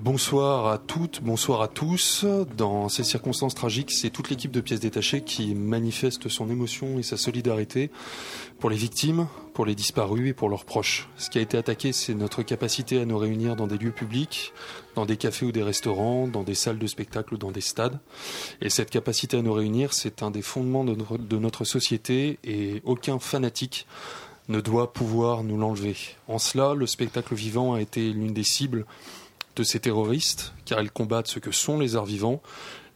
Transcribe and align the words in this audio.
Bonsoir 0.00 0.66
à 0.66 0.78
toutes, 0.78 1.22
bonsoir 1.22 1.62
à 1.62 1.68
tous. 1.68 2.24
Dans 2.56 2.88
ces 2.88 3.04
circonstances 3.04 3.54
tragiques, 3.54 3.92
c'est 3.92 4.10
toute 4.10 4.28
l'équipe 4.28 4.50
de 4.50 4.60
pièces 4.60 4.80
détachées 4.80 5.22
qui 5.22 5.54
manifeste 5.54 6.28
son 6.28 6.50
émotion 6.50 6.98
et 6.98 7.04
sa 7.04 7.16
solidarité 7.16 7.92
pour 8.58 8.70
les 8.70 8.76
victimes, 8.76 9.28
pour 9.52 9.64
les 9.64 9.76
disparus 9.76 10.30
et 10.30 10.32
pour 10.32 10.48
leurs 10.48 10.64
proches. 10.64 11.08
Ce 11.16 11.30
qui 11.30 11.38
a 11.38 11.42
été 11.42 11.56
attaqué, 11.56 11.92
c'est 11.92 12.14
notre 12.14 12.42
capacité 12.42 13.00
à 13.00 13.04
nous 13.04 13.16
réunir 13.16 13.54
dans 13.54 13.68
des 13.68 13.78
lieux 13.78 13.92
publics, 13.92 14.52
dans 14.96 15.06
des 15.06 15.16
cafés 15.16 15.46
ou 15.46 15.52
des 15.52 15.62
restaurants, 15.62 16.26
dans 16.26 16.42
des 16.42 16.56
salles 16.56 16.78
de 16.78 16.88
spectacle 16.88 17.34
ou 17.34 17.38
dans 17.38 17.52
des 17.52 17.60
stades. 17.60 18.00
Et 18.60 18.70
cette 18.70 18.90
capacité 18.90 19.36
à 19.36 19.42
nous 19.42 19.52
réunir, 19.52 19.92
c'est 19.92 20.24
un 20.24 20.32
des 20.32 20.42
fondements 20.42 20.84
de 20.84 20.96
notre, 20.96 21.18
de 21.18 21.38
notre 21.38 21.64
société 21.64 22.40
et 22.42 22.82
aucun 22.84 23.20
fanatique 23.20 23.86
ne 24.48 24.60
doit 24.60 24.92
pouvoir 24.92 25.44
nous 25.44 25.56
l'enlever. 25.56 25.96
En 26.28 26.38
cela, 26.38 26.74
le 26.74 26.86
spectacle 26.86 27.34
vivant 27.34 27.74
a 27.74 27.80
été 27.80 28.12
l'une 28.12 28.34
des 28.34 28.44
cibles 28.44 28.84
de 29.56 29.62
ces 29.62 29.80
terroristes, 29.80 30.54
car 30.64 30.80
ils 30.80 30.90
combattent 30.90 31.28
ce 31.28 31.38
que 31.38 31.50
sont 31.50 31.78
les 31.78 31.96
arts 31.96 32.04
vivants, 32.04 32.42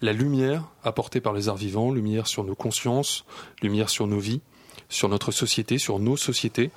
la 0.01 0.13
lumière 0.13 0.65
apportée 0.85 1.21
par 1.21 1.33
les 1.33 1.49
arts 1.49 1.57
vivants, 1.57 1.91
lumière 1.91 2.27
sur 2.27 2.45
nos 2.45 2.55
consciences, 2.55 3.25
lumière 3.63 3.91
sur 3.91 4.07
nos 4.07 4.19
vies, 4.19 4.41
sur 4.89 5.09
notre 5.09 5.33
société, 5.33 5.79
sur 5.79 5.99
nos 5.99 6.17
sociétés, 6.17 6.71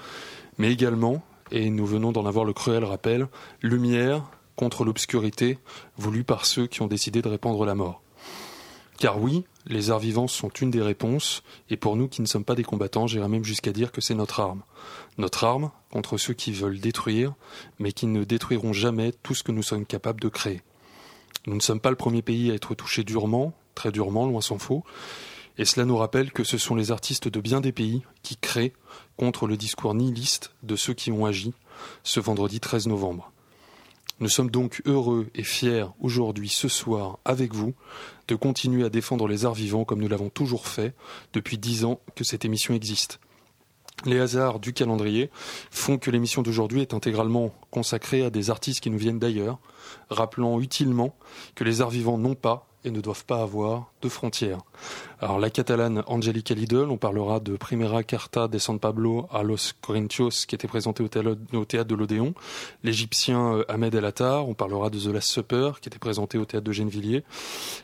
mais 0.58 0.72
également, 0.72 1.24
et 1.52 1.70
nous 1.70 1.86
venons 1.86 2.12
d'en 2.12 2.26
avoir 2.26 2.46
le 2.46 2.54
cruel 2.54 2.84
rappel, 2.84 3.28
lumière 3.62 4.24
contre 4.56 4.84
l'obscurité 4.84 5.58
voulue 5.98 6.24
par 6.24 6.46
ceux 6.46 6.68
qui 6.68 6.82
ont 6.82 6.88
décidé 6.88 7.22
de 7.22 7.30
répandre 7.30 7.66
la 7.66 7.76
mort. 7.76 8.02
Car 9.02 9.20
oui, 9.20 9.46
les 9.66 9.90
arts 9.90 9.98
vivants 9.98 10.28
sont 10.28 10.50
une 10.50 10.70
des 10.70 10.84
réponses, 10.84 11.42
et 11.72 11.76
pour 11.76 11.96
nous 11.96 12.08
qui 12.08 12.22
ne 12.22 12.28
sommes 12.28 12.46
pas 12.46 12.54
des 12.54 12.64
combattants, 12.64 13.08
j'irais 13.08 13.28
même 13.28 13.44
jusqu'à 13.44 13.72
dire 13.72 13.92
que 13.92 14.00
c'est 14.00 14.14
notre 14.14 14.40
arme. 14.40 14.62
Notre 15.18 15.44
arme 15.44 15.72
contre 15.90 16.20
ceux 16.20 16.36
qui 16.36 16.52
veulent 16.52 16.80
détruire, 16.80 17.34
mais 17.80 17.94
qui 17.94 18.06
ne 18.06 18.24
détruiront 18.24 18.74
jamais 18.74 19.12
tout 19.24 19.34
ce 19.34 19.42
que 19.42 19.52
nous 19.52 19.64
sommes 19.64 19.88
capables 19.88 20.22
de 20.22 20.28
créer. 20.28 20.62
Nous 21.48 21.56
ne 21.56 21.62
sommes 21.62 21.80
pas 21.80 21.90
le 21.90 21.96
premier 21.96 22.22
pays 22.22 22.52
à 22.52 22.54
être 22.54 22.76
touché 22.76 23.04
durement, 23.04 23.54
très 23.74 23.92
durement, 23.92 24.28
loin 24.28 24.40
s'en 24.40 24.60
faut, 24.60 24.84
et 25.58 25.66
cela 25.66 25.88
nous 25.88 25.98
rappelle 25.98 26.32
que 26.32 26.44
ce 26.44 26.60
sont 26.60 26.76
les 26.76 26.92
artistes 26.92 27.28
de 27.28 27.42
bien 27.42 27.60
des 27.60 27.72
pays 27.72 28.04
qui 28.22 28.38
créent 28.38 28.74
contre 29.18 29.48
le 29.48 29.58
discours 29.58 29.96
nihiliste 29.96 30.54
de 30.62 30.76
ceux 30.76 30.94
qui 30.94 31.12
ont 31.12 31.26
agi 31.26 31.56
ce 32.04 32.20
vendredi 32.20 32.60
13 32.60 32.86
novembre. 32.86 33.32
Nous 34.22 34.30
sommes 34.30 34.52
donc 34.52 34.84
heureux 34.86 35.32
et 35.34 35.44
fiers 35.44 35.88
aujourd'hui, 36.00 36.48
ce 36.48 36.68
soir, 36.68 37.18
avec 37.26 37.56
vous, 37.56 37.74
de 38.28 38.36
continuer 38.36 38.86
à 38.86 38.90
défendre 38.90 39.28
les 39.28 39.46
arts 39.46 39.56
vivants 39.56 39.84
comme 39.84 40.00
nous 40.00 40.08
l'avons 40.08 40.30
toujours 40.30 40.68
fait 40.68 40.94
depuis 41.34 41.58
dix 41.58 41.86
ans 41.86 42.00
que 42.16 42.24
cette 42.24 42.46
émission 42.46 42.76
existe. 42.76 43.20
Les 44.06 44.20
hasards 44.20 44.60
du 44.60 44.74
calendrier 44.74 45.32
font 45.72 45.98
que 45.98 46.12
l'émission 46.12 46.44
d'aujourd'hui 46.44 46.82
est 46.82 46.94
intégralement 46.94 47.52
consacrée 47.72 48.24
à 48.24 48.30
des 48.30 48.52
artistes 48.52 48.80
qui 48.82 48.92
nous 48.92 49.00
viennent 49.00 49.18
d'ailleurs, 49.18 49.58
rappelant 50.12 50.62
utilement 50.62 51.16
que 51.56 51.64
les 51.64 51.82
arts 51.82 51.90
vivants 51.90 52.20
n'ont 52.20 52.36
pas 52.36 52.71
et 52.84 52.92
ne 52.92 53.02
doivent 53.02 53.26
pas 53.26 53.42
avoir 53.42 53.92
de 54.02 54.10
frontières. 54.10 54.60
Alors 55.20 55.40
la 55.40 55.50
catalane 55.50 56.04
Angelica 56.08 56.54
Lidl, 56.54 56.88
on 56.90 56.98
parlera 56.98 57.40
de 57.40 57.56
Primera 57.56 58.04
Carta 58.04 58.48
de 58.48 58.58
San 58.58 58.80
Pablo 58.80 59.28
a 59.32 59.44
los 59.44 59.74
Corintios 59.82 60.46
qui 60.48 60.56
était 60.56 60.68
présenté 60.68 61.04
au 61.04 61.08
théâtre 61.08 61.88
de 61.88 61.96
l'Odéon, 61.96 62.34
l'Égyptien 62.84 63.56
euh, 63.56 63.66
Ahmed 63.68 63.94
El 63.94 64.06
Attar, 64.06 64.48
on 64.48 64.54
parlera 64.54 64.90
de 64.90 65.00
The 65.00 65.14
Last 65.14 65.30
Supper 65.30 65.74
qui 65.82 65.90
était 65.90 66.00
présenté 66.00 66.38
au 66.38 66.46
théâtre 66.46 66.66
de 66.66 66.72
Gennevilliers, 66.72 67.24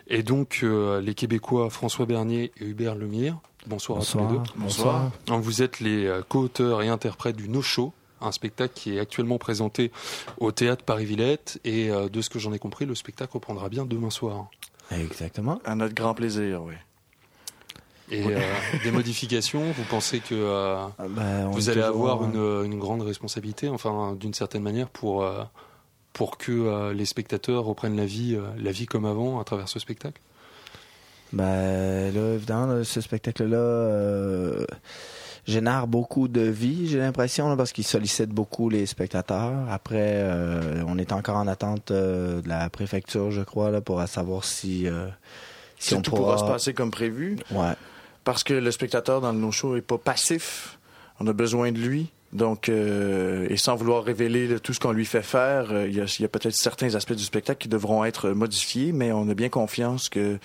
et 0.07 0.23
donc 0.23 0.61
euh, 0.63 0.99
les 1.01 1.13
Québécois 1.13 1.69
François 1.69 2.05
Bernier 2.05 2.51
et 2.59 2.65
Hubert 2.65 2.95
Lemire. 2.95 3.37
Bonsoir, 3.67 3.99
à 3.99 4.05
tous 4.05 4.17
les 4.17 4.27
deux. 4.27 4.39
Bonsoir. 4.55 5.11
Donc, 5.25 5.43
Vous 5.43 5.61
êtes 5.61 5.79
les 5.79 6.05
euh, 6.05 6.21
co-auteurs 6.27 6.81
et 6.81 6.87
interprètes 6.87 7.35
du 7.35 7.49
No 7.49 7.61
Show, 7.61 7.93
un 8.21 8.31
spectacle 8.31 8.73
qui 8.73 8.95
est 8.95 8.99
actuellement 8.99 9.37
présenté 9.37 9.91
au 10.39 10.51
théâtre 10.51 10.83
Paris-Villette. 10.85 11.59
Et 11.65 11.89
de 11.89 12.21
ce 12.21 12.29
que 12.29 12.39
j'en 12.39 12.51
ai 12.53 12.59
compris, 12.59 12.85
le 12.85 12.95
spectacle 12.95 13.33
reprendra 13.33 13.69
bien 13.69 13.85
demain 13.85 14.09
soir. 14.09 14.47
Exactement. 14.91 15.59
À 15.65 15.75
notre 15.75 15.93
grand 15.93 16.13
plaisir, 16.13 16.63
oui. 16.63 16.73
Et 18.09 18.23
euh, 18.25 18.39
des 18.83 18.91
modifications, 18.91 19.71
vous 19.71 19.83
pensez 19.89 20.19
que 20.19 20.33
euh, 20.33 20.77
Ah, 20.97 21.03
on 21.45 21.49
vous 21.51 21.69
allez 21.69 21.81
toujours, 21.81 22.09
avoir 22.09 22.21
euh, 22.23 22.63
une, 22.63 22.71
une 22.73 22.79
grande 22.79 23.01
responsabilité, 23.01 23.67
enfin 23.67 24.15
d'une 24.17 24.33
certaine 24.33 24.63
manière, 24.63 24.87
pour, 24.87 25.23
euh, 25.23 25.43
pour 26.13 26.37
que 26.37 26.51
euh, 26.53 26.93
les 26.93 27.05
spectateurs 27.05 27.65
reprennent 27.65 27.97
la 27.97 28.05
vie, 28.05 28.35
euh, 28.35 28.47
la 28.57 28.71
vie 28.71 28.85
comme 28.85 29.05
avant 29.05 29.41
à 29.41 29.43
travers 29.43 29.67
ce 29.67 29.79
spectacle? 29.79 30.21
Ben 31.33 32.13
là, 32.13 32.35
évidemment, 32.35 32.67
là, 32.67 32.83
ce 32.85 33.01
spectacle-là 33.01 33.57
euh, 33.57 34.65
génère 35.47 35.87
beaucoup 35.87 36.27
de 36.27 36.41
vie, 36.41 36.87
j'ai 36.87 36.99
l'impression, 36.99 37.55
parce 37.55 37.71
qu'il 37.71 37.85
sollicite 37.85 38.29
beaucoup 38.29 38.69
les 38.69 38.85
spectateurs. 38.85 39.53
Après, 39.71 40.13
euh, 40.15 40.83
on 40.87 40.97
est 40.97 41.11
encore 41.11 41.37
en 41.37 41.47
attente 41.47 41.91
euh, 41.91 42.41
de 42.41 42.49
la 42.49 42.69
préfecture, 42.69 43.31
je 43.31 43.41
crois, 43.41 43.71
là, 43.71 43.81
pour 43.81 44.01
savoir 44.07 44.43
si, 44.43 44.87
euh, 44.87 45.07
si, 45.79 45.89
Si 45.89 45.95
on 45.95 46.01
tout 46.01 46.11
pourra... 46.11 46.35
pourra 46.35 46.37
se 46.47 46.51
passer 46.51 46.73
comme 46.73 46.91
prévu, 46.91 47.37
Ouais. 47.51 47.73
parce 48.23 48.43
que 48.43 48.53
le 48.53 48.71
spectateur 48.71 49.21
dans 49.21 49.31
le 49.31 49.39
no-show 49.39 49.75
est 49.77 49.81
pas 49.81 49.97
passif. 49.97 50.77
On 51.19 51.27
a 51.27 51.33
besoin 51.33 51.71
de 51.71 51.79
lui. 51.79 52.11
Donc, 52.33 52.67
euh, 52.67 53.47
et 53.49 53.55
sans 53.55 53.75
vouloir 53.77 54.03
révéler 54.03 54.59
tout 54.59 54.73
ce 54.73 54.81
qu'on 54.81 54.91
lui 54.91 55.05
fait 55.05 55.21
faire, 55.21 55.71
euh, 55.71 55.87
il 55.87 55.95
y 55.95 56.01
a, 56.01 56.27
peut-être 56.27 56.53
certains 56.53 56.93
aspects 56.95 57.13
du 57.13 57.23
spectacle 57.23 57.57
qui 57.59 57.69
devront 57.69 58.03
être 58.03 58.31
modifiés, 58.31 58.91
mais 58.91 59.13
on 59.13 59.29
a 59.29 59.33
bien 59.33 59.47
confiance 59.47 60.09
que 60.09 60.37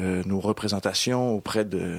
euh, 0.00 0.22
nos 0.26 0.40
représentations 0.40 1.32
auprès 1.32 1.64
de... 1.64 1.98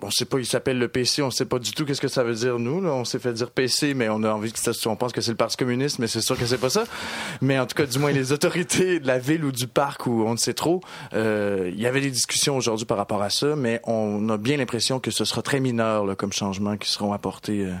On 0.00 0.10
sait 0.10 0.24
pas, 0.24 0.38
il 0.38 0.46
s'appelle 0.46 0.78
le 0.78 0.86
PC, 0.86 1.22
on 1.22 1.30
sait 1.30 1.44
pas 1.44 1.58
du 1.58 1.72
tout 1.72 1.84
qu'est-ce 1.84 2.00
que 2.00 2.08
ça 2.08 2.22
veut 2.22 2.34
dire 2.34 2.58
nous. 2.58 2.80
Là. 2.80 2.90
On 2.90 3.04
s'est 3.04 3.18
fait 3.18 3.32
dire 3.32 3.50
PC, 3.50 3.94
mais 3.94 4.08
on 4.08 4.22
a 4.22 4.30
envie 4.30 4.52
que 4.52 4.58
ça, 4.58 4.70
on 4.86 4.94
pense 4.94 5.12
que 5.12 5.20
c'est 5.20 5.32
le 5.32 5.36
Parti 5.36 5.56
communiste, 5.56 5.98
mais 5.98 6.06
c'est 6.06 6.20
sûr 6.20 6.38
que 6.38 6.46
c'est 6.46 6.58
pas 6.58 6.70
ça. 6.70 6.84
Mais 7.40 7.58
en 7.58 7.66
tout 7.66 7.74
cas, 7.74 7.86
du 7.86 7.98
moins 7.98 8.12
les 8.12 8.32
autorités 8.38 9.00
de 9.00 9.06
la 9.06 9.18
ville 9.18 9.44
ou 9.44 9.50
du 9.50 9.66
parc 9.66 10.06
ou 10.06 10.24
on 10.24 10.32
ne 10.32 10.38
sait 10.38 10.54
trop, 10.54 10.80
euh, 11.14 11.70
il 11.72 11.80
y 11.80 11.86
avait 11.86 12.00
des 12.00 12.10
discussions 12.10 12.56
aujourd'hui 12.56 12.86
par 12.86 12.96
rapport 12.96 13.22
à 13.22 13.30
ça, 13.30 13.56
mais 13.56 13.80
on 13.84 14.28
a 14.28 14.36
bien 14.36 14.56
l'impression 14.56 15.00
que 15.00 15.10
ce 15.10 15.24
sera 15.24 15.42
très 15.42 15.58
mineur 15.58 16.06
là, 16.06 16.14
comme 16.14 16.32
changement 16.32 16.76
qui 16.76 16.90
seront 16.90 17.12
apportés 17.12 17.64
euh, 17.64 17.74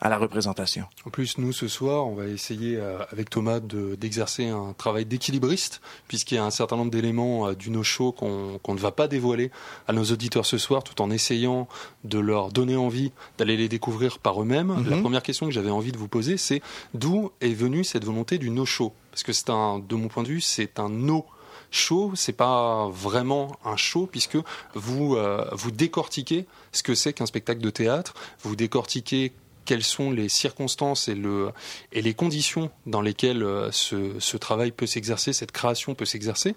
à 0.00 0.08
la 0.10 0.18
représentation. 0.18 0.84
En 1.06 1.10
plus, 1.10 1.38
nous, 1.38 1.52
ce 1.52 1.66
soir, 1.68 2.06
on 2.06 2.14
va 2.14 2.26
essayer, 2.26 2.76
euh, 2.76 2.98
avec 3.10 3.30
Thomas, 3.30 3.60
de- 3.60 3.94
d'exercer 3.94 4.48
un 4.48 4.74
travail 4.76 5.06
d'équilibriste, 5.06 5.80
puisqu'il 6.08 6.34
y 6.34 6.38
a 6.38 6.44
un 6.44 6.50
certain 6.50 6.76
nombre 6.76 6.90
d'éléments 6.90 7.48
euh, 7.48 7.54
du 7.54 7.70
no-show 7.70 8.12
qu'on 8.12 8.58
qu'on 8.62 8.74
ne 8.74 8.78
va 8.80 8.90
pas 8.92 9.08
dévoiler 9.08 9.50
à 9.88 9.92
nos 9.92 10.04
auditeurs 10.04 10.44
ce 10.46 10.58
soir, 10.58 10.84
tout 10.84 11.00
en 11.00 11.10
essayant 11.10 11.68
de 12.04 12.18
leur 12.18 12.50
donner 12.50 12.76
envie 12.76 13.12
d'aller 13.38 13.56
les 13.56 13.68
découvrir 13.68 14.18
par 14.18 14.42
eux-mêmes. 14.42 14.74
Mhm. 14.74 14.90
La 14.90 14.98
première 14.98 15.22
question 15.22 15.46
que 15.46 15.52
j'avais 15.52 15.70
envie 15.70 15.92
de 15.92 15.98
vous 15.98 16.08
poser, 16.08 16.36
c'est 16.36 16.60
d'où 16.92 17.30
est 17.40 17.54
venue 17.54 17.84
cette 17.84 18.04
volonté 18.04 18.36
du 18.38 18.50
no-show? 18.50 18.92
Parce 19.10 19.22
que 19.22 19.32
c'est 19.32 19.48
un, 19.50 19.78
de 19.78 19.94
mon 19.94 20.08
point 20.08 20.22
de 20.24 20.28
vue, 20.28 20.40
c'est 20.40 20.78
un 20.80 20.88
no 20.90 21.24
show, 21.70 22.12
c'est 22.14 22.32
pas 22.36 22.88
vraiment 22.90 23.56
un 23.64 23.76
show 23.76 24.06
puisque 24.06 24.38
vous 24.74 25.16
euh, 25.16 25.44
vous 25.52 25.70
décortiquez 25.70 26.46
ce 26.72 26.82
que 26.82 26.94
c'est 26.94 27.12
qu'un 27.12 27.26
spectacle 27.26 27.60
de 27.60 27.70
théâtre, 27.70 28.14
vous 28.42 28.54
décortiquez 28.56 29.32
quelles 29.64 29.82
sont 29.82 30.10
les 30.10 30.28
circonstances 30.28 31.08
et, 31.08 31.14
le, 31.14 31.50
et 31.92 32.02
les 32.02 32.14
conditions 32.14 32.70
dans 32.86 33.00
lesquelles 33.00 33.42
euh, 33.42 33.70
ce, 33.70 34.36
travail 34.36 34.72
peut 34.72 34.86
s'exercer, 34.86 35.32
cette 35.32 35.52
création 35.52 35.94
peut 35.94 36.04
s'exercer, 36.04 36.54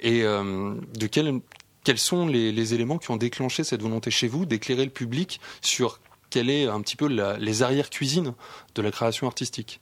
et 0.00 0.22
euh, 0.22 0.74
de 0.94 1.06
quels 1.06 1.98
sont 1.98 2.26
les, 2.26 2.74
éléments 2.74 2.98
qui 2.98 3.10
ont 3.10 3.16
déclenché 3.16 3.64
cette 3.64 3.82
volonté 3.82 4.10
chez 4.10 4.28
vous 4.28 4.46
d'éclairer 4.46 4.84
le 4.84 4.90
public 4.90 5.40
sur 5.60 6.00
quelle 6.28 6.50
est 6.50 6.66
un 6.66 6.80
petit 6.80 6.96
peu 6.96 7.06
les 7.06 7.62
arrières-cuisines 7.62 8.34
de 8.74 8.82
la 8.82 8.90
création 8.90 9.26
artistique? 9.26 9.80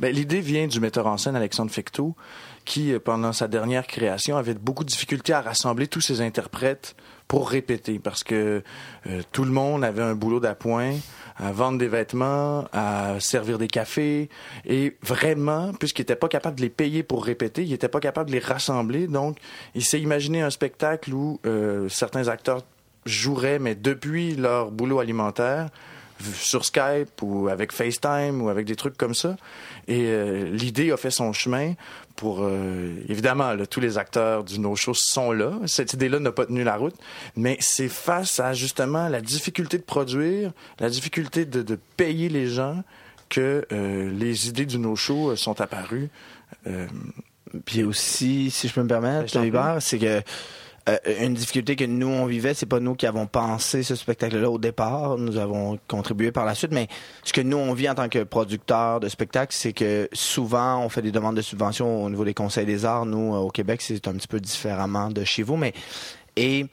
Ben, 0.00 0.12
L'idée 0.12 0.40
vient 0.40 0.66
du 0.66 0.80
metteur 0.80 1.06
en 1.06 1.16
scène 1.16 1.36
Alexandre 1.36 1.70
Fecteau, 1.70 2.16
qui, 2.64 2.92
euh, 2.92 2.98
pendant 2.98 3.32
sa 3.32 3.48
dernière 3.48 3.86
création, 3.86 4.36
avait 4.36 4.54
beaucoup 4.54 4.84
de 4.84 4.88
difficultés 4.88 5.32
à 5.32 5.40
rassembler 5.40 5.86
tous 5.86 6.00
ses 6.00 6.20
interprètes 6.20 6.96
pour 7.28 7.48
répéter, 7.48 7.98
parce 7.98 8.24
que 8.24 8.62
tout 9.30 9.44
le 9.44 9.50
monde 9.50 9.84
avait 9.84 10.02
un 10.02 10.14
boulot 10.14 10.38
d'appoint, 10.38 10.96
à 11.36 11.52
vendre 11.52 11.78
des 11.78 11.88
vêtements, 11.88 12.66
à 12.72 13.20
servir 13.20 13.58
des 13.58 13.68
cafés, 13.68 14.28
et 14.64 14.96
vraiment, 15.02 15.72
puisqu'il 15.72 16.02
n'était 16.02 16.16
pas 16.16 16.28
capable 16.28 16.56
de 16.56 16.62
les 16.62 16.70
payer 16.70 17.02
pour 17.02 17.24
répéter, 17.24 17.62
il 17.62 17.70
n'était 17.70 17.88
pas 17.88 18.00
capable 18.00 18.30
de 18.30 18.34
les 18.34 18.40
rassembler, 18.40 19.06
donc 19.06 19.38
il 19.74 19.84
s'est 19.84 20.00
imaginé 20.00 20.42
un 20.42 20.50
spectacle 20.50 21.12
où 21.12 21.40
euh, 21.46 21.88
certains 21.88 22.28
acteurs 22.28 22.62
joueraient, 23.06 23.58
mais 23.58 23.74
depuis 23.74 24.34
leur 24.36 24.70
boulot 24.70 25.00
alimentaire, 25.00 25.68
sur 26.34 26.64
Skype 26.64 27.20
ou 27.22 27.48
avec 27.48 27.72
FaceTime 27.72 28.42
ou 28.42 28.48
avec 28.48 28.66
des 28.66 28.76
trucs 28.76 28.96
comme 28.96 29.14
ça. 29.14 29.36
Et 29.88 30.06
euh, 30.06 30.44
l'idée 30.50 30.92
a 30.92 30.96
fait 30.96 31.10
son 31.10 31.32
chemin 31.32 31.74
pour 32.16 32.40
euh, 32.42 32.94
évidemment 33.08 33.54
tous 33.70 33.80
les 33.80 33.98
acteurs 33.98 34.44
du 34.44 34.58
no 34.58 34.76
show 34.76 34.94
sont 34.94 35.32
là. 35.32 35.52
Cette 35.66 35.92
idée-là 35.92 36.18
n'a 36.18 36.32
pas 36.32 36.46
tenu 36.46 36.64
la 36.64 36.76
route, 36.76 36.94
mais 37.36 37.56
c'est 37.60 37.88
face 37.88 38.40
à 38.40 38.52
justement 38.52 39.08
la 39.08 39.20
difficulté 39.20 39.78
de 39.78 39.82
produire, 39.82 40.52
la 40.78 40.90
difficulté 40.90 41.44
de, 41.44 41.62
de 41.62 41.78
payer 41.96 42.28
les 42.28 42.48
gens 42.48 42.82
que 43.28 43.66
euh, 43.72 44.10
les 44.10 44.48
idées 44.48 44.66
du 44.66 44.78
no 44.78 44.96
show 44.96 45.36
sont 45.36 45.60
apparues. 45.60 46.10
Puis 47.64 47.82
aussi, 47.82 48.50
si 48.50 48.68
je 48.68 48.72
peux 48.72 48.82
me 48.82 48.88
permettre, 48.88 49.36
Hubert, 49.42 49.78
c'est 49.80 49.98
que 49.98 50.22
euh, 50.88 50.96
une 51.20 51.34
difficulté 51.34 51.76
que 51.76 51.84
nous 51.84 52.08
on 52.08 52.26
vivait, 52.26 52.54
c'est 52.54 52.66
pas 52.66 52.80
nous 52.80 52.94
qui 52.94 53.06
avons 53.06 53.26
pensé 53.26 53.82
ce 53.82 53.94
spectacle-là 53.94 54.50
au 54.50 54.58
départ. 54.58 55.16
Nous 55.16 55.36
avons 55.36 55.78
contribué 55.86 56.32
par 56.32 56.44
la 56.44 56.54
suite, 56.54 56.72
mais 56.72 56.88
ce 57.22 57.32
que 57.32 57.40
nous 57.40 57.56
on 57.56 57.72
vit 57.72 57.88
en 57.88 57.94
tant 57.94 58.08
que 58.08 58.24
producteurs 58.24 58.98
de 58.98 59.08
spectacles, 59.08 59.54
c'est 59.54 59.72
que 59.72 60.08
souvent 60.12 60.84
on 60.84 60.88
fait 60.88 61.02
des 61.02 61.12
demandes 61.12 61.36
de 61.36 61.42
subventions 61.42 62.04
au 62.04 62.10
niveau 62.10 62.24
des 62.24 62.34
conseils 62.34 62.66
des 62.66 62.84
arts. 62.84 63.06
Nous 63.06 63.34
au 63.34 63.50
Québec, 63.50 63.80
c'est 63.80 64.08
un 64.08 64.14
petit 64.14 64.28
peu 64.28 64.40
différemment 64.40 65.10
de 65.10 65.22
chez 65.22 65.42
vous, 65.42 65.56
mais 65.56 65.72
et 66.36 66.66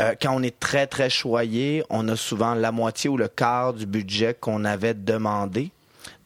euh, 0.00 0.14
quand 0.20 0.34
on 0.34 0.42
est 0.42 0.58
très 0.58 0.86
très 0.86 1.10
choyé, 1.10 1.84
on 1.90 2.08
a 2.08 2.16
souvent 2.16 2.54
la 2.54 2.72
moitié 2.72 3.10
ou 3.10 3.16
le 3.16 3.28
quart 3.28 3.74
du 3.74 3.86
budget 3.86 4.34
qu'on 4.34 4.64
avait 4.64 4.94
demandé. 4.94 5.70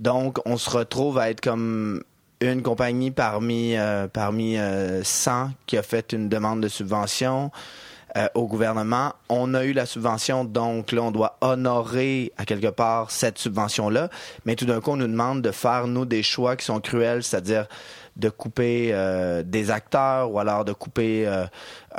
Donc 0.01 0.39
on 0.47 0.57
se 0.57 0.71
retrouve 0.71 1.19
à 1.19 1.31
être 1.31 1.41
comme 1.41 2.03
une 2.41 2.63
compagnie 2.63 3.11
parmi 3.11 3.77
euh, 3.77 4.09
parmi 4.09 4.57
100 5.03 5.31
euh, 5.31 5.47
qui 5.67 5.77
a 5.77 5.83
fait 5.83 6.13
une 6.13 6.29
demande 6.29 6.61
de 6.61 6.69
subvention 6.69 7.51
euh, 8.17 8.29
au 8.35 8.47
gouvernement. 8.47 9.15
On 9.29 9.55
a 9.55 9.65
eu 9.65 9.73
la 9.73 9.87
subvention, 9.87 10.45
donc 10.45 10.93
là, 10.93 11.03
on 11.03 11.11
doit 11.11 11.39
honorer 11.41 12.33
à 12.37 12.45
quelque 12.45 12.69
part 12.69 13.11
cette 13.11 13.39
subvention-là. 13.39 14.11
Mais 14.45 14.57
tout 14.57 14.67
d'un 14.67 14.81
coup, 14.81 14.93
on 14.93 14.97
nous 14.97 15.07
demande 15.07 15.43
de 15.43 15.51
faire, 15.51 15.87
nous, 15.87 16.05
des 16.05 16.23
choix 16.23 16.57
qui 16.57 16.65
sont 16.65 16.81
cruels, 16.81 17.23
c'est-à-dire 17.23 17.67
de 18.17 18.31
couper 18.31 18.95
des 19.45 19.71
acteurs 19.71 20.31
ou 20.31 20.39
alors 20.39 20.65
de 20.65 20.73
couper 20.73 21.31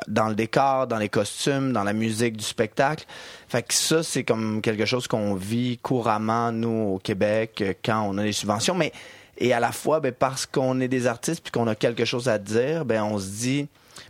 dans 0.08 0.30
le 0.30 0.34
décor, 0.34 0.88
dans 0.88 0.98
les 0.98 1.10
costumes, 1.10 1.74
dans 1.74 1.84
la 1.84 1.94
musique 1.94 2.36
du 2.36 2.44
spectacle. 2.44 3.06
Fait 3.48 3.62
que 3.62 3.76
ça, 3.76 4.02
c'est 4.02 4.24
comme 4.24 4.64
quelque 4.64 4.86
chose 4.86 5.08
qu'on 5.08 5.36
vit 5.36 5.78
couramment, 5.78 6.52
nous, 6.52 6.96
au 6.96 6.98
Québec, 6.98 7.78
quand 7.86 8.02
on 8.02 8.18
a 8.18 8.24
des 8.24 8.32
subventions. 8.32 8.74
Mais 8.74 8.92
et 9.38 9.54
à 9.54 9.60
la 9.60 9.72
fois, 9.72 10.00
ben, 10.00 10.12
parce 10.12 10.46
qu'on 10.46 10.80
est 10.80 10.88
des 10.88 11.08
artistes 11.08 11.42
puis 11.42 11.52
qu'on 11.52 11.68
a 11.68 11.76
quelque 11.76 12.06
chose 12.06 12.28
à 12.28 12.38
dire, 12.38 12.86
ben, 12.86 13.04
on 13.04 13.18
se 13.20 13.28
dit, 13.28 13.68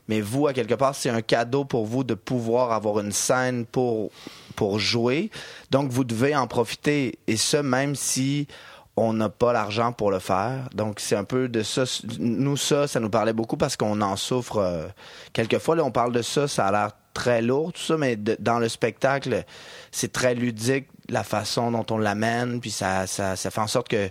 mais 0.08 0.22
vous, 0.22 0.48
à 0.48 0.54
quelque 0.54 0.74
part, 0.74 0.96
c'est 0.96 1.10
un 1.10 1.22
cadeau 1.22 1.66
pour 1.66 1.86
vous 1.86 2.04
de 2.04 2.14
pouvoir 2.14 2.72
avoir 2.72 3.00
une 3.00 3.12
scène 3.12 3.66
pour, 3.66 4.12
pour 4.56 4.80
jouer. 4.80 5.30
Donc, 5.72 5.92
vous 5.92 6.04
devez 6.04 6.36
en 6.36 6.48
profiter. 6.48 7.20
Et 7.28 7.38
ce, 7.38 7.58
même 7.58 7.96
si 7.96 8.48
on 8.96 9.14
n'a 9.14 9.30
pas 9.30 9.54
l'argent 9.54 9.92
pour 9.92 10.10
le 10.10 10.20
faire. 10.20 10.70
Donc, 10.74 11.00
c'est 11.00 11.16
un 11.16 11.24
peu 11.24 11.48
de 11.48 11.62
ça. 11.62 11.84
Nous, 12.20 12.58
ça, 12.58 12.88
ça 12.88 13.00
nous 13.00 13.10
parlait 13.10 13.34
beaucoup 13.34 13.56
parce 13.56 13.78
qu'on 13.78 14.02
en 14.02 14.16
souffre. 14.16 14.58
Euh, 14.58 14.88
quelquefois, 15.34 15.76
là, 15.76 15.84
on 15.84 15.92
parle 15.92 16.12
de 16.12 16.24
ça, 16.24 16.48
ça 16.48 16.66
a 16.66 16.72
l'air 16.72 16.92
très 17.14 17.42
lourd, 17.42 17.74
tout 17.74 17.82
ça, 17.82 17.98
mais 17.98 18.16
dans 18.16 18.60
le 18.60 18.70
spectacle, 18.70 19.44
c'est 19.92 20.12
très 20.12 20.36
ludique, 20.36 20.88
la 21.10 21.24
façon 21.24 21.72
dont 21.72 21.86
on 21.90 21.98
l'amène, 21.98 22.60
puis 22.60 22.70
ça, 22.70 23.08
ça, 23.08 23.36
ça 23.36 23.52
fait 23.52 23.62
en 23.62 23.68
sorte 23.68 23.88
que 23.88 24.10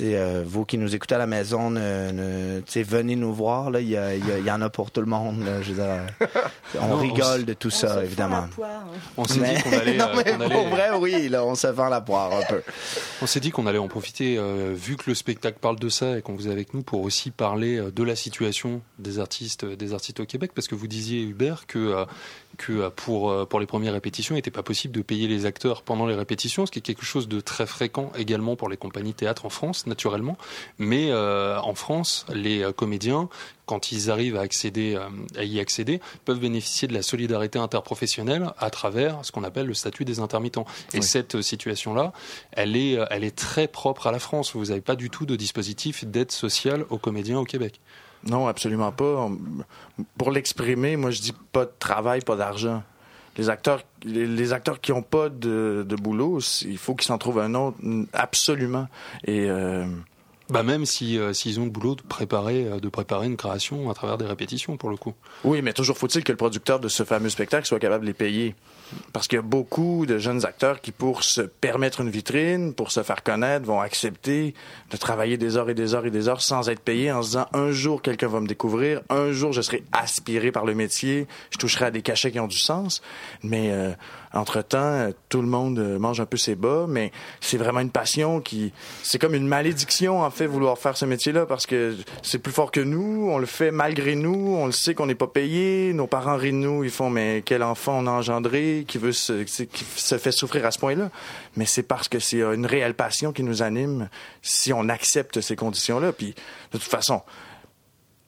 euh, 0.00 0.42
vous 0.46 0.64
qui 0.64 0.78
nous 0.78 0.94
écoutez 0.94 1.14
à 1.14 1.18
la 1.18 1.26
maison, 1.26 1.70
venez 1.70 3.16
nous 3.16 3.34
voir. 3.34 3.70
Il 3.78 3.88
y, 3.88 3.94
y, 3.94 4.50
en 4.50 4.62
a 4.62 4.70
pour 4.70 4.90
tout 4.90 5.00
le 5.00 5.06
monde. 5.06 5.44
on 6.80 6.96
rigole 6.96 7.44
de 7.44 7.54
tout 7.54 7.70
ça, 7.70 8.04
évidemment. 8.04 8.46
Hein. 8.58 8.84
On 9.16 9.24
s'est 9.24 9.40
dit 9.40 9.62
qu'on 9.62 9.72
allait. 9.72 9.96
non, 9.96 10.08
mais 10.14 10.48
pour 10.48 10.68
vrai, 10.68 10.90
oui, 10.98 11.28
là, 11.28 11.44
on 11.44 11.54
se 11.54 11.66
vend 11.66 11.88
la 11.88 12.00
poire 12.00 12.32
un 12.32 12.42
peu. 12.48 12.62
On 13.20 13.26
s'est 13.26 13.40
dit 13.40 13.50
qu'on 13.50 13.66
allait 13.66 13.78
en 13.78 13.88
profiter, 13.88 14.36
euh, 14.38 14.72
vu 14.74 14.96
que 14.96 15.04
le 15.06 15.14
spectacle 15.14 15.58
parle 15.60 15.78
de 15.78 15.88
ça 15.88 16.18
et 16.18 16.22
qu'on 16.22 16.34
vous 16.34 16.48
est 16.48 16.52
avec 16.52 16.74
nous, 16.74 16.82
pour 16.82 17.02
aussi 17.02 17.30
parler 17.30 17.78
euh, 17.78 17.90
de 17.90 18.02
la 18.02 18.16
situation 18.16 18.82
des 18.98 19.18
artistes, 19.18 19.64
des 19.64 19.94
artistes 19.94 20.20
au 20.20 20.26
Québec, 20.26 20.52
parce 20.54 20.68
que 20.68 20.74
vous 20.74 20.86
disiez 20.86 21.22
Hubert 21.22 21.66
que 21.66 22.06
que 22.58 22.72
euh, 22.72 22.90
pour, 22.90 23.30
euh, 23.30 23.46
pour 23.46 23.60
les 23.60 23.66
premières 23.66 23.92
répétitions, 23.92 24.34
il 24.34 24.38
n'était 24.38 24.50
pas 24.50 24.62
possible 24.62 24.94
de 24.94 25.02
payer 25.02 25.28
les 25.28 25.46
acteurs 25.46 25.82
pendant 25.82 26.06
les 26.06 26.14
répétitions, 26.14 26.66
ce 26.66 26.70
qui 26.70 26.78
est 26.78 26.82
quelque 26.82 27.04
chose 27.04 27.28
de 27.28 27.40
très 27.40 27.66
fréquent 27.66 28.12
également 28.16 28.56
pour 28.56 28.68
les 28.68 28.76
compagnies 28.76 29.14
théâtre 29.14 29.46
en 29.46 29.50
France, 29.50 29.86
naturellement. 29.86 30.36
Mais 30.78 31.10
euh, 31.10 31.58
en 31.60 31.74
France, 31.74 32.26
les 32.32 32.64
comédiens, 32.76 33.28
quand 33.66 33.92
ils 33.92 34.10
arrivent 34.10 34.36
à, 34.36 34.40
accéder, 34.40 34.98
à 35.36 35.44
y 35.44 35.60
accéder, 35.60 36.00
peuvent 36.24 36.40
bénéficier 36.40 36.88
de 36.88 36.94
la 36.94 37.02
solidarité 37.02 37.58
interprofessionnelle 37.58 38.52
à 38.58 38.70
travers 38.70 39.24
ce 39.24 39.32
qu'on 39.32 39.44
appelle 39.44 39.66
le 39.66 39.74
statut 39.74 40.04
des 40.04 40.20
intermittents. 40.20 40.66
Et 40.92 41.00
cette 41.00 41.40
situation-là, 41.40 42.12
elle 42.52 42.76
est, 42.76 42.98
elle 43.10 43.24
est 43.24 43.36
très 43.36 43.68
propre 43.68 44.08
à 44.08 44.12
la 44.12 44.18
France. 44.18 44.54
Vous 44.54 44.66
n'avez 44.66 44.80
pas 44.80 44.96
du 44.96 45.10
tout 45.10 45.26
de 45.26 45.36
dispositif 45.36 46.04
d'aide 46.04 46.32
sociale 46.32 46.84
aux 46.90 46.98
comédiens 46.98 47.38
au 47.38 47.44
Québec. 47.44 47.80
Non, 48.28 48.46
absolument 48.46 48.92
pas. 48.92 49.28
Pour 50.16 50.30
l'exprimer, 50.30 50.96
moi, 50.96 51.10
je 51.10 51.20
dis 51.20 51.34
pas 51.52 51.64
de 51.64 51.72
travail, 51.78 52.20
pas 52.20 52.36
d'argent. 52.36 52.82
Les 53.36 53.48
acteurs, 53.48 53.82
les, 54.04 54.52
acteurs 54.52 54.80
qui 54.80 54.92
ont 54.92 55.02
pas 55.02 55.30
de, 55.30 55.84
boulot, 56.00 56.40
il 56.62 56.78
faut 56.78 56.94
qu'ils 56.94 57.06
s'en 57.06 57.18
trouvent 57.18 57.38
un 57.38 57.54
autre, 57.54 57.78
absolument. 58.12 58.88
Et 59.24 59.48
euh, 59.48 59.86
bah 60.50 60.62
même 60.62 60.84
si 60.84 61.18
euh, 61.18 61.32
s'ils 61.32 61.58
ont 61.60 61.64
le 61.64 61.70
boulot 61.70 61.94
de 61.94 62.02
préparer 62.02 62.66
euh, 62.66 62.78
de 62.78 62.88
préparer 62.90 63.26
une 63.26 63.38
création 63.38 63.88
à 63.90 63.94
travers 63.94 64.18
des 64.18 64.26
répétitions 64.26 64.76
pour 64.76 64.90
le 64.90 64.98
coup. 64.98 65.14
Oui, 65.44 65.62
mais 65.62 65.72
toujours 65.72 65.96
faut-il 65.96 66.24
que 66.24 66.32
le 66.32 66.36
producteur 66.36 66.78
de 66.78 66.88
ce 66.88 67.04
fameux 67.04 67.30
spectacle 67.30 67.66
soit 67.66 67.78
capable 67.78 68.04
de 68.04 68.08
les 68.08 68.14
payer. 68.14 68.54
Parce 69.12 69.28
qu'il 69.28 69.36
y 69.36 69.38
a 69.38 69.42
beaucoup 69.42 70.06
de 70.06 70.18
jeunes 70.18 70.44
acteurs 70.44 70.80
qui, 70.80 70.92
pour 70.92 71.22
se 71.22 71.42
permettre 71.42 72.00
une 72.00 72.10
vitrine, 72.10 72.74
pour 72.74 72.90
se 72.90 73.02
faire 73.02 73.22
connaître, 73.22 73.66
vont 73.66 73.80
accepter 73.80 74.54
de 74.90 74.96
travailler 74.96 75.36
des 75.36 75.56
heures 75.56 75.70
et 75.70 75.74
des 75.74 75.94
heures 75.94 76.06
et 76.06 76.10
des 76.10 76.28
heures 76.28 76.42
sans 76.42 76.68
être 76.68 76.80
payés 76.80 77.12
en 77.12 77.22
se 77.22 77.28
disant 77.28 77.46
un 77.52 77.70
jour 77.70 78.02
quelqu'un 78.02 78.28
va 78.28 78.40
me 78.40 78.46
découvrir, 78.46 79.02
un 79.10 79.32
jour 79.32 79.52
je 79.52 79.60
serai 79.60 79.84
aspiré 79.92 80.52
par 80.52 80.64
le 80.64 80.74
métier, 80.74 81.26
je 81.50 81.58
toucherai 81.58 81.86
à 81.86 81.90
des 81.90 82.02
cachets 82.02 82.32
qui 82.32 82.40
ont 82.40 82.46
du 82.46 82.58
sens. 82.58 83.02
Mais 83.42 83.70
euh, 83.72 83.92
entre-temps, 84.32 85.10
tout 85.28 85.42
le 85.42 85.48
monde 85.48 85.78
mange 85.98 86.20
un 86.20 86.26
peu 86.26 86.36
ses 86.36 86.54
bas, 86.54 86.86
mais 86.88 87.12
c'est 87.40 87.58
vraiment 87.58 87.80
une 87.80 87.90
passion 87.90 88.40
qui... 88.40 88.72
C'est 89.02 89.18
comme 89.18 89.34
une 89.34 89.46
malédiction, 89.46 90.22
en 90.22 90.30
fait, 90.30 90.46
vouloir 90.46 90.78
faire 90.78 90.96
ce 90.96 91.04
métier-là, 91.04 91.44
parce 91.46 91.66
que 91.66 91.96
c'est 92.22 92.38
plus 92.38 92.52
fort 92.52 92.70
que 92.70 92.80
nous, 92.80 93.28
on 93.30 93.38
le 93.38 93.46
fait 93.46 93.70
malgré 93.70 94.14
nous, 94.14 94.56
on 94.56 94.66
le 94.66 94.72
sait 94.72 94.94
qu'on 94.94 95.06
n'est 95.06 95.14
pas 95.14 95.26
payé, 95.26 95.92
nos 95.92 96.06
parents 96.06 96.36
rient 96.36 96.52
de 96.52 96.56
nous, 96.56 96.84
ils 96.84 96.90
font, 96.90 97.10
mais 97.10 97.42
quel 97.44 97.62
enfant 97.62 97.98
on 97.98 98.06
a 98.06 98.10
engendré, 98.10 98.81
qui 98.84 98.98
veut 98.98 99.12
se, 99.12 99.44
fait 99.44 100.32
souffrir 100.32 100.66
à 100.66 100.70
ce 100.70 100.78
point-là. 100.78 101.10
Mais 101.56 101.66
c'est 101.66 101.82
parce 101.82 102.08
que 102.08 102.18
c'est 102.18 102.42
une 102.42 102.66
réelle 102.66 102.94
passion 102.94 103.32
qui 103.32 103.42
nous 103.42 103.62
anime 103.62 104.08
si 104.42 104.72
on 104.72 104.88
accepte 104.88 105.40
ces 105.40 105.56
conditions-là. 105.56 106.12
Puis, 106.12 106.34
de 106.72 106.78
toute 106.78 106.82
façon, 106.82 107.22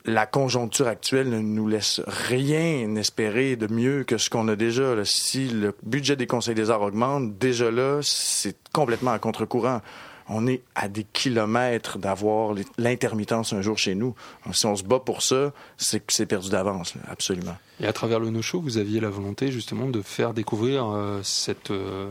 la 0.05 0.27
conjoncture 0.27 0.87
actuelle 0.87 1.31
ne 1.31 1.39
nous 1.39 1.67
laisse 1.67 2.01
rien 2.07 2.95
espérer 2.97 3.57
de 3.57 3.67
mieux 3.73 4.05
que 4.05 4.19
ce 4.19 4.29
qu'on 4.29 4.49
a 4.49 4.57
déjà. 4.57 4.95
Si 5.05 5.49
le 5.49 5.75
budget 5.83 6.17
des 6.17 6.27
conseils 6.27 6.55
des 6.55 6.71
arts 6.71 6.83
augmente, 6.83 7.39
déjà 7.39 7.71
là, 7.71 8.01
c'est 8.03 8.57
complètement 8.73 9.13
à 9.13 9.19
contre-courant. 9.19 9.81
On 10.29 10.47
est 10.47 10.63
à 10.75 10.89
des 10.89 11.05
kilomètres 11.05 11.99
d'avoir 11.99 12.55
l'intermittence 12.79 13.53
un 13.53 13.63
jour 13.63 13.79
chez 13.79 13.95
nous. 13.95 14.15
Si 14.53 14.67
on 14.67 14.77
se 14.77 14.83
bat 14.83 15.01
pour 15.01 15.23
ça, 15.23 15.53
c'est 15.77 16.03
c'est 16.09 16.27
perdu 16.27 16.51
d'avance, 16.51 16.95
absolument. 17.09 17.57
Et 17.81 17.87
à 17.87 17.93
travers 17.93 18.21
le 18.21 18.31
no-show, 18.31 18.61
vous 18.61 18.79
aviez 18.79 19.01
la 19.01 19.11
volonté 19.11 19.51
justement 19.53 19.89
de 19.89 20.01
faire 20.03 20.33
découvrir 20.33 20.87
euh, 20.87 21.21
cette 21.23 21.71
euh, 21.71 22.11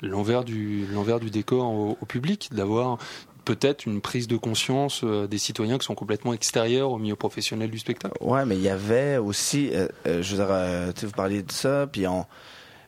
l'envers 0.00 0.44
du 0.44 0.86
l'envers 0.86 1.20
du 1.20 1.30
décor 1.30 1.96
au 2.00 2.06
public, 2.06 2.48
d'avoir 2.52 2.98
peut-être 3.44 3.86
une 3.86 4.00
prise 4.00 4.26
de 4.26 4.36
conscience 4.36 5.02
euh, 5.04 5.26
des 5.26 5.38
citoyens 5.38 5.78
qui 5.78 5.84
sont 5.84 5.94
complètement 5.94 6.32
extérieurs 6.32 6.90
au 6.90 6.98
milieu 6.98 7.16
professionnel 7.16 7.70
du 7.70 7.78
spectacle? 7.78 8.16
Ouais, 8.20 8.44
mais 8.44 8.56
il 8.56 8.62
y 8.62 8.68
avait 8.68 9.18
aussi, 9.18 9.70
euh, 9.72 9.86
euh, 10.06 10.22
je 10.22 10.36
veux 10.36 10.44
dire, 10.44 11.06
vous 11.06 11.12
parliez 11.12 11.42
de 11.42 11.52
ça, 11.52 11.86
puis 11.90 12.06
on, 12.06 12.26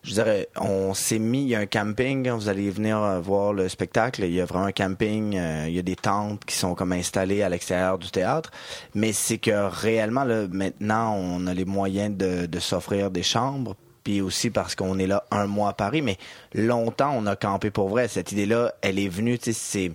je 0.06 0.12
dirais, 0.12 0.48
on 0.56 0.94
s'est 0.94 1.18
mis, 1.18 1.42
il 1.42 1.48
y 1.48 1.54
a 1.56 1.58
un 1.58 1.66
camping, 1.66 2.30
vous 2.30 2.48
allez 2.48 2.70
venir 2.70 3.20
voir 3.20 3.52
le 3.52 3.68
spectacle, 3.68 4.22
il 4.22 4.32
y 4.32 4.40
a 4.40 4.44
vraiment 4.44 4.66
un 4.66 4.72
camping, 4.72 5.32
il 5.32 5.72
y 5.72 5.78
a 5.78 5.82
des 5.82 5.96
tentes 5.96 6.44
qui 6.44 6.54
sont 6.54 6.76
comme 6.76 6.92
installées 6.92 7.42
à 7.42 7.48
l'extérieur 7.48 7.98
du 7.98 8.10
théâtre, 8.10 8.52
mais 8.94 9.12
c'est 9.12 9.38
que 9.38 9.68
réellement, 9.68 10.22
là, 10.22 10.46
maintenant, 10.48 11.14
on 11.16 11.46
a 11.48 11.54
les 11.54 11.64
moyens 11.64 12.16
de, 12.16 12.46
de 12.46 12.58
s'offrir 12.60 13.10
des 13.10 13.25
chambres, 13.25 13.75
puis 14.04 14.20
aussi 14.20 14.50
parce 14.50 14.76
qu'on 14.76 15.00
est 15.00 15.08
là 15.08 15.25
un 15.32 15.48
mois 15.48 15.70
à 15.70 15.72
Paris, 15.72 16.02
mais 16.02 16.18
longtemps, 16.54 17.12
on 17.16 17.26
a 17.26 17.34
campé 17.34 17.72
pour 17.72 17.88
vrai. 17.88 18.06
Cette 18.06 18.30
idée-là, 18.30 18.72
elle 18.80 19.00
est 19.00 19.08
venue, 19.08 19.36
tu 19.36 19.52
sais, 19.52 19.52
c'est 19.52 19.92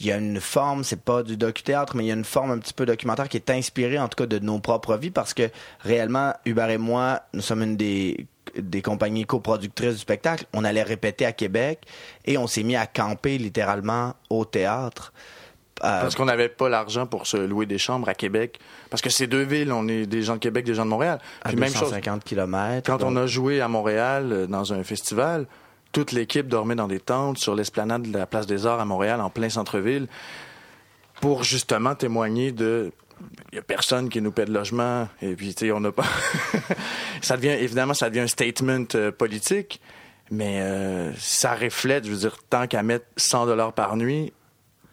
il 0.00 0.06
y 0.06 0.12
a 0.12 0.16
une 0.16 0.40
forme, 0.40 0.84
c'est 0.84 1.00
pas 1.00 1.22
du 1.22 1.36
docu-théâtre, 1.36 1.96
mais 1.96 2.04
il 2.04 2.06
y 2.08 2.10
a 2.10 2.14
une 2.14 2.24
forme 2.24 2.52
un 2.52 2.58
petit 2.58 2.72
peu 2.72 2.86
documentaire 2.86 3.28
qui 3.28 3.36
est 3.36 3.50
inspirée, 3.50 3.98
en 3.98 4.08
tout 4.08 4.16
cas, 4.16 4.26
de 4.26 4.38
nos 4.38 4.58
propres 4.58 4.96
vies, 4.96 5.10
parce 5.10 5.34
que 5.34 5.50
réellement, 5.80 6.32
Hubert 6.44 6.70
et 6.70 6.78
moi, 6.78 7.22
nous 7.32 7.40
sommes 7.40 7.62
une 7.62 7.76
des 7.76 8.26
des 8.56 8.82
compagnies 8.82 9.24
coproductrices 9.24 9.94
du 9.94 10.00
spectacle. 10.00 10.46
On 10.52 10.64
allait 10.64 10.82
répéter 10.82 11.26
à 11.26 11.32
Québec 11.32 11.80
et 12.24 12.38
on 12.38 12.46
s'est 12.46 12.62
mis 12.62 12.76
à 12.76 12.86
camper 12.86 13.38
littéralement 13.38 14.14
au 14.30 14.44
théâtre. 14.44 15.12
Euh, 15.82 16.02
parce 16.02 16.14
qu'on 16.14 16.26
n'avait 16.26 16.48
pas 16.48 16.68
l'argent 16.68 17.06
pour 17.06 17.26
se 17.26 17.36
louer 17.36 17.66
des 17.66 17.78
chambres 17.78 18.08
à 18.08 18.14
Québec. 18.14 18.60
Parce 18.90 19.02
que 19.02 19.10
c'est 19.10 19.26
deux 19.26 19.42
villes, 19.42 19.72
on 19.72 19.88
est 19.88 20.06
des 20.06 20.22
gens 20.22 20.34
de 20.34 20.38
Québec, 20.38 20.64
des 20.64 20.74
gens 20.74 20.84
de 20.84 20.90
Montréal. 20.90 21.18
Puis 21.44 21.54
à 21.54 21.56
même 21.58 21.74
chose. 21.74 21.92
km. 22.24 22.86
Quand 22.86 23.02
on 23.02 23.16
a 23.16 23.26
joué 23.26 23.60
à 23.60 23.68
Montréal 23.68 24.32
euh, 24.32 24.46
dans 24.46 24.72
un 24.72 24.84
festival, 24.84 25.46
toute 25.92 26.12
l'équipe 26.12 26.48
dormait 26.48 26.76
dans 26.76 26.88
des 26.88 27.00
tentes 27.00 27.38
sur 27.38 27.54
l'esplanade 27.54 28.02
de 28.02 28.16
la 28.16 28.26
Place 28.26 28.46
des 28.46 28.66
Arts 28.66 28.80
à 28.80 28.84
Montréal, 28.84 29.20
en 29.20 29.30
plein 29.30 29.48
centre-ville, 29.48 30.06
pour 31.20 31.42
justement 31.42 31.94
témoigner 31.94 32.52
de 32.52 32.92
il 33.52 33.56
y 33.56 33.58
a 33.58 33.62
personne 33.62 34.08
qui 34.08 34.20
nous 34.20 34.32
paie 34.32 34.44
de 34.44 34.52
logement 34.52 35.08
et 35.22 35.34
puis 35.34 35.54
tu 35.54 35.66
sais 35.66 35.72
on 35.72 35.80
n'a 35.80 35.92
pas 35.92 36.06
ça 37.22 37.36
devient 37.36 37.48
évidemment 37.50 37.94
ça 37.94 38.08
devient 38.08 38.20
un 38.20 38.26
statement 38.26 38.84
euh, 38.94 39.10
politique 39.10 39.80
mais 40.30 40.60
euh, 40.60 41.12
ça 41.18 41.54
reflète 41.54 42.04
je 42.06 42.10
veux 42.10 42.18
dire 42.18 42.36
tant 42.48 42.66
qu'à 42.66 42.82
mettre 42.82 43.06
100 43.16 43.46
dollars 43.46 43.72
par 43.72 43.96
nuit 43.96 44.32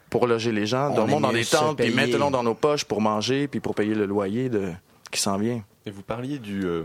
pour 0.10 0.28
loger 0.28 0.52
les 0.52 0.66
gens 0.66 0.94
dormons 0.94 1.22
dans 1.22 1.32
des 1.32 1.46
tentes 1.46 1.78
puis 1.78 1.92
mettons 1.92 2.32
dans 2.32 2.44
nos 2.44 2.56
poches 2.56 2.86
pour 2.86 3.02
manger 3.02 3.48
puis 3.48 3.60
pour 3.60 3.76
payer 3.76 3.96
le 3.96 4.06
loyer 4.06 4.50
de 4.50 4.72
qui 5.12 5.22
s'en 5.22 5.38
vient. 5.38 5.64
Et 5.86 5.92
vous 5.92 6.02
parliez 6.02 6.40
du, 6.40 6.66
euh, 6.66 6.84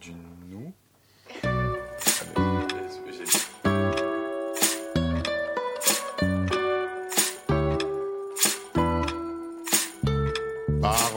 du 0.00 0.12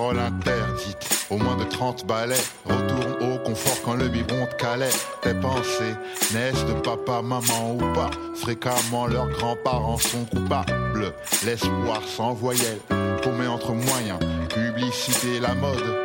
Parole 0.01 0.19
interdite, 0.19 1.27
au 1.29 1.37
moins 1.37 1.55
de 1.57 1.63
30 1.63 2.07
balais. 2.07 2.41
Retourne 2.65 3.17
au 3.21 3.37
confort 3.37 3.77
quand 3.85 3.93
le 3.93 4.07
biberon 4.07 4.47
te 4.47 4.55
calait. 4.55 4.89
Tes 5.21 5.35
pensées 5.35 5.93
naissent 6.33 6.65
de 6.65 6.73
papa, 6.73 7.21
maman 7.21 7.75
ou 7.75 7.93
pas? 7.93 8.09
Fréquemment, 8.33 9.05
leurs 9.05 9.29
grands-parents 9.29 9.99
sont 9.99 10.25
coupables. 10.25 11.13
L'espoir 11.45 12.01
sans 12.07 12.33
voyelle, 12.33 12.79
paumé 13.21 13.45
entre 13.45 13.73
moyens. 13.73 14.17
Publicité, 14.49 15.39
la 15.39 15.53
mode, 15.53 15.95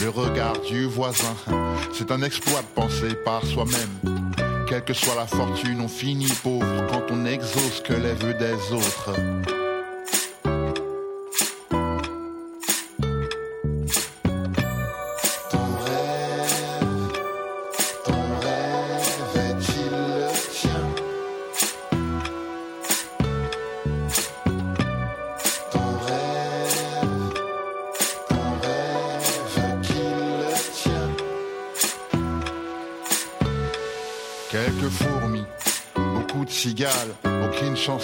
le 0.00 0.08
regard 0.10 0.60
du 0.60 0.86
voisin. 0.86 1.34
C'est 1.92 2.12
un 2.12 2.22
exploit 2.22 2.60
de 2.60 2.80
penser 2.80 3.16
par 3.24 3.44
soi-même. 3.44 4.16
Quelle 4.68 4.84
que 4.84 4.94
soit 4.94 5.16
la 5.16 5.26
fortune, 5.26 5.80
on 5.80 5.88
finit 5.88 6.32
pauvre 6.44 6.86
quand 6.88 7.02
on 7.10 7.26
exauce 7.26 7.80
que 7.82 7.94
les 7.94 8.12
vœux 8.12 8.34
des 8.34 8.72
autres. 8.72 9.10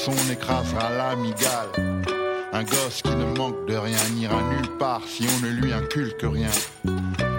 Aucune 0.07 0.17
chanson 0.17 0.29
n'écrasera 0.29 0.91
l'amigale. 0.91 2.05
Un 2.53 2.65
gosse 2.65 3.03
qui 3.03 3.11
ne 3.11 3.37
manque 3.37 3.67
de 3.67 3.77
rien 3.77 3.99
n'ira 4.15 4.41
nulle 4.43 4.71
part 4.79 5.03
si 5.07 5.27
on 5.27 5.47
ne 5.47 5.51
lui 5.51 5.73
inculque 5.73 6.23
rien. 6.23 6.51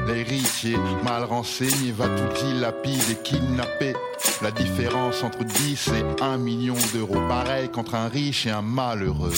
L'héritier 0.07 0.77
mal 1.03 1.23
renseigné 1.23 1.91
va 1.91 2.07
tout 2.07 2.45
dilapider 2.45 3.11
et 3.11 3.23
kidnapper. 3.23 3.93
La 4.41 4.51
différence 4.51 5.23
entre 5.23 5.43
10 5.43 5.89
et 5.89 6.23
1 6.23 6.37
million 6.37 6.75
d'euros, 6.93 7.21
pareil 7.27 7.69
qu'entre 7.69 7.95
un 7.95 8.07
riche 8.07 8.45
et 8.45 8.51
un 8.51 8.61
malheureux. 8.61 9.33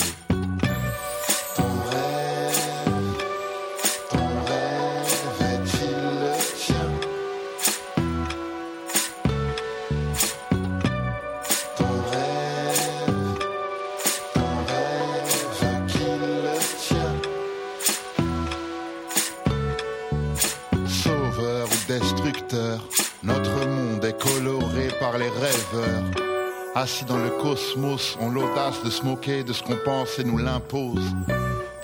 Dans 27.76 27.80
le 27.80 27.86
cosmos, 27.86 28.16
on 28.20 28.30
l'audace 28.30 28.82
de 28.84 28.90
se 28.90 29.42
de 29.42 29.52
ce 29.52 29.62
qu'on 29.62 29.76
pense 29.84 30.18
et 30.18 30.24
nous 30.24 30.38
l'impose. 30.38 31.14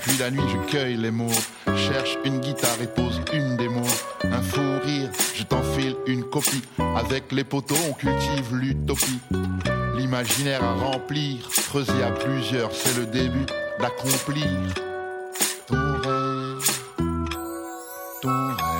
Puis 0.01 0.17
la 0.19 0.31
nuit, 0.31 0.43
je 0.49 0.71
cueille 0.71 0.97
les 0.97 1.11
mots, 1.11 1.31
cherche 1.67 2.19
une 2.25 2.41
guitare 2.41 2.81
et 2.83 2.87
pose 2.87 3.21
une 3.33 3.57
démo. 3.57 3.83
Un 4.25 4.43
fou 4.43 4.61
rire, 4.85 5.11
je 5.35 5.43
t'enfile 5.45 5.97
une 6.07 6.25
copie. 6.25 6.63
Avec 6.97 7.33
les 7.33 7.45
poteaux, 7.45 7.77
on 7.89 7.93
cultive 7.93 8.55
l'utopie. 8.55 9.21
L'imaginaire 9.97 10.63
à 10.63 10.75
remplir, 10.75 11.49
creuser 11.69 12.03
à 12.03 12.11
plusieurs, 12.13 12.73
c'est 12.73 12.97
le 12.99 13.07
début 13.07 13.47
d'accomplir. 13.81 14.47
Ton 15.67 15.77
rêve, 16.03 16.71
ton 18.23 18.29
rêve, 18.29 18.76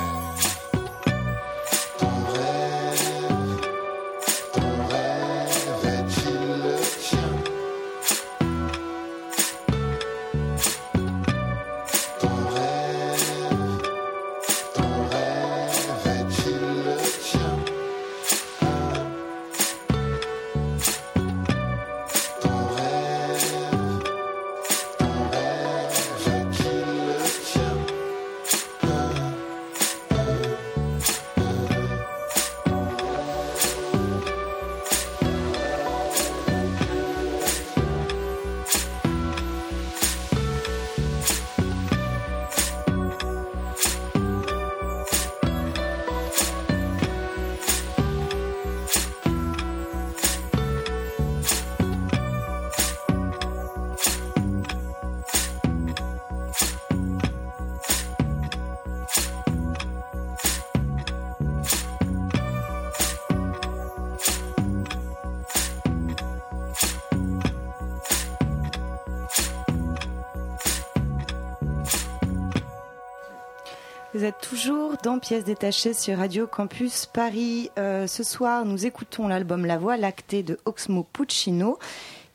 Pièces 75.15 75.45
détachées 75.45 75.93
sur 75.93 76.17
Radio 76.17 76.47
Campus 76.47 77.05
Paris. 77.05 77.71
Euh, 77.79 78.07
ce 78.07 78.23
soir, 78.23 78.65
nous 78.65 78.85
écoutons 78.85 79.29
l'album 79.29 79.65
La 79.65 79.77
Voix 79.77 79.95
lactée 79.95 80.43
de 80.43 80.59
Oxmo 80.65 81.03
Puccino 81.03 81.79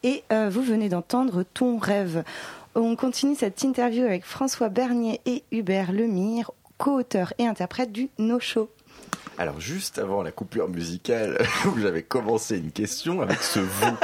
et 0.02 0.24
euh, 0.32 0.48
vous 0.50 0.62
venez 0.62 0.88
d'entendre 0.88 1.42
Ton 1.42 1.76
rêve. 1.76 2.24
On 2.74 2.96
continue 2.96 3.34
cette 3.34 3.62
interview 3.62 4.04
avec 4.04 4.24
François 4.24 4.70
Bernier 4.70 5.20
et 5.26 5.44
Hubert 5.52 5.92
Lemire, 5.92 6.50
co-auteurs 6.78 7.34
et 7.38 7.46
interprètes 7.46 7.92
du 7.92 8.08
No 8.18 8.40
Show. 8.40 8.70
Alors 9.38 9.60
juste 9.60 9.98
avant 9.98 10.22
la 10.22 10.30
coupure 10.30 10.68
musicale 10.68 11.44
où 11.66 11.78
j'avais 11.80 12.02
commencé 12.02 12.58
une 12.58 12.70
question 12.70 13.22
avec 13.22 13.42
ce 13.42 13.60
vous. 13.60 13.96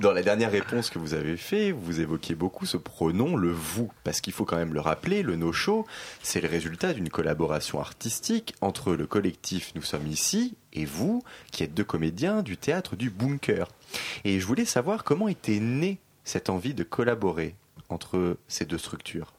Dans 0.00 0.12
la 0.12 0.22
dernière 0.22 0.50
réponse 0.50 0.90
que 0.90 0.98
vous 0.98 1.14
avez 1.14 1.36
fait, 1.36 1.70
vous 1.70 2.00
évoquiez 2.00 2.34
beaucoup 2.34 2.66
ce 2.66 2.76
pronom, 2.76 3.36
le 3.36 3.52
vous, 3.52 3.90
parce 4.02 4.20
qu'il 4.20 4.32
faut 4.32 4.44
quand 4.44 4.56
même 4.56 4.74
le 4.74 4.80
rappeler, 4.80 5.22
le 5.22 5.36
no 5.36 5.52
show, 5.52 5.86
c'est 6.22 6.40
le 6.40 6.48
résultat 6.48 6.92
d'une 6.92 7.08
collaboration 7.08 7.80
artistique 7.80 8.54
entre 8.60 8.94
le 8.94 9.06
collectif 9.06 9.72
Nous 9.74 9.82
sommes 9.82 10.06
ici 10.06 10.56
et 10.72 10.84
vous, 10.84 11.22
qui 11.52 11.62
êtes 11.62 11.74
deux 11.74 11.84
comédiens 11.84 12.42
du 12.42 12.56
théâtre 12.56 12.96
du 12.96 13.10
Bunker. 13.10 13.68
Et 14.24 14.40
je 14.40 14.46
voulais 14.46 14.64
savoir 14.64 15.04
comment 15.04 15.28
était 15.28 15.60
née 15.60 15.98
cette 16.24 16.50
envie 16.50 16.74
de 16.74 16.82
collaborer 16.82 17.54
entre 17.88 18.36
ces 18.48 18.64
deux 18.64 18.78
structures. 18.78 19.32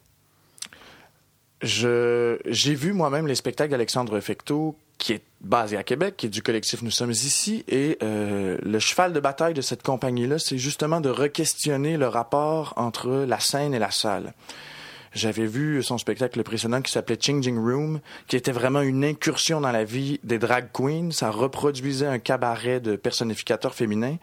J'ai 1.61 2.75
vu 2.75 2.93
moi-même 2.93 3.27
les 3.27 3.35
spectacles 3.35 3.71
d'Alexandre 3.71 4.19
Fecteau, 4.19 4.77
qui 4.97 5.13
est 5.13 5.23
basé 5.41 5.77
à 5.77 5.83
Québec, 5.83 6.15
qui 6.17 6.25
est 6.25 6.29
du 6.29 6.41
collectif 6.41 6.81
Nous 6.81 6.91
sommes 6.91 7.11
ici, 7.11 7.63
et 7.67 7.97
euh, 8.01 8.57
le 8.61 8.79
cheval 8.79 9.13
de 9.13 9.19
bataille 9.19 9.53
de 9.53 9.61
cette 9.61 9.83
compagnie-là, 9.83 10.39
c'est 10.39 10.57
justement 10.57 11.01
de 11.01 11.09
re-questionner 11.09 11.97
le 11.97 12.07
rapport 12.07 12.73
entre 12.77 13.25
la 13.27 13.39
scène 13.39 13.73
et 13.73 13.79
la 13.79 13.91
salle. 13.91 14.33
j'avais 15.13 15.45
vu 15.45 15.83
son 15.83 15.97
spectacle 15.97 16.41
précédent 16.43 16.81
qui 16.81 16.91
s'appelait 16.91 17.17
Changing 17.19 17.57
Room, 17.57 17.99
qui 18.27 18.35
était 18.35 18.51
vraiment 18.51 18.81
une 18.81 19.03
incursion 19.03 19.61
dans 19.61 19.71
la 19.71 19.83
vie 19.83 20.19
des 20.23 20.39
drag 20.39 20.69
queens. 20.73 21.11
Ça 21.11 21.29
reproduisait 21.29 22.07
un 22.07 22.19
cabaret 22.19 22.79
de 22.79 22.95
personnificateurs 22.95 23.75
féminins, 23.75 24.17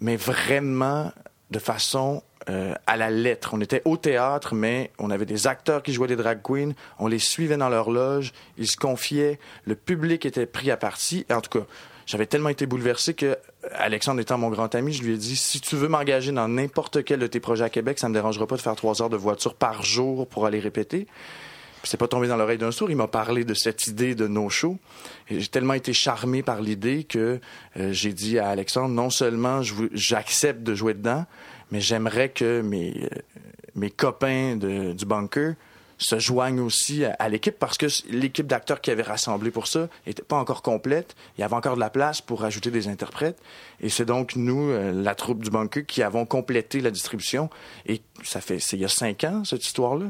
mais 0.00 0.16
vraiment 0.16 1.12
de 1.50 1.58
façon 1.58 2.22
euh, 2.48 2.74
à 2.86 2.96
la 2.96 3.10
lettre. 3.10 3.50
On 3.52 3.60
était 3.60 3.82
au 3.84 3.96
théâtre, 3.96 4.54
mais 4.54 4.90
on 4.98 5.10
avait 5.10 5.26
des 5.26 5.46
acteurs 5.46 5.82
qui 5.82 5.92
jouaient 5.92 6.08
des 6.08 6.16
drag 6.16 6.40
queens. 6.42 6.72
On 6.98 7.08
les 7.08 7.18
suivait 7.18 7.56
dans 7.56 7.68
leur 7.68 7.90
loge. 7.90 8.32
Ils 8.56 8.68
se 8.68 8.76
confiaient. 8.76 9.38
Le 9.64 9.74
public 9.74 10.26
était 10.26 10.46
pris 10.46 10.70
à 10.70 10.76
partie. 10.76 11.26
Et 11.28 11.32
en 11.32 11.40
tout 11.40 11.58
cas, 11.58 11.66
j'avais 12.06 12.26
tellement 12.26 12.48
été 12.48 12.66
bouleversé 12.66 13.14
que 13.14 13.36
Alexandre 13.72 14.20
étant 14.20 14.38
mon 14.38 14.50
grand 14.50 14.72
ami, 14.76 14.92
je 14.92 15.02
lui 15.02 15.14
ai 15.14 15.16
dit 15.16 15.34
si 15.36 15.60
tu 15.60 15.74
veux 15.74 15.88
m'engager 15.88 16.30
dans 16.30 16.46
n'importe 16.46 17.02
quel 17.04 17.18
de 17.18 17.26
tes 17.26 17.40
projets 17.40 17.64
à 17.64 17.70
Québec, 17.70 17.98
ça 17.98 18.08
me 18.08 18.14
dérangera 18.14 18.46
pas 18.46 18.56
de 18.56 18.62
faire 18.62 18.76
trois 18.76 19.02
heures 19.02 19.10
de 19.10 19.16
voiture 19.16 19.54
par 19.54 19.82
jour 19.82 20.28
pour 20.28 20.46
aller 20.46 20.60
répéter. 20.60 21.08
C'est 21.86 21.96
pas 21.96 22.08
tombé 22.08 22.26
dans 22.26 22.36
l'oreille 22.36 22.58
d'un 22.58 22.72
sourd. 22.72 22.90
Il 22.90 22.96
m'a 22.96 23.06
parlé 23.06 23.44
de 23.44 23.54
cette 23.54 23.86
idée 23.86 24.14
de 24.14 24.26
nos 24.26 24.48
shows. 24.48 24.78
J'ai 25.30 25.46
tellement 25.46 25.74
été 25.74 25.92
charmé 25.92 26.42
par 26.42 26.60
l'idée 26.60 27.04
que 27.04 27.40
euh, 27.76 27.92
j'ai 27.92 28.12
dit 28.12 28.38
à 28.38 28.48
Alexandre 28.48 28.88
non 28.88 29.08
seulement 29.08 29.60
j'accepte 29.92 30.62
de 30.62 30.74
jouer 30.74 30.94
dedans, 30.94 31.24
mais 31.70 31.80
j'aimerais 31.80 32.30
que 32.30 32.60
mes, 32.60 33.04
euh, 33.04 33.08
mes 33.76 33.90
copains 33.90 34.56
de, 34.56 34.92
du 34.92 35.04
bunker 35.06 35.54
se 35.98 36.18
joignent 36.18 36.60
aussi 36.60 37.04
à, 37.04 37.28
l'équipe 37.28 37.58
parce 37.58 37.78
que 37.78 37.86
l'équipe 38.10 38.46
d'acteurs 38.46 38.80
qui 38.80 38.90
avait 38.90 39.02
rassemblé 39.02 39.50
pour 39.50 39.66
ça 39.66 39.88
n'était 40.06 40.22
pas 40.22 40.36
encore 40.36 40.62
complète. 40.62 41.14
Il 41.38 41.40
y 41.40 41.44
avait 41.44 41.54
encore 41.54 41.76
de 41.76 41.80
la 41.80 41.90
place 41.90 42.20
pour 42.20 42.44
ajouter 42.44 42.70
des 42.70 42.88
interprètes. 42.88 43.40
Et 43.80 43.88
c'est 43.88 44.04
donc 44.04 44.36
nous, 44.36 44.70
euh, 44.70 44.92
la 44.92 45.14
troupe 45.14 45.42
du 45.42 45.50
bunker, 45.50 45.86
qui 45.86 46.02
avons 46.02 46.26
complété 46.26 46.80
la 46.80 46.90
distribution. 46.90 47.48
Et 47.86 48.02
ça 48.22 48.40
fait, 48.40 48.58
il 48.58 48.80
y 48.80 48.84
a 48.84 48.88
cinq 48.88 49.24
ans, 49.24 49.44
cette 49.44 49.64
histoire-là. 49.64 50.06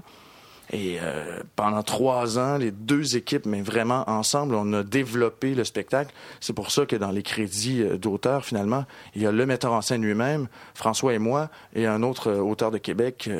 Et 0.72 0.98
euh, 1.00 1.40
pendant 1.54 1.82
trois 1.82 2.38
ans, 2.38 2.56
les 2.56 2.72
deux 2.72 3.16
équipes, 3.16 3.46
mais 3.46 3.62
vraiment 3.62 4.08
ensemble, 4.08 4.54
on 4.54 4.72
a 4.72 4.82
développé 4.82 5.54
le 5.54 5.64
spectacle. 5.64 6.12
C'est 6.40 6.52
pour 6.52 6.70
ça 6.72 6.86
que 6.86 6.96
dans 6.96 7.12
les 7.12 7.22
crédits 7.22 7.82
euh, 7.82 7.96
d'auteur, 7.96 8.44
finalement, 8.44 8.84
il 9.14 9.22
y 9.22 9.26
a 9.26 9.32
le 9.32 9.46
metteur 9.46 9.72
en 9.72 9.80
scène 9.80 10.02
lui-même, 10.02 10.48
François 10.74 11.14
et 11.14 11.18
moi, 11.18 11.50
et 11.74 11.86
un 11.86 12.02
autre 12.02 12.30
euh, 12.30 12.40
auteur 12.40 12.70
de 12.70 12.78
Québec. 12.78 13.30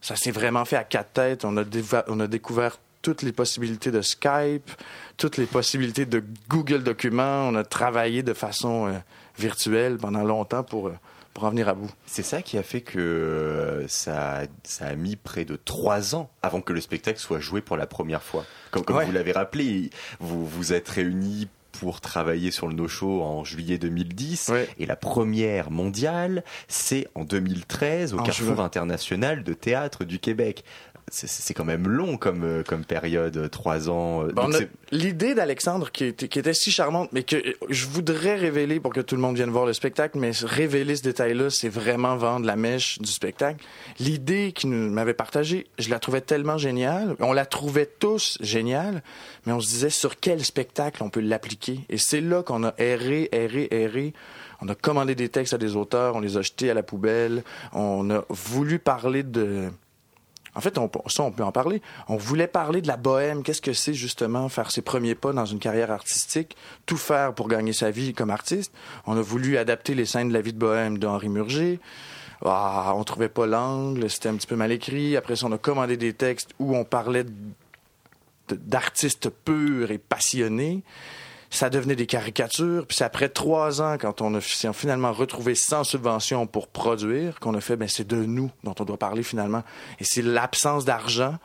ça 0.00 0.14
s'est 0.14 0.30
vraiment 0.30 0.64
fait 0.64 0.76
à 0.76 0.84
quatre 0.84 1.12
têtes. 1.12 1.44
On 1.44 1.56
a, 1.56 1.64
on 2.06 2.20
a 2.20 2.26
découvert 2.28 2.78
toutes 3.02 3.22
les 3.22 3.32
possibilités 3.32 3.90
de 3.90 4.02
Skype, 4.02 4.70
toutes 5.16 5.36
les 5.36 5.46
possibilités 5.46 6.06
de 6.06 6.22
Google 6.48 6.84
Documents. 6.84 7.48
On 7.48 7.54
a 7.56 7.64
travaillé 7.64 8.22
de 8.22 8.32
façon 8.32 8.92
virtuelle 9.38 9.96
pendant 9.96 10.24
longtemps 10.24 10.64
pour 10.64 10.90
pour 11.36 11.44
en 11.44 11.50
venir 11.50 11.68
à 11.68 11.74
bout. 11.74 11.90
C'est 12.06 12.22
ça 12.22 12.40
qui 12.40 12.56
a 12.56 12.62
fait 12.62 12.80
que 12.80 12.98
euh, 12.98 13.86
ça, 13.88 14.44
ça 14.62 14.86
a 14.86 14.94
mis 14.94 15.16
près 15.16 15.44
de 15.44 15.56
trois 15.56 16.14
ans 16.14 16.30
avant 16.40 16.62
que 16.62 16.72
le 16.72 16.80
spectacle 16.80 17.18
soit 17.18 17.40
joué 17.40 17.60
pour 17.60 17.76
la 17.76 17.86
première 17.86 18.22
fois. 18.22 18.46
Comme, 18.70 18.86
comme 18.86 19.04
vous 19.04 19.12
l'avez 19.12 19.32
rappelé, 19.32 19.90
vous 20.18 20.46
vous 20.46 20.72
êtes 20.72 20.88
réunis 20.88 21.48
pour 21.72 22.00
travailler 22.00 22.50
sur 22.50 22.68
le 22.68 22.74
no-show 22.74 23.20
en 23.22 23.44
juillet 23.44 23.76
2010 23.76 24.50
et 24.78 24.86
la 24.86 24.96
première 24.96 25.70
mondiale 25.70 26.42
c'est 26.68 27.06
en 27.14 27.24
2013 27.24 28.14
au 28.14 28.22
Carrefour 28.22 28.60
international 28.60 29.42
de 29.42 29.52
théâtre 29.52 30.04
du 30.04 30.18
Québec 30.18 30.64
c'est 31.12 31.54
quand 31.54 31.64
même 31.64 31.86
long 31.88 32.16
comme, 32.16 32.42
euh, 32.42 32.62
comme 32.64 32.84
période, 32.84 33.36
euh, 33.36 33.48
trois 33.48 33.88
ans. 33.88 34.24
Euh, 34.24 34.66
l'idée 34.90 35.34
d'Alexandre 35.34 35.92
qui 35.92 36.04
était, 36.04 36.26
qui 36.26 36.38
était 36.40 36.52
si 36.52 36.72
charmante, 36.72 37.10
mais 37.12 37.22
que 37.22 37.36
je 37.68 37.86
voudrais 37.86 38.34
révéler 38.34 38.80
pour 38.80 38.92
que 38.92 39.00
tout 39.00 39.14
le 39.14 39.20
monde 39.20 39.36
vienne 39.36 39.50
voir 39.50 39.66
le 39.66 39.72
spectacle, 39.72 40.18
mais 40.18 40.32
révéler 40.42 40.96
ce 40.96 41.02
détail-là, 41.02 41.48
c'est 41.50 41.68
vraiment 41.68 42.16
vendre 42.16 42.44
la 42.44 42.56
mèche 42.56 42.98
du 42.98 43.10
spectacle. 43.10 43.64
L'idée 44.00 44.50
qu'il 44.52 44.70
m'avait 44.70 45.14
partagée, 45.14 45.68
je 45.78 45.90
la 45.90 46.00
trouvais 46.00 46.22
tellement 46.22 46.58
géniale. 46.58 47.14
On 47.20 47.32
la 47.32 47.46
trouvait 47.46 47.86
tous 47.86 48.36
géniale, 48.40 49.02
mais 49.46 49.52
on 49.52 49.60
se 49.60 49.68
disait 49.68 49.90
sur 49.90 50.18
quel 50.18 50.44
spectacle 50.44 51.04
on 51.04 51.08
peut 51.08 51.20
l'appliquer. 51.20 51.80
Et 51.88 51.98
c'est 51.98 52.20
là 52.20 52.42
qu'on 52.42 52.64
a 52.64 52.74
erré, 52.78 53.28
erré, 53.30 53.68
erré. 53.70 54.12
On 54.60 54.68
a 54.68 54.74
commandé 54.74 55.14
des 55.14 55.28
textes 55.28 55.54
à 55.54 55.58
des 55.58 55.76
auteurs, 55.76 56.16
on 56.16 56.20
les 56.20 56.36
a 56.36 56.42
jetés 56.42 56.70
à 56.70 56.74
la 56.74 56.82
poubelle. 56.82 57.44
On 57.72 58.10
a 58.10 58.24
voulu 58.28 58.78
parler 58.80 59.22
de 59.22 59.70
en 60.56 60.60
fait, 60.60 60.78
on, 60.78 60.90
ça, 61.06 61.22
on 61.22 61.30
peut 61.30 61.44
en 61.44 61.52
parler. 61.52 61.82
On 62.08 62.16
voulait 62.16 62.46
parler 62.46 62.80
de 62.80 62.88
la 62.88 62.96
bohème. 62.96 63.42
Qu'est-ce 63.42 63.60
que 63.60 63.74
c'est 63.74 63.92
justement 63.92 64.48
faire 64.48 64.70
ses 64.70 64.80
premiers 64.80 65.14
pas 65.14 65.32
dans 65.32 65.44
une 65.44 65.58
carrière 65.58 65.90
artistique, 65.90 66.56
tout 66.86 66.96
faire 66.96 67.34
pour 67.34 67.48
gagner 67.48 67.74
sa 67.74 67.90
vie 67.90 68.14
comme 68.14 68.30
artiste? 68.30 68.72
On 69.06 69.16
a 69.16 69.20
voulu 69.20 69.58
adapter 69.58 69.94
les 69.94 70.06
scènes 70.06 70.28
de 70.28 70.32
la 70.32 70.40
vie 70.40 70.54
de 70.54 70.58
bohème 70.58 70.96
d'Henri 70.98 71.28
Murger. 71.28 71.78
Ah, 72.44 72.94
on 72.96 73.04
trouvait 73.04 73.28
pas 73.28 73.46
l'angle, 73.46 74.08
c'était 74.08 74.30
un 74.30 74.34
petit 74.34 74.46
peu 74.46 74.56
mal 74.56 74.72
écrit. 74.72 75.16
Après 75.16 75.36
ça, 75.36 75.46
on 75.46 75.52
a 75.52 75.58
commandé 75.58 75.98
des 75.98 76.14
textes 76.14 76.50
où 76.58 76.74
on 76.74 76.84
parlait 76.84 77.26
d'artistes 78.48 79.28
purs 79.28 79.90
et 79.90 79.98
passionnés 79.98 80.82
ça 81.50 81.70
devenait 81.70 81.96
des 81.96 82.06
caricatures. 82.06 82.86
Puis 82.86 82.96
c'est 82.98 83.04
après 83.04 83.28
trois 83.28 83.80
ans, 83.80 83.96
quand 83.98 84.20
on 84.20 84.34
a 84.34 84.40
finalement 84.40 85.12
retrouvé 85.12 85.54
sans 85.54 85.84
subvention 85.84 86.46
pour 86.46 86.68
produire, 86.68 87.38
qu'on 87.40 87.54
a 87.54 87.60
fait, 87.60 87.76
ben 87.76 87.88
c'est 87.88 88.06
de 88.06 88.16
nous 88.16 88.50
dont 88.64 88.74
on 88.78 88.84
doit 88.84 88.98
parler 88.98 89.22
finalement. 89.22 89.62
Et 90.00 90.04
c'est 90.04 90.22
l'absence 90.22 90.84
d'argent 90.84 91.38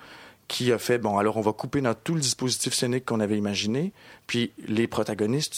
qui 0.47 0.71
a 0.73 0.77
fait, 0.77 0.97
bon, 0.97 1.17
alors 1.17 1.37
on 1.37 1.41
va 1.41 1.53
couper 1.53 1.79
notre, 1.81 2.01
tout 2.01 2.13
le 2.13 2.19
dispositif 2.19 2.73
scénique 2.73 3.05
qu'on 3.05 3.21
avait 3.21 3.37
imaginé, 3.37 3.93
puis 4.27 4.51
les 4.67 4.85
protagonistes, 4.85 5.53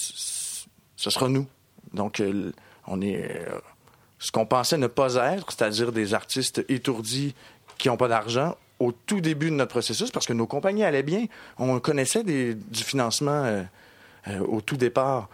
ce 0.96 1.10
sera 1.10 1.30
nous. 1.30 1.48
Donc, 1.94 2.20
euh, 2.20 2.52
on 2.86 3.02
est 3.02 3.24
euh, 3.24 3.60
ce 4.20 4.32
qu'on 4.32 4.46
pensait 4.46 4.78
ne 4.78 4.86
pas 4.86 5.16
être, 5.16 5.52
c'est-à-dire 5.52 5.92
des 5.92 6.14
artistes 6.14 6.64
étourdis 6.70 7.34
qui 7.80 7.88
n'ont 7.88 7.98
pas 7.98 8.08
d'argent, 8.08 8.56
au 8.80 8.92
tout 8.92 9.20
début 9.20 9.50
de 9.50 9.56
notre 9.56 9.72
processus, 9.72 10.12
parce 10.12 10.28
que 10.28 10.34
nos 10.34 10.46
compagnies 10.46 10.84
allaient 10.84 11.02
bien. 11.02 11.26
On 11.58 11.80
connaissait 11.80 12.24
du 12.24 12.84
financement. 12.84 13.44
Euh, 13.46 13.64
au 14.48 14.62
tout 14.62 14.78
départ 14.78 15.30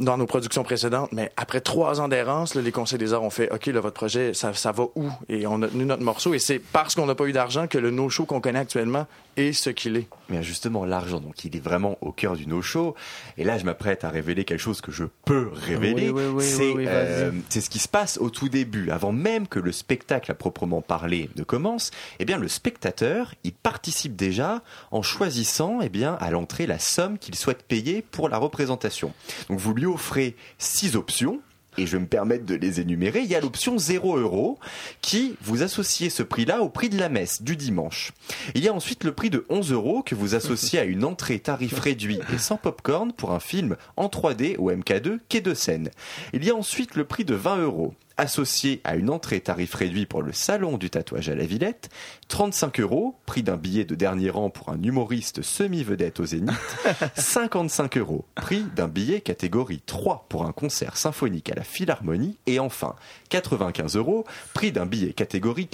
dans 0.00 0.16
nos 0.16 0.26
productions 0.26 0.62
précédentes, 0.62 1.10
mais 1.10 1.32
après 1.36 1.60
trois 1.60 2.00
ans 2.00 2.06
d'errance, 2.06 2.54
les 2.54 2.70
conseils 2.70 3.00
des 3.00 3.12
arts 3.12 3.24
ont 3.24 3.30
fait 3.30 3.50
OK, 3.52 3.66
là, 3.66 3.80
votre 3.80 3.96
projet, 3.96 4.32
ça, 4.32 4.54
ça 4.54 4.70
va 4.70 4.84
où? 4.94 5.10
Et 5.28 5.44
on 5.48 5.60
a 5.62 5.66
tenu 5.68 5.84
notre 5.84 6.04
morceau. 6.04 6.34
Et 6.34 6.38
c'est 6.38 6.60
parce 6.60 6.94
qu'on 6.94 7.06
n'a 7.06 7.16
pas 7.16 7.24
eu 7.24 7.32
d'argent 7.32 7.66
que 7.66 7.78
le 7.78 7.90
no-show 7.90 8.24
qu'on 8.24 8.40
connaît 8.40 8.60
actuellement 8.60 9.06
est 9.36 9.52
ce 9.52 9.70
qu'il 9.70 9.96
est. 9.96 10.08
Mais 10.28 10.42
justement, 10.42 10.84
l'argent, 10.84 11.18
donc 11.18 11.44
il 11.44 11.56
est 11.56 11.60
vraiment 11.60 11.98
au 12.00 12.12
cœur 12.12 12.36
du 12.36 12.46
no-show. 12.46 12.94
Et 13.38 13.44
là, 13.44 13.58
je 13.58 13.64
m'apprête 13.64 14.04
à 14.04 14.10
révéler 14.10 14.44
quelque 14.44 14.60
chose 14.60 14.80
que 14.80 14.92
je 14.92 15.04
peux 15.24 15.50
révéler. 15.52 16.12
Euh, 16.14 17.32
c'est 17.48 17.60
ce 17.60 17.70
qui 17.70 17.80
se 17.80 17.88
passe 17.88 18.18
au 18.18 18.30
tout 18.30 18.48
début, 18.48 18.90
avant 18.90 19.10
même 19.10 19.48
que 19.48 19.58
le 19.58 19.72
spectacle 19.72 20.30
à 20.30 20.34
proprement 20.34 20.80
parler 20.80 21.28
ne 21.36 21.42
commence. 21.42 21.90
Eh 22.20 22.24
bien, 22.24 22.38
le 22.38 22.48
spectateur, 22.48 23.34
il 23.42 23.52
participe 23.52 24.14
déjà 24.14 24.62
en 24.92 25.02
choisissant, 25.02 25.80
eh 25.82 25.88
bien, 25.88 26.16
à 26.20 26.30
l'entrée 26.30 26.66
la 26.66 26.78
somme 26.78 27.18
qu'il 27.18 27.34
souhaite 27.34 27.64
payer 27.64 28.02
pour 28.02 28.28
la 28.28 28.38
représentation. 28.38 29.12
Donc, 29.48 29.58
vous 29.58 29.74
lui 29.74 29.87
offrez 29.88 30.36
six 30.58 30.96
options 30.96 31.40
et 31.78 31.86
je 31.86 31.92
vais 31.92 32.02
me 32.02 32.08
permettre 32.08 32.44
de 32.44 32.54
les 32.54 32.80
énumérer. 32.80 33.20
Il 33.20 33.30
y 33.30 33.34
a 33.34 33.40
l'option 33.40 33.78
0 33.78 34.18
euros 34.18 34.58
qui 35.00 35.36
vous 35.42 35.62
associez 35.62 36.10
ce 36.10 36.22
prix-là 36.22 36.60
au 36.60 36.68
prix 36.68 36.88
de 36.88 36.98
la 36.98 37.08
messe 37.08 37.42
du 37.42 37.56
dimanche. 37.56 38.12
Il 38.54 38.64
y 38.64 38.68
a 38.68 38.74
ensuite 38.74 39.04
le 39.04 39.12
prix 39.12 39.30
de 39.30 39.46
11 39.48 39.72
euros 39.72 40.02
que 40.02 40.14
vous 40.14 40.34
associez 40.34 40.78
à 40.78 40.84
une 40.84 41.04
entrée 41.04 41.38
tarif 41.38 41.78
réduit 41.78 42.18
et 42.34 42.38
sans 42.38 42.56
popcorn 42.56 43.12
pour 43.12 43.32
un 43.32 43.40
film 43.40 43.76
en 43.96 44.08
3D 44.08 44.56
au 44.58 44.70
MK2 44.72 45.18
quai 45.28 45.40
de 45.40 45.54
Seine. 45.54 45.90
Il 46.32 46.44
y 46.44 46.50
a 46.50 46.56
ensuite 46.56 46.96
le 46.96 47.04
prix 47.04 47.24
de 47.24 47.34
20 47.34 47.58
euros 47.58 47.94
associé 48.18 48.80
à 48.84 48.96
une 48.96 49.08
entrée 49.08 49.40
tarif 49.40 49.74
réduit 49.74 50.04
pour 50.04 50.22
le 50.22 50.32
salon 50.32 50.76
du 50.76 50.90
tatouage 50.90 51.28
à 51.28 51.34
la 51.34 51.46
Villette, 51.46 51.88
35 52.28 52.80
euros, 52.80 53.16
prix 53.24 53.42
d'un 53.42 53.56
billet 53.56 53.84
de 53.84 53.94
dernier 53.94 54.28
rang 54.28 54.50
pour 54.50 54.68
un 54.68 54.82
humoriste 54.82 55.42
semi-vedette 55.42 56.20
au 56.20 56.26
Zénith, 56.26 56.52
55 57.16 57.96
euros, 57.96 58.26
prix 58.34 58.64
d'un 58.76 58.88
billet 58.88 59.20
catégorie 59.20 59.80
3 59.86 60.26
pour 60.28 60.44
un 60.44 60.52
concert 60.52 60.96
symphonique 60.96 61.50
à 61.50 61.54
la 61.54 61.64
Philharmonie, 61.64 62.36
et 62.46 62.58
enfin 62.58 62.96
95 63.30 63.96
euros, 63.96 64.24
prix 64.52 64.72
d'un 64.72 64.86
billet 64.86 65.12
catégorie 65.12 65.70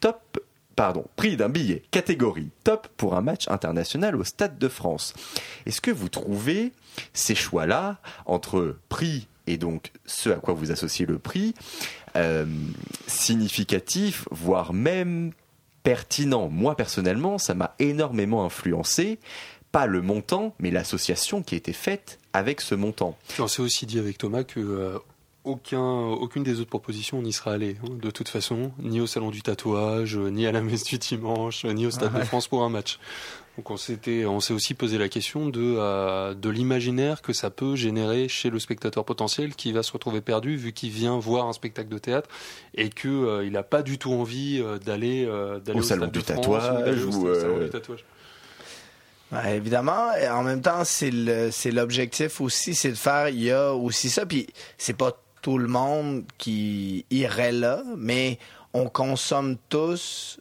top 0.00 0.40
pardon, 0.74 1.04
prix 1.16 1.36
d'un 1.36 1.48
billet 1.48 1.82
catégorie 1.90 2.50
top 2.64 2.88
pour 2.96 3.14
un 3.14 3.20
match 3.20 3.46
international 3.48 4.16
au 4.16 4.24
Stade 4.24 4.58
de 4.58 4.68
France. 4.68 5.14
Est-ce 5.66 5.80
que 5.80 5.90
vous 5.90 6.08
trouvez 6.08 6.72
ces 7.12 7.34
choix-là 7.34 7.98
entre 8.26 8.76
prix 8.88 9.28
et 9.46 9.56
donc 9.56 9.92
ce 10.06 10.30
à 10.30 10.36
quoi 10.36 10.54
vous 10.54 10.70
associez 10.70 11.06
le 11.06 11.18
prix, 11.18 11.54
euh, 12.16 12.46
significatif, 13.06 14.26
voire 14.30 14.72
même 14.72 15.32
pertinent. 15.82 16.48
Moi 16.48 16.76
personnellement, 16.76 17.38
ça 17.38 17.54
m'a 17.54 17.74
énormément 17.78 18.44
influencé, 18.44 19.18
pas 19.72 19.86
le 19.86 20.02
montant, 20.02 20.54
mais 20.58 20.70
l'association 20.70 21.42
qui 21.42 21.54
a 21.54 21.58
été 21.58 21.72
faite 21.72 22.18
avec 22.32 22.60
ce 22.60 22.74
montant. 22.74 23.16
on 23.38 23.48
s'est 23.48 23.62
aussi 23.62 23.86
dit 23.86 23.98
avec 23.98 24.18
Thomas 24.18 24.44
que 24.44 24.60
euh, 24.60 24.98
aucun, 25.44 25.80
aucune 25.80 26.44
des 26.44 26.60
autres 26.60 26.70
propositions 26.70 27.18
on 27.18 27.22
n'y 27.22 27.32
sera 27.32 27.52
allé, 27.52 27.76
hein, 27.82 27.94
de 28.00 28.10
toute 28.10 28.28
façon, 28.28 28.72
ni 28.78 29.00
au 29.00 29.06
salon 29.06 29.30
du 29.30 29.42
tatouage, 29.42 30.16
ni 30.16 30.46
à 30.46 30.52
la 30.52 30.60
messe 30.60 30.84
du 30.84 30.98
dimanche, 30.98 31.64
ni 31.64 31.86
au 31.86 31.90
Stade 31.90 32.16
de 32.16 32.24
France 32.24 32.48
pour 32.48 32.62
un 32.62 32.68
match. 32.68 32.98
Donc 33.58 33.70
on 33.70 33.76
s'était, 33.76 34.24
on 34.24 34.40
s'est 34.40 34.54
aussi 34.54 34.72
posé 34.72 34.96
la 34.96 35.10
question 35.10 35.48
de 35.48 35.60
euh, 35.60 36.32
de 36.32 36.48
l'imaginaire 36.48 37.20
que 37.20 37.34
ça 37.34 37.50
peut 37.50 37.76
générer 37.76 38.26
chez 38.28 38.48
le 38.48 38.58
spectateur 38.58 39.04
potentiel 39.04 39.54
qui 39.54 39.72
va 39.72 39.82
se 39.82 39.92
retrouver 39.92 40.22
perdu 40.22 40.56
vu 40.56 40.72
qu'il 40.72 40.88
vient 40.90 41.18
voir 41.18 41.46
un 41.46 41.52
spectacle 41.52 41.90
de 41.90 41.98
théâtre 41.98 42.30
et 42.74 42.88
que 42.88 43.08
euh, 43.08 43.44
il 43.44 43.52
n'a 43.52 43.62
pas 43.62 43.82
du 43.82 43.98
tout 43.98 44.12
envie 44.12 44.58
euh, 44.58 44.78
d'aller 44.78 45.26
euh, 45.26 45.60
d'aller 45.60 45.80
Au 45.80 45.82
salon 45.82 46.06
du 46.06 46.22
tatouage 46.22 46.70
ou 46.70 46.82
d'aller 46.82 47.02
au 47.02 47.08
ou, 47.08 47.34
salon 47.34 47.58
du 47.58 47.68
tatouage. 47.68 48.04
Ouais, 49.32 49.56
évidemment, 49.56 50.14
et 50.14 50.28
en 50.28 50.42
même 50.42 50.62
temps, 50.62 50.84
c'est 50.84 51.10
le 51.10 51.50
c'est 51.50 51.72
l'objectif 51.72 52.40
aussi, 52.40 52.74
c'est 52.74 52.90
de 52.90 52.96
faire. 52.96 53.28
Il 53.28 53.42
y 53.42 53.50
a 53.50 53.74
aussi 53.74 54.08
ça, 54.08 54.24
puis 54.24 54.46
c'est 54.78 54.96
pas 54.96 55.12
tout 55.42 55.58
le 55.58 55.68
monde 55.68 56.24
qui 56.38 57.04
irait 57.10 57.52
là, 57.52 57.82
mais 57.98 58.38
on 58.72 58.88
consomme 58.88 59.56
tous 59.68 60.38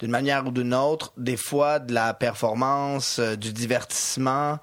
d'une 0.00 0.10
manière 0.10 0.46
ou 0.46 0.50
d'une 0.50 0.74
autre, 0.74 1.12
des 1.16 1.36
fois 1.36 1.78
de 1.78 1.92
la 1.92 2.14
performance, 2.14 3.18
euh, 3.18 3.36
du 3.36 3.52
divertissement. 3.52 4.58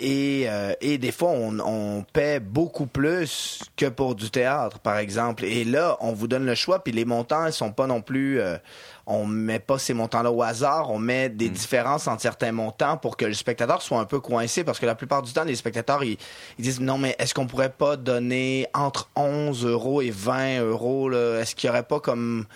Et, 0.00 0.44
euh, 0.48 0.74
et 0.82 0.98
des 0.98 1.12
fois, 1.12 1.30
on, 1.30 1.58
on 1.60 2.02
paie 2.02 2.40
beaucoup 2.40 2.84
plus 2.84 3.62
que 3.74 3.86
pour 3.86 4.14
du 4.14 4.30
théâtre, 4.30 4.78
par 4.80 4.98
exemple. 4.98 5.46
Et 5.46 5.64
là, 5.64 5.96
on 6.00 6.12
vous 6.12 6.28
donne 6.28 6.44
le 6.44 6.54
choix, 6.54 6.84
puis 6.84 6.92
les 6.92 7.06
montants, 7.06 7.46
ils 7.46 7.54
sont 7.54 7.72
pas 7.72 7.86
non 7.86 8.02
plus... 8.02 8.38
euh, 8.38 8.58
on 9.06 9.26
met 9.26 9.58
pas 9.58 9.78
ces 9.78 9.94
montants-là 9.94 10.30
au 10.30 10.42
hasard, 10.42 10.90
on 10.90 10.98
met 10.98 11.28
des 11.28 11.48
différences 11.48 12.06
entre 12.06 12.22
certains 12.22 12.52
montants 12.52 12.96
pour 12.96 13.16
que 13.16 13.24
le 13.24 13.34
spectateur 13.34 13.82
soit 13.82 13.98
un 13.98 14.04
peu 14.04 14.20
coincé, 14.20 14.62
parce 14.62 14.78
que 14.78 14.86
la 14.86 14.94
plupart 14.94 15.22
du 15.22 15.32
temps, 15.32 15.42
les 15.44 15.56
spectateurs, 15.56 16.04
ils, 16.04 16.18
ils 16.58 16.62
disent, 16.62 16.80
non, 16.80 16.98
mais 16.98 17.16
est-ce 17.18 17.34
qu'on 17.34 17.46
pourrait 17.46 17.72
pas 17.72 17.96
donner 17.96 18.68
entre 18.74 19.08
11 19.16 19.64
euros 19.66 20.02
et 20.02 20.10
20 20.10 20.60
euros, 20.60 21.08
là? 21.08 21.40
Est-ce 21.40 21.54
qu'il 21.56 21.68
y 21.68 21.70
aurait 21.70 21.82
pas 21.82 21.98
comme 21.98 22.46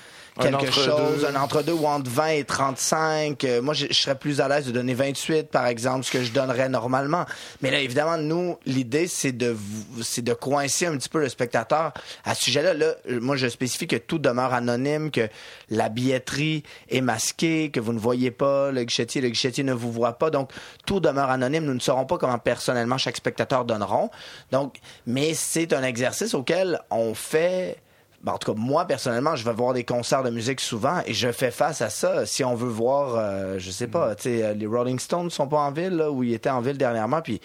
quelque 0.40 0.70
chose, 0.70 1.24
un 1.24 1.40
entre-deux 1.40 1.72
ou 1.72 1.86
entre 1.86 2.10
20 2.10 2.26
et 2.28 2.44
35. 2.44 3.44
Euh, 3.44 3.62
moi, 3.62 3.74
je, 3.74 3.86
je 3.88 3.94
serais 3.94 4.18
plus 4.18 4.40
à 4.40 4.48
l'aise 4.48 4.66
de 4.66 4.72
donner 4.72 4.94
28, 4.94 5.50
par 5.50 5.66
exemple, 5.66 6.04
ce 6.04 6.10
que 6.10 6.22
je 6.22 6.32
donnerais 6.32 6.68
normalement. 6.68 7.24
Mais 7.62 7.70
là, 7.70 7.80
évidemment, 7.80 8.18
nous, 8.18 8.58
l'idée, 8.66 9.06
c'est 9.06 9.32
de, 9.32 9.56
c'est 10.02 10.22
de 10.22 10.32
coincer 10.32 10.86
un 10.86 10.96
petit 10.96 11.08
peu 11.08 11.20
le 11.20 11.28
spectateur. 11.28 11.92
À 12.24 12.34
ce 12.34 12.44
sujet-là, 12.44 12.74
là, 12.74 12.94
moi, 13.20 13.36
je 13.36 13.48
spécifie 13.48 13.86
que 13.86 13.96
tout 13.96 14.18
demeure 14.18 14.52
anonyme, 14.52 15.10
que 15.10 15.28
la 15.70 15.88
billetterie 15.88 16.62
est 16.88 17.00
masquée, 17.00 17.70
que 17.70 17.80
vous 17.80 17.92
ne 17.92 17.98
voyez 17.98 18.30
pas 18.30 18.70
le 18.70 18.84
guichetier, 18.84 19.20
le 19.20 19.28
guichetier 19.28 19.64
ne 19.64 19.72
vous 19.72 19.90
voit 19.90 20.14
pas. 20.18 20.30
Donc, 20.30 20.50
tout 20.86 21.00
demeure 21.00 21.30
anonyme. 21.30 21.64
Nous 21.64 21.74
ne 21.74 21.80
saurons 21.80 22.06
pas 22.06 22.18
comment 22.18 22.38
personnellement 22.38 22.98
chaque 22.98 23.16
spectateur 23.16 23.64
donneront. 23.64 24.10
Donc, 24.52 24.76
mais 25.06 25.34
c'est 25.34 25.72
un 25.72 25.82
exercice 25.82 26.34
auquel 26.34 26.80
on 26.90 27.14
fait 27.14 27.78
ben, 28.22 28.32
en 28.32 28.38
tout 28.38 28.52
cas, 28.52 28.58
moi, 28.58 28.86
personnellement, 28.86 29.36
je 29.36 29.44
vais 29.44 29.52
voir 29.52 29.72
des 29.72 29.84
concerts 29.84 30.22
de 30.22 30.30
musique 30.30 30.60
souvent 30.60 31.00
et 31.06 31.14
je 31.14 31.30
fais 31.30 31.50
face 31.50 31.82
à 31.82 31.90
ça. 31.90 32.26
Si 32.26 32.44
on 32.44 32.54
veut 32.54 32.68
voir, 32.68 33.14
euh, 33.16 33.58
je 33.58 33.70
sais 33.70 33.86
pas, 33.86 34.14
sais, 34.18 34.42
euh, 34.42 34.54
les 34.54 34.66
Rolling 34.66 34.98
Stones 34.98 35.30
sont 35.30 35.46
pas 35.46 35.58
en 35.58 35.70
ville, 35.70 35.96
là, 35.96 36.10
où 36.10 36.22
ils 36.22 36.32
étaient 36.32 36.50
en 36.50 36.60
ville 36.60 36.78
dernièrement, 36.78 37.20
puis 37.20 37.40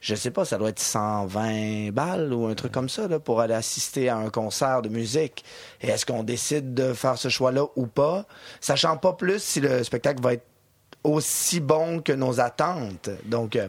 je 0.00 0.14
sais 0.14 0.30
pas, 0.30 0.44
ça 0.44 0.58
doit 0.58 0.68
être 0.68 0.80
120 0.80 1.90
balles 1.92 2.32
ou 2.32 2.46
un 2.46 2.54
truc 2.54 2.72
comme 2.72 2.88
ça, 2.88 3.08
là, 3.08 3.18
pour 3.18 3.40
aller 3.40 3.54
assister 3.54 4.08
à 4.08 4.16
un 4.16 4.30
concert 4.30 4.82
de 4.82 4.88
musique. 4.88 5.44
Et 5.80 5.88
est-ce 5.88 6.04
qu'on 6.04 6.22
décide 6.22 6.74
de 6.74 6.92
faire 6.92 7.18
ce 7.18 7.28
choix-là 7.28 7.64
ou 7.76 7.86
pas? 7.86 8.26
Sachant 8.60 8.96
pas 8.96 9.14
plus 9.14 9.42
si 9.42 9.60
le 9.60 9.82
spectacle 9.84 10.22
va 10.22 10.34
être 10.34 10.46
aussi 11.02 11.60
bon 11.60 12.00
que 12.00 12.12
nos 12.12 12.40
attentes. 12.40 13.10
Donc, 13.24 13.56
euh, 13.56 13.68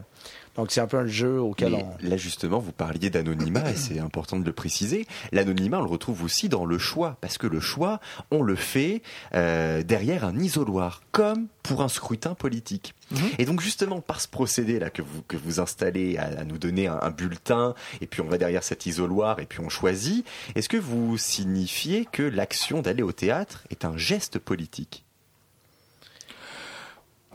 donc 0.58 0.72
c'est 0.72 0.80
un 0.80 0.86
peu 0.86 0.98
un 0.98 1.06
jeu 1.06 1.40
auquel 1.40 1.70
Mais 1.70 1.84
on... 1.84 2.08
là 2.08 2.16
justement, 2.16 2.58
vous 2.58 2.72
parliez 2.72 3.08
d'anonymat 3.08 3.70
et 3.70 3.76
c'est 3.76 4.00
important 4.00 4.38
de 4.38 4.44
le 4.44 4.52
préciser. 4.52 5.06
L'anonymat, 5.32 5.78
on 5.78 5.84
le 5.84 5.88
retrouve 5.88 6.24
aussi 6.24 6.48
dans 6.48 6.66
le 6.66 6.78
choix, 6.78 7.16
parce 7.20 7.38
que 7.38 7.46
le 7.46 7.60
choix, 7.60 8.00
on 8.30 8.42
le 8.42 8.56
fait 8.56 9.02
euh, 9.34 9.82
derrière 9.82 10.24
un 10.24 10.36
isoloir, 10.38 11.02
comme 11.12 11.46
pour 11.62 11.82
un 11.82 11.88
scrutin 11.88 12.34
politique. 12.34 12.94
Et 13.38 13.46
donc 13.46 13.60
justement, 13.60 14.00
par 14.00 14.20
ce 14.20 14.28
procédé-là 14.28 14.90
que 14.90 15.00
vous, 15.00 15.22
que 15.22 15.36
vous 15.36 15.60
installez 15.60 16.18
à, 16.18 16.40
à 16.40 16.44
nous 16.44 16.58
donner 16.58 16.88
un, 16.88 16.98
un 17.00 17.10
bulletin, 17.10 17.74
et 18.00 18.06
puis 18.06 18.20
on 18.20 18.26
va 18.26 18.36
derrière 18.36 18.64
cet 18.64 18.84
isoloir, 18.84 19.38
et 19.38 19.46
puis 19.46 19.60
on 19.60 19.68
choisit, 19.68 20.26
est-ce 20.56 20.68
que 20.68 20.76
vous 20.76 21.16
signifiez 21.16 22.04
que 22.04 22.22
l'action 22.22 22.82
d'aller 22.82 23.02
au 23.02 23.12
théâtre 23.12 23.64
est 23.70 23.84
un 23.84 23.96
geste 23.96 24.38
politique? 24.38 25.04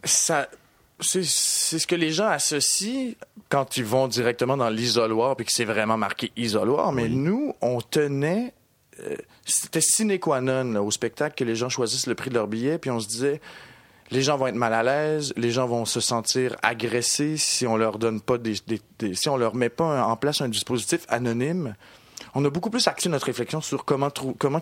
Ça 0.03 0.49
c'est 1.03 1.23
ce 1.79 1.85
que 1.87 1.95
les 1.95 2.11
gens 2.11 2.27
associent 2.27 3.13
quand 3.49 3.77
ils 3.77 3.85
vont 3.85 4.07
directement 4.07 4.57
dans 4.57 4.69
l'isoloir 4.69 5.35
puis 5.35 5.45
que 5.45 5.51
c'est 5.51 5.65
vraiment 5.65 5.97
marqué 5.97 6.31
isoloir 6.37 6.91
mais 6.91 7.07
nous 7.09 7.53
on 7.61 7.81
tenait 7.81 8.53
euh, 9.01 9.15
c'était 9.45 9.81
sine 9.81 10.17
qua 10.19 10.39
non 10.41 10.63
là, 10.71 10.81
au 10.81 10.91
spectacle 10.91 11.35
que 11.35 11.43
les 11.43 11.55
gens 11.55 11.69
choisissent 11.69 12.07
le 12.07 12.15
prix 12.15 12.29
de 12.29 12.35
leur 12.35 12.47
billet 12.47 12.77
puis 12.77 12.89
on 12.91 12.99
se 12.99 13.07
disait 13.07 13.41
les 14.11 14.21
gens 14.21 14.37
vont 14.37 14.45
être 14.47 14.55
mal 14.55 14.73
à 14.73 14.83
l'aise, 14.83 15.33
les 15.37 15.49
gens 15.49 15.65
vont 15.65 15.85
se 15.85 15.99
sentir 15.99 16.55
agressés 16.61 17.37
si 17.37 17.65
on 17.65 17.77
leur 17.77 17.97
donne 17.97 18.21
pas 18.21 18.37
des, 18.37 18.55
des- 18.67 18.81
des- 18.99 19.15
si 19.15 19.27
on 19.29 19.37
leur 19.37 19.55
met 19.55 19.69
pas 19.69 19.85
un- 19.85 20.03
en 20.03 20.15
place 20.15 20.41
un 20.41 20.49
dispositif 20.49 21.05
anonyme. 21.09 21.73
On 22.35 22.43
a 22.45 22.49
beaucoup 22.49 22.69
plus 22.69 22.87
axé 22.87 23.09
notre 23.09 23.25
réflexion 23.27 23.61
sur 23.61 23.85
comment 23.85 24.09
comment 24.37 24.61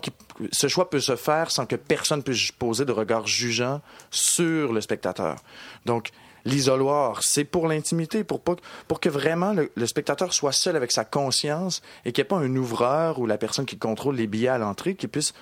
ce 0.52 0.68
choix 0.68 0.88
peut 0.88 1.00
se 1.00 1.16
faire 1.16 1.50
sans 1.50 1.66
que 1.66 1.76
personne 1.76 2.22
puisse 2.22 2.50
poser 2.52 2.84
de 2.86 2.92
regard 2.92 3.26
jugeant 3.26 3.82
sur 4.10 4.72
le 4.72 4.80
spectateur. 4.80 5.36
Donc 5.84 6.10
l'isoloir, 6.44 7.22
c'est 7.22 7.44
pour 7.44 7.68
l'intimité, 7.68 8.24
pour 8.24 8.40
pas 8.40 8.56
pour 8.88 9.00
que 9.00 9.08
vraiment 9.08 9.52
le, 9.52 9.70
le 9.74 9.86
spectateur 9.86 10.32
soit 10.34 10.52
seul 10.52 10.76
avec 10.76 10.92
sa 10.92 11.04
conscience 11.04 11.82
et 12.04 12.12
qu'il 12.12 12.22
n'y 12.22 12.26
ait 12.26 12.28
pas 12.28 12.36
un 12.38 12.56
ouvreur 12.56 13.18
ou 13.18 13.26
la 13.26 13.38
personne 13.38 13.66
qui 13.66 13.78
contrôle 13.78 14.16
les 14.16 14.26
billets 14.26 14.48
à 14.48 14.58
l'entrée 14.58 14.94
qui 14.94 15.08
puisse 15.08 15.32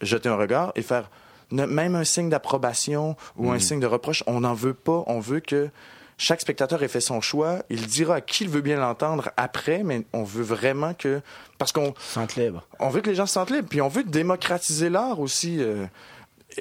jeter 0.00 0.28
un 0.28 0.36
regard 0.36 0.72
et 0.74 0.82
faire 0.82 1.10
même 1.50 1.94
un 1.94 2.04
signe 2.04 2.28
d'approbation 2.30 3.16
ou 3.36 3.50
un 3.50 3.58
signe 3.58 3.80
de 3.80 3.86
reproche, 3.86 4.24
on 4.26 4.40
n'en 4.40 4.54
veut 4.54 4.74
pas. 4.74 5.04
On 5.06 5.20
veut 5.20 5.40
que 5.40 5.68
chaque 6.16 6.40
spectateur 6.40 6.82
ait 6.82 6.88
fait 6.88 7.00
son 7.00 7.20
choix. 7.20 7.62
Il 7.70 7.86
dira 7.86 8.16
à 8.16 8.20
qui 8.20 8.44
il 8.44 8.50
veut 8.50 8.60
bien 8.60 8.78
l'entendre 8.78 9.30
après, 9.36 9.82
mais 9.82 10.04
on 10.12 10.24
veut 10.24 10.42
vraiment 10.42 10.94
que... 10.94 11.20
Parce 11.58 11.72
qu'on 11.72 11.94
Sente 11.98 12.36
libre. 12.36 12.66
on 12.78 12.88
veut 12.88 13.00
que 13.00 13.10
les 13.10 13.16
gens 13.16 13.26
se 13.26 13.34
sentent 13.34 13.50
libres, 13.50 13.68
puis 13.68 13.80
on 13.80 13.88
veut 13.88 14.04
démocratiser 14.04 14.90
l'art 14.90 15.20
aussi. 15.20 15.60
euh, 15.60 15.86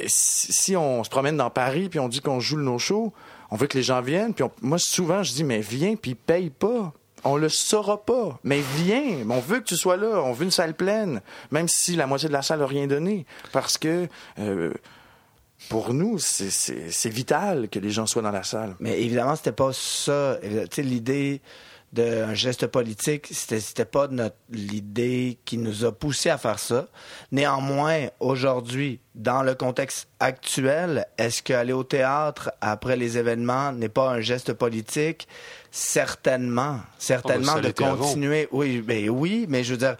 si 0.07 0.75
on 0.75 1.03
se 1.03 1.09
promène 1.09 1.37
dans 1.37 1.49
Paris, 1.49 1.89
puis 1.89 1.99
on 1.99 2.07
dit 2.07 2.21
qu'on 2.21 2.39
joue 2.39 2.57
le 2.57 2.63
no-show, 2.63 3.13
on 3.53 3.55
veut 3.55 3.67
que 3.67 3.77
les 3.77 3.83
gens 3.83 4.01
viennent, 4.01 4.33
puis 4.33 4.43
on- 4.43 4.51
moi, 4.63 4.79
souvent, 4.79 5.21
je 5.21 5.31
dis, 5.31 5.43
mais 5.43 5.59
viens, 5.59 5.95
puis 5.95 6.15
paye 6.15 6.49
pas. 6.49 6.91
On 7.23 7.37
le 7.37 7.49
saura 7.49 8.03
pas. 8.03 8.39
Mais 8.43 8.59
viens. 8.77 9.19
On 9.29 9.39
veut 9.39 9.59
que 9.59 9.65
tu 9.65 9.77
sois 9.77 9.95
là. 9.95 10.21
On 10.25 10.33
veut 10.33 10.43
une 10.45 10.51
salle 10.51 10.73
pleine. 10.73 11.21
Même 11.51 11.67
si 11.69 11.95
la 11.95 12.07
moitié 12.07 12.27
de 12.27 12.33
la 12.33 12.41
salle 12.41 12.59
n'a 12.59 12.65
rien 12.67 12.87
donné. 12.87 13.25
Parce 13.53 13.77
que 13.77 14.07
euh, 14.39 14.73
pour 15.69 15.93
nous, 15.93 16.17
c'est- 16.19 17.07
vital 17.09 17.69
que 17.69 17.79
les 17.79 17.91
gens 17.91 18.05
soient 18.07 18.23
dans 18.23 18.31
la 18.31 18.43
salle. 18.43 18.75
Mais 18.81 18.99
évidemment, 19.01 19.35
c'était 19.37 19.53
pas 19.53 19.71
ça. 19.71 20.37
Tu 20.41 20.49
sais, 20.71 20.81
l'idée 20.81 21.41
d'un 21.93 22.33
geste 22.33 22.65
politique, 22.65 23.27
c'était, 23.31 23.59
c'était 23.59 23.85
pas 23.85 24.07
notre, 24.07 24.35
l'idée 24.49 25.37
qui 25.45 25.59
nous 25.59 25.85
a 25.85 25.91
poussé 25.91 26.31
à 26.31 26.39
faire 26.39 26.57
ça. 26.57 26.87
Néanmoins, 27.31 28.07
aujourd'hui, 28.19 28.99
dans 29.13 29.43
le 29.43 29.53
contexte 29.53 30.07
actuel, 30.19 31.05
est-ce 31.19 31.43
qu'aller 31.43 31.71
au 31.73 31.83
théâtre 31.83 32.51
après 32.61 32.95
les 32.95 33.19
événements 33.19 33.71
n'est 33.71 33.89
pas 33.89 34.09
un 34.09 34.21
geste 34.21 34.53
politique? 34.53 35.27
Certainement. 35.69 36.79
Certainement 36.97 37.53
Oh, 37.57 37.61
ça 37.61 37.71
de 37.71 37.83
avant. 37.83 37.97
continuer. 37.97 38.47
Oui, 38.51 38.81
ben 38.81 39.09
oui, 39.09 39.45
mais 39.47 39.63
je 39.63 39.73
veux 39.73 39.77
dire, 39.77 39.97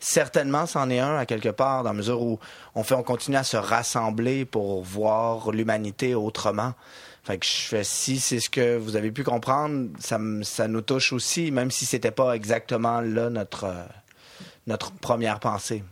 certainement, 0.00 0.64
c'en 0.64 0.88
est 0.88 0.98
un 0.98 1.18
à 1.18 1.26
quelque 1.26 1.50
part, 1.50 1.82
dans 1.82 1.90
la 1.90 1.94
mesure 1.94 2.22
où 2.22 2.38
on 2.74 2.82
fait, 2.84 2.94
on 2.94 3.02
continue 3.02 3.36
à 3.36 3.44
se 3.44 3.58
rassembler 3.58 4.46
pour 4.46 4.82
voir 4.82 5.50
l'humanité 5.50 6.14
autrement. 6.14 6.72
Fait 7.24 7.38
que 7.38 7.46
je 7.46 7.52
fais, 7.52 7.84
si 7.84 8.20
c'est 8.20 8.38
ce 8.38 8.50
que 8.50 8.76
vous 8.76 8.96
avez 8.96 9.10
pu 9.10 9.24
comprendre, 9.24 9.88
ça, 9.98 10.18
ça 10.42 10.68
nous 10.68 10.82
touche 10.82 11.12
aussi, 11.14 11.50
même 11.50 11.70
si 11.70 11.86
c'était 11.86 12.10
pas 12.10 12.34
exactement 12.34 13.00
là 13.00 13.30
notre, 13.30 13.64
euh, 13.64 13.84
notre 14.66 14.92
première 14.92 15.40
pensée. 15.40 15.82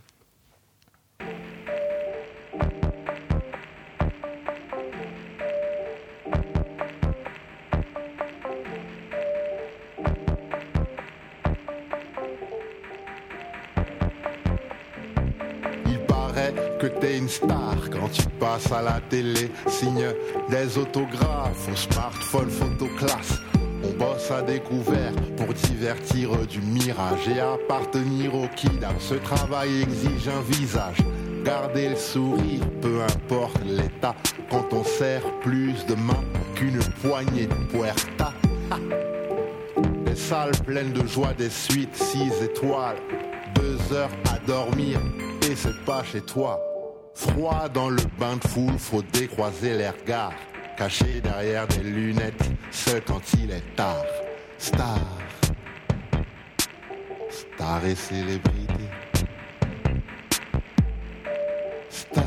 T'es 17.03 17.17
une 17.17 17.27
star 17.27 17.75
quand 17.91 18.09
tu 18.11 18.23
passes 18.39 18.71
à 18.71 18.81
la 18.81 19.01
télé. 19.09 19.51
Signe 19.67 20.07
des 20.49 20.77
autographes 20.77 21.67
au 21.71 21.75
smartphone 21.75 22.49
photoclasse. 22.49 23.39
On 23.83 23.91
bosse 23.97 24.31
à 24.31 24.41
découvert 24.41 25.11
pour 25.35 25.53
divertir 25.53 26.29
du 26.47 26.61
mirage 26.61 27.27
et 27.27 27.39
appartenir 27.41 28.33
au 28.33 28.47
kidam. 28.55 28.95
Ce 28.99 29.15
travail 29.15 29.81
exige 29.81 30.29
un 30.29 30.41
visage. 30.41 30.97
Garder 31.43 31.89
le 31.89 31.95
sourire, 31.97 32.61
peu 32.81 33.01
importe 33.01 33.59
l'état. 33.65 34.15
Quand 34.49 34.71
on 34.71 34.85
serre 34.85 35.25
plus 35.41 35.85
de 35.85 35.95
mains 35.95 36.23
qu'une 36.55 36.79
poignée 37.01 37.47
de 37.47 37.77
puerta. 37.77 38.31
Des 40.05 40.15
salles 40.15 40.57
pleines 40.65 40.93
de 40.93 41.05
joie, 41.05 41.33
des 41.33 41.49
suites, 41.49 41.95
six 41.95 42.31
étoiles. 42.41 42.97
De 43.55 43.61
deux 43.61 43.95
heures 43.95 44.09
à 44.33 44.39
dormir 44.47 44.99
et 45.49 45.55
c'est 45.55 45.83
pas 45.85 46.03
chez 46.03 46.21
toi. 46.21 46.72
Froid 47.15 47.69
dans 47.69 47.89
le 47.89 48.01
bain 48.19 48.37
de 48.37 48.47
foule, 48.47 48.77
faut 48.77 49.01
décroiser 49.01 49.77
les 49.77 49.89
regards. 49.89 50.33
Caché 50.77 51.21
derrière 51.21 51.67
des 51.67 51.83
lunettes, 51.83 52.49
seul 52.71 53.01
quand 53.03 53.21
il 53.33 53.51
est 53.51 53.75
tard. 53.75 54.05
Star. 54.57 54.99
Star 57.29 57.85
et 57.85 57.95
célébrité. 57.95 58.89
Star. 61.89 62.23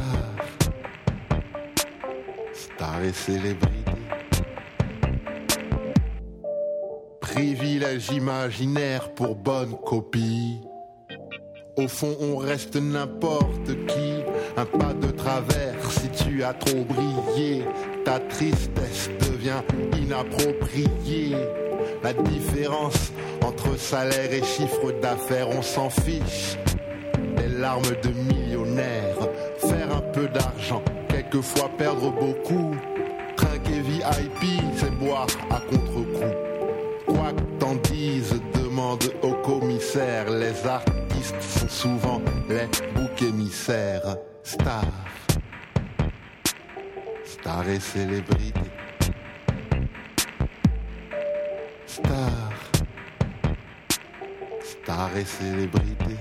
Star 2.53 3.03
et 3.03 3.13
célébrité. 3.13 3.93
Privilège 7.21 8.11
imaginaire 8.11 9.13
pour 9.15 9.35
bonne 9.35 9.77
copie. 9.85 10.61
Au 11.77 11.89
fond, 11.89 12.17
on 12.23 12.37
reste 12.37 12.77
n'importe 12.77 13.67
qui, 13.87 14.23
un 14.57 14.65
pas 14.65 14.95
de 14.95 15.09
travers. 15.09 15.75
Si 15.91 16.09
tu 16.09 16.43
as 16.43 16.55
trop 16.55 16.85
brillé, 16.85 17.65
ta 18.03 18.19
tristesse 18.19 19.11
devient 19.21 19.61
inappropriée. 19.95 21.37
La 22.03 22.15
différence 22.15 23.13
entre 23.45 23.79
salaire 23.79 24.33
et 24.33 24.43
chiffre 24.43 24.91
d'affaires, 25.03 25.51
on 25.51 25.61
s'en 25.61 25.91
fiche. 25.91 26.57
Des 27.37 27.49
larmes 27.49 27.83
de 28.03 28.09
millionnaires, 28.33 29.29
faire 29.59 29.95
un 29.95 30.01
peu 30.13 30.29
d'argent, 30.29 30.83
quelquefois 31.09 31.71
perdre 31.77 32.11
beaucoup. 32.11 32.75
Trinquer 33.37 33.81
VIP, 33.81 34.63
c'est 34.77 34.93
boire 34.93 35.27
à 35.51 35.61
contre-coup. 35.61 36.35
Quoi 37.07 37.33
que 37.33 37.59
t'en 37.59 37.75
dises, 37.75 38.35
demande 38.55 39.05
au 39.23 39.35
commissaire. 39.47 40.31
Les 40.31 40.67
artistes 40.67 40.96
souvent 41.77 42.23
les 42.49 42.67
boucs 42.95 43.23
émissaires. 43.23 44.17
Star. 44.43 44.85
Star 47.25 47.69
et 47.69 47.81
célébrité. 47.81 48.61
Star. 51.87 52.51
Star 54.63 55.11
et 55.17 55.25
célébrité. 55.25 56.17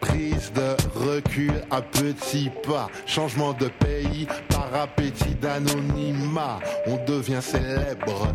Prise 0.00 0.52
de 0.52 0.76
recul 0.94 1.54
à 1.70 1.80
petits 1.80 2.50
pas, 2.66 2.88
changement 3.06 3.54
de 3.54 3.68
pays 3.68 4.26
par 4.50 4.74
appétit 4.74 5.36
d'anonymat. 5.36 6.58
On 6.86 7.02
devient 7.04 7.40
célèbre 7.40 8.34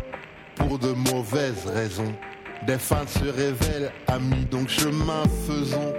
pour 0.56 0.78
de 0.78 0.92
mauvaises 0.92 1.66
raisons. 1.66 2.14
Des 2.66 2.78
fans 2.78 3.06
se 3.08 3.24
révèlent 3.24 3.90
amis, 4.06 4.44
donc 4.50 4.68
chemin 4.68 5.24
faisons. 5.46 5.92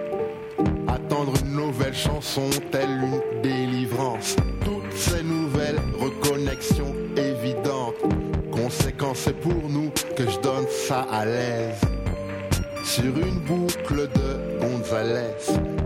Attendre 0.88 1.34
une 1.44 1.56
nouvelle 1.56 1.94
chanson, 1.94 2.50
telle 2.72 2.90
une 2.90 3.42
délivrance. 3.42 4.38
Toutes 4.64 4.94
ces 4.96 5.24
nouvelles 5.24 5.80
reconnexions 6.00 6.96
évidentes. 7.18 7.96
Conséquence, 8.50 9.20
c'est 9.26 9.40
pour 9.40 9.70
nous 9.70 9.92
que 10.16 10.24
je 10.30 10.40
donne 10.40 10.66
ça 10.70 11.06
à 11.12 11.26
l'aise. 11.26 11.82
Sur 12.84 13.18
une 13.18 13.40
boucle 13.40 14.08
de 14.08 14.60
Gonzalez, 14.62 15.36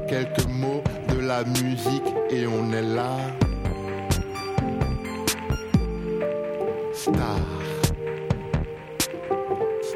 quelques 0.07 0.45
mots 0.47 0.83
de 1.09 1.19
la 1.25 1.43
musique 1.43 2.03
et 2.29 2.45
on 2.45 2.71
est 2.71 2.81
là. 2.83 3.17
Star. 6.93 7.76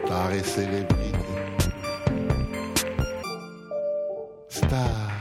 Star 0.06 0.34
et 0.34 0.44
célébrité. 0.44 1.18
Star. 4.50 5.12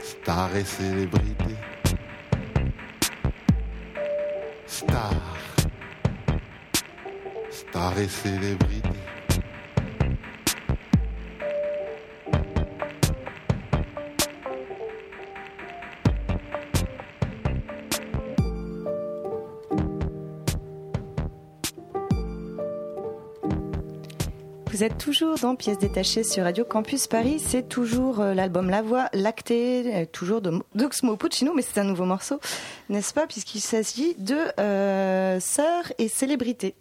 Star 0.00 0.56
et 0.56 0.64
célébrité. 0.64 1.54
Star. 4.66 5.14
Star 7.50 7.98
et 7.98 8.08
célébrité. 8.08 8.88
Vous 24.72 24.82
êtes 24.82 24.96
toujours 24.96 25.36
dans 25.36 25.54
Pièces 25.54 25.78
détachées 25.78 26.24
sur 26.24 26.44
Radio 26.44 26.64
Campus 26.64 27.06
Paris. 27.06 27.38
C'est 27.46 27.68
toujours 27.68 28.20
euh, 28.20 28.32
l'album 28.32 28.70
La 28.70 28.80
Voix 28.80 29.10
lactée, 29.12 29.82
euh, 29.94 30.06
toujours 30.10 30.40
de 30.40 30.50
d'Oxmo 30.74 31.16
Puccino, 31.16 31.52
mais 31.54 31.60
c'est 31.60 31.78
un 31.78 31.84
nouveau 31.84 32.06
morceau, 32.06 32.40
n'est-ce 32.88 33.12
pas, 33.12 33.26
puisqu'il 33.26 33.60
s'agit 33.60 34.14
de 34.16 34.38
euh, 34.58 35.38
Sœurs 35.40 35.92
et 35.98 36.08
célébrités. 36.08 36.74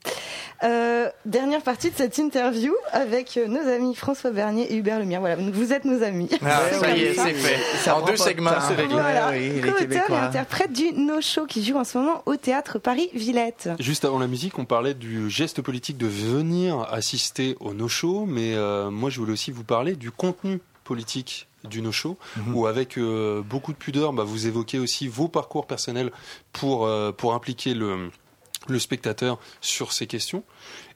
Euh, 0.64 1.10
dernière 1.26 1.64
partie 1.64 1.92
de 1.92 1.96
cette 1.98 2.18
interview 2.18 2.74
avec 2.94 3.38
nos 3.46 3.68
amis 3.68 3.94
François 3.94 4.32
Bernier 4.32 4.72
et 4.72 4.78
Hubert 4.78 5.00
Lemire. 5.00 5.20
Voilà, 5.20 5.36
vous 5.36 5.74
êtes 5.74 5.84
nos 5.84 6.02
amis. 6.02 6.30
Ah, 6.46 6.62
C'est 6.72 6.80
ça 6.80 6.96
y 6.96 7.02
est, 7.02 7.14
c'est 7.14 7.34
fait. 7.34 7.92
en 7.92 8.06
deux 8.06 8.16
segments, 8.16 8.52
c'est 8.70 8.76
réglé. 8.76 8.94
Voilà, 8.94 9.32
oui, 9.32 9.60
les 9.62 9.70
co-auteur 9.70 10.10
et 10.12 10.16
interprète 10.16 10.72
du 10.72 10.94
No 10.94 11.20
Show 11.20 11.46
qui 11.46 11.66
joue 11.66 11.76
en 11.76 11.84
ce 11.84 11.98
moment 11.98 12.24
au 12.26 12.38
théâtre 12.38 12.80
Paris-Villette. 12.80 13.70
Juste 13.80 14.06
avant 14.06 14.20
la 14.20 14.28
musique, 14.28 14.58
on 14.60 14.66
parlait 14.66 14.94
du 14.94 15.30
geste 15.30 15.62
politique 15.62 15.98
de 15.98 16.08
venir 16.08 16.88
assister 16.90 17.58
au 17.60 17.74
no-show, 17.82 18.26
mais 18.26 18.54
euh, 18.54 18.90
moi 18.90 19.10
je 19.10 19.20
voulais 19.20 19.34
aussi 19.34 19.52
vous 19.52 19.64
parler 19.64 19.96
du 19.96 20.12
contenu 20.12 20.62
politique 20.84 21.48
du 21.64 21.82
no-show, 21.82 22.18
où 22.54 22.66
avec 22.66 22.98
euh, 22.98 23.42
beaucoup 23.42 23.72
de 23.72 23.78
pudeur, 23.78 24.14
bah, 24.14 24.24
vous 24.24 24.48
évoquez 24.48 24.80
aussi 24.80 25.08
vos 25.08 25.28
parcours 25.28 25.68
personnels 25.68 26.12
pour, 26.54 26.86
euh, 26.86 27.12
pour 27.12 27.34
impliquer 27.34 27.74
le, 27.74 28.10
le 28.68 28.80
spectateur 28.80 29.40
sur 29.62 29.94
ces 29.94 30.08
questions. 30.08 30.44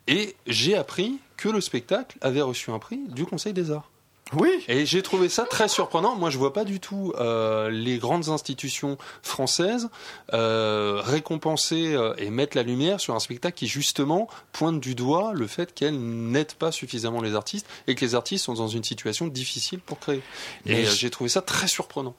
Et 0.07 0.35
j'ai 0.47 0.75
appris 0.75 1.19
que 1.37 1.49
le 1.49 1.61
spectacle 1.61 2.17
avait 2.21 2.41
reçu 2.41 2.71
un 2.71 2.79
prix 2.79 2.99
du 3.09 3.25
Conseil 3.25 3.53
des 3.53 3.71
Arts. 3.71 3.91
Oui. 4.33 4.63
Et 4.67 4.87
j'ai 4.87 5.03
trouvé 5.03 5.29
ça 5.29 5.45
très 5.45 5.67
surprenant. 5.67 6.15
Moi, 6.15 6.31
je 6.31 6.39
vois 6.39 6.51
pas 6.51 6.63
du 6.63 6.79
tout 6.79 7.13
euh, 7.19 7.69
les 7.69 7.99
grandes 7.99 8.29
institutions 8.29 8.97
françaises 9.21 9.89
euh, 10.33 10.99
récompenser 11.03 11.93
euh, 11.93 12.15
et 12.17 12.31
mettre 12.31 12.57
la 12.57 12.63
lumière 12.63 12.99
sur 12.99 13.13
un 13.13 13.19
spectacle 13.19 13.55
qui 13.55 13.67
justement 13.67 14.27
pointe 14.51 14.79
du 14.79 14.95
doigt 14.95 15.33
le 15.33 15.45
fait 15.45 15.75
qu'elles 15.75 15.99
n'aident 15.99 16.55
pas 16.55 16.71
suffisamment 16.71 17.21
les 17.21 17.35
artistes 17.35 17.67
et 17.87 17.93
que 17.93 18.03
les 18.03 18.15
artistes 18.15 18.45
sont 18.45 18.55
dans 18.55 18.67
une 18.67 18.83
situation 18.83 19.27
difficile 19.27 19.79
pour 19.79 19.99
créer. 19.99 20.21
Et 20.65 20.73
Mais 20.73 20.87
euh, 20.87 20.89
j'ai 20.89 21.11
trouvé 21.11 21.29
ça 21.29 21.41
très 21.41 21.67
surprenant. 21.67 22.15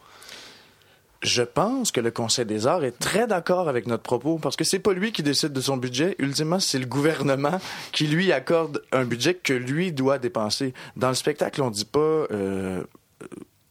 Je 1.22 1.42
pense 1.42 1.92
que 1.92 2.00
le 2.00 2.10
Conseil 2.10 2.44
des 2.44 2.66
arts 2.66 2.84
est 2.84 2.98
très 2.98 3.26
d'accord 3.26 3.68
avec 3.68 3.86
notre 3.86 4.02
propos 4.02 4.38
parce 4.38 4.54
que 4.54 4.64
c'est 4.64 4.78
pas 4.78 4.92
lui 4.92 5.12
qui 5.12 5.22
décide 5.22 5.52
de 5.52 5.60
son 5.60 5.76
budget. 5.76 6.14
Ultimement, 6.18 6.60
c'est 6.60 6.78
le 6.78 6.86
gouvernement 6.86 7.58
qui 7.92 8.06
lui 8.06 8.32
accorde 8.32 8.82
un 8.92 9.04
budget 9.04 9.34
que 9.34 9.54
lui 9.54 9.92
doit 9.92 10.18
dépenser. 10.18 10.74
Dans 10.96 11.08
le 11.08 11.14
spectacle, 11.14 11.62
on 11.62 11.70
dit 11.70 11.86
pas. 11.86 11.98
euh, 12.00 12.84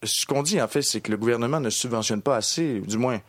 ce 0.02 0.26
qu'on 0.26 0.42
dit 0.42 0.60
en 0.60 0.68
fait, 0.68 0.82
c'est 0.82 1.00
que 1.00 1.10
le 1.10 1.16
gouvernement 1.16 1.60
ne 1.60 1.70
subventionne 1.70 2.22
pas 2.22 2.36
assez, 2.36 2.80
du 2.80 2.98
moins. 2.98 3.20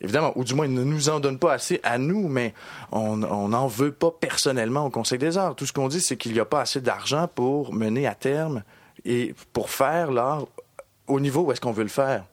Évidemment, 0.00 0.32
ou 0.36 0.44
du 0.44 0.54
moins 0.54 0.66
il 0.66 0.74
ne 0.74 0.84
nous 0.84 1.08
en 1.08 1.18
donne 1.18 1.38
pas 1.38 1.52
assez 1.52 1.80
à 1.82 1.98
nous, 1.98 2.28
mais 2.28 2.54
on 2.92 3.16
n'en 3.16 3.66
veut 3.66 3.90
pas 3.90 4.12
personnellement 4.12 4.86
au 4.86 4.90
Conseil 4.90 5.18
des 5.18 5.36
arts. 5.36 5.56
Tout 5.56 5.66
ce 5.66 5.72
qu'on 5.72 5.88
dit, 5.88 6.00
c'est 6.00 6.16
qu'il 6.16 6.32
n'y 6.32 6.40
a 6.40 6.44
pas 6.44 6.60
assez 6.60 6.80
d'argent 6.80 7.28
pour 7.32 7.74
mener 7.74 8.06
à 8.06 8.14
terme 8.14 8.62
et 9.04 9.34
pour 9.52 9.70
faire 9.70 10.12
l'art 10.12 10.46
au 11.08 11.18
niveau 11.18 11.42
où 11.42 11.52
est-ce 11.52 11.60
qu'on 11.60 11.72
veut 11.72 11.82
le 11.82 11.88
faire. 11.88 12.24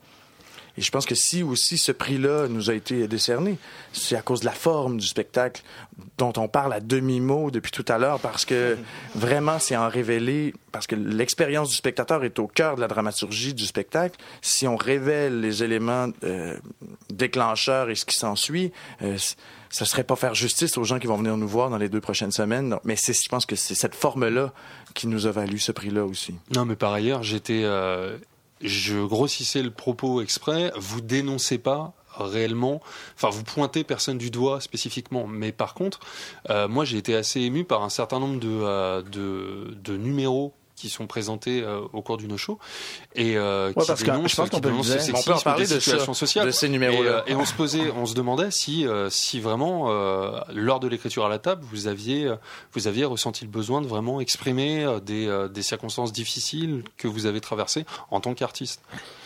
Et 0.77 0.81
je 0.81 0.91
pense 0.91 1.05
que 1.05 1.15
si 1.15 1.43
aussi 1.43 1.77
ce 1.77 1.91
prix-là 1.91 2.47
nous 2.47 2.69
a 2.69 2.73
été 2.73 3.07
décerné, 3.07 3.57
c'est 3.93 4.15
à 4.15 4.21
cause 4.21 4.41
de 4.41 4.45
la 4.45 4.51
forme 4.51 4.97
du 4.97 5.07
spectacle 5.07 5.63
dont 6.17 6.33
on 6.37 6.47
parle 6.47 6.73
à 6.73 6.79
demi-mot 6.79 7.51
depuis 7.51 7.71
tout 7.71 7.85
à 7.87 7.97
l'heure, 7.97 8.19
parce 8.19 8.45
que 8.45 8.77
vraiment, 9.15 9.59
c'est 9.59 9.75
en 9.75 9.87
révéler, 9.87 10.53
parce 10.71 10.87
que 10.87 10.95
l'expérience 10.95 11.69
du 11.69 11.75
spectateur 11.75 12.23
est 12.23 12.39
au 12.39 12.47
cœur 12.47 12.75
de 12.75 12.81
la 12.81 12.87
dramaturgie 12.87 13.53
du 13.53 13.65
spectacle. 13.65 14.19
Si 14.41 14.67
on 14.67 14.75
révèle 14.75 15.39
les 15.39 15.63
éléments 15.63 16.09
euh, 16.23 16.57
déclencheurs 17.09 17.89
et 17.89 17.95
ce 17.95 18.05
qui 18.05 18.17
s'ensuit, 18.17 18.71
euh, 19.01 19.17
ça 19.69 19.85
serait 19.85 20.03
pas 20.03 20.15
faire 20.15 20.35
justice 20.35 20.77
aux 20.77 20.83
gens 20.83 20.99
qui 20.99 21.07
vont 21.07 21.17
venir 21.17 21.35
nous 21.37 21.47
voir 21.47 21.69
dans 21.69 21.77
les 21.77 21.89
deux 21.89 22.01
prochaines 22.01 22.31
semaines. 22.31 22.69
Donc, 22.69 22.81
Mais 22.83 22.95
c'est, 22.95 23.13
je 23.13 23.27
pense 23.29 23.45
que 23.45 23.55
c'est 23.55 23.75
cette 23.75 23.95
forme-là 23.95 24.53
qui 24.93 25.07
nous 25.07 25.27
a 25.27 25.31
valu 25.31 25.59
ce 25.59 25.71
prix-là 25.71 26.05
aussi. 26.05 26.35
Non, 26.53 26.65
mais 26.65 26.75
par 26.75 26.93
ailleurs, 26.93 27.23
j'étais, 27.23 27.63
euh, 27.63 28.17
je 28.61 28.97
grossissais 29.05 29.61
le 29.61 29.71
propos 29.71 30.21
exprès. 30.21 30.71
Vous 30.77 31.01
dénoncez 31.01 31.57
pas 31.57 31.93
réellement, 32.17 32.81
enfin 33.15 33.29
vous 33.29 33.43
pointez 33.43 33.83
personne 33.83 34.17
du 34.17 34.31
doigt 34.31 34.61
spécifiquement, 34.61 35.27
mais 35.27 35.51
par 35.51 35.73
contre, 35.73 35.99
euh, 36.49 36.67
moi 36.67 36.85
j'ai 36.85 36.97
été 36.97 37.13
assez 37.15 37.41
ému 37.41 37.65
par 37.65 37.83
un 37.83 37.89
certain 37.89 38.19
nombre 38.19 38.39
de, 38.39 38.47
euh, 38.47 39.97
numéros 39.97 40.53
qui 40.75 40.89
sont 40.89 41.07
présentés 41.07 41.61
euh, 41.61 41.81
au 41.93 42.01
cours 42.01 42.17
du 42.17 42.27
no-show 42.27 42.59
et 43.15 43.37
euh, 43.37 43.67
Ouais, 43.75 43.81
qui 43.81 43.87
parce 43.87 44.03
que 44.03 44.11
dénoncent, 44.11 44.31
je 44.31 44.35
pense 44.35 44.49
qu'on 44.49 44.59
peut 44.59 44.71
On 44.71 45.21
peut 45.21 45.33
en 45.33 45.39
parler 45.39 45.65
des 45.65 45.75
de 45.75 45.79
situations 45.79 46.13
sociales. 46.13 46.45
de 46.45 46.51
ces 46.51 46.69
numéros-là. 46.69 47.23
Et, 47.27 47.31
euh, 47.31 47.33
et 47.33 47.35
on 47.35 47.45
se 47.45 47.53
posait, 47.53 47.91
on 47.91 48.05
se 48.05 48.13
demandait 48.13 48.51
si, 48.51 48.85
euh, 48.85 49.09
si 49.09 49.39
vraiment, 49.39 49.85
euh, 49.89 50.39
lors 50.53 50.79
de 50.79 50.87
l'écriture 50.87 51.25
à 51.25 51.29
la 51.29 51.39
table, 51.39 51.63
vous 51.71 51.87
aviez, 51.87 52.31
vous 52.73 52.87
aviez 52.87 53.05
ressenti 53.05 53.45
le 53.45 53.51
besoin 53.51 53.81
de 53.81 53.87
vraiment 53.87 54.19
exprimer 54.21 54.85
des, 55.05 55.27
euh, 55.27 55.47
des 55.47 55.63
circonstances 55.63 56.11
difficiles 56.13 56.83
que 56.97 57.07
vous 57.07 57.25
avez 57.25 57.41
traversées 57.41 57.85
en 58.11 58.19
tant 58.19 58.33
qu'artiste. 58.33 58.81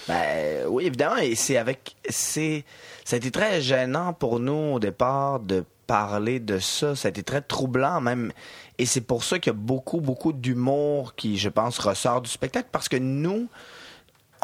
Ben 0.08 0.66
oui, 0.68 0.86
évidemment, 0.86 1.18
et 1.18 1.36
c'est 1.36 1.58
avec 1.58 1.96
c'est 2.10 2.64
ça 3.06 3.16
a 3.16 3.18
été 3.18 3.32
très 3.32 3.62
gênant 3.62 4.14
pour 4.14 4.40
nous 4.40 4.74
au 4.76 4.80
départ 4.80 5.40
de 5.40 5.64
parler 5.90 6.40
de 6.40 6.60
ça, 6.60 6.96
ça 6.96 7.08
a 7.08 7.10
été 7.10 7.24
très 7.24 7.42
troublant 7.42 8.00
même. 8.00 8.32
Et 8.78 8.86
c'est 8.86 9.02
pour 9.02 9.24
ça 9.24 9.40
qu'il 9.40 9.52
y 9.52 9.56
a 9.56 9.60
beaucoup 9.60 10.02
beaucoup 10.02 10.34
d'humour 10.34 11.16
qui 11.16 11.36
je 11.40 11.50
pense 11.50 11.80
ressort 11.80 12.22
du 12.22 12.30
spectacle 12.30 12.70
parce 12.72 12.88
que 12.88 12.98
nous 12.98 13.50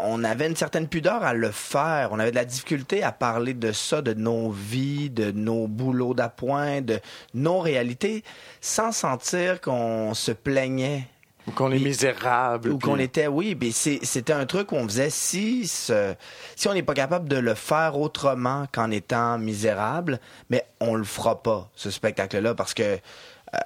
on 0.01 0.23
avait 0.23 0.47
une 0.47 0.55
certaine 0.55 0.87
pudeur 0.87 1.23
à 1.23 1.35
le 1.35 1.51
faire. 1.51 2.09
On 2.11 2.19
avait 2.19 2.31
de 2.31 2.35
la 2.35 2.45
difficulté 2.45 3.03
à 3.03 3.11
parler 3.11 3.53
de 3.53 3.71
ça, 3.71 4.01
de 4.01 4.13
nos 4.13 4.49
vies, 4.49 5.11
de 5.11 5.31
nos 5.31 5.67
boulots 5.67 6.15
d'appoint, 6.15 6.81
de 6.81 6.99
nos 7.35 7.59
réalités, 7.59 8.23
sans 8.59 8.91
sentir 8.91 9.61
qu'on 9.61 10.15
se 10.15 10.31
plaignait 10.31 11.07
Ou 11.47 11.51
qu'on 11.51 11.71
est 11.71 11.79
misérable. 11.79 12.69
ou 12.71 12.77
puis- 12.77 12.89
qu'on 12.89 12.97
était, 12.97 13.27
oui, 13.27 13.55
mais 13.59 13.71
c'est- 13.71 14.03
c'était 14.03 14.33
un 14.33 14.45
truc 14.45 14.71
où 14.71 14.75
on 14.75 14.87
faisait 14.87 15.09
si, 15.11 15.67
ce- 15.67 16.15
si 16.55 16.67
on 16.67 16.73
n'est 16.73 16.81
pas 16.83 16.93
capable 16.95 17.27
de 17.29 17.37
le 17.37 17.53
faire 17.53 17.97
autrement 17.99 18.65
qu'en 18.71 18.89
étant 18.91 19.37
misérable, 19.37 20.19
mais 20.49 20.65
on 20.79 20.95
le 20.95 21.03
fera 21.03 21.41
pas, 21.43 21.69
ce 21.75 21.91
spectacle-là, 21.91 22.55
parce 22.55 22.73
que 22.73 22.83
euh, 22.83 22.97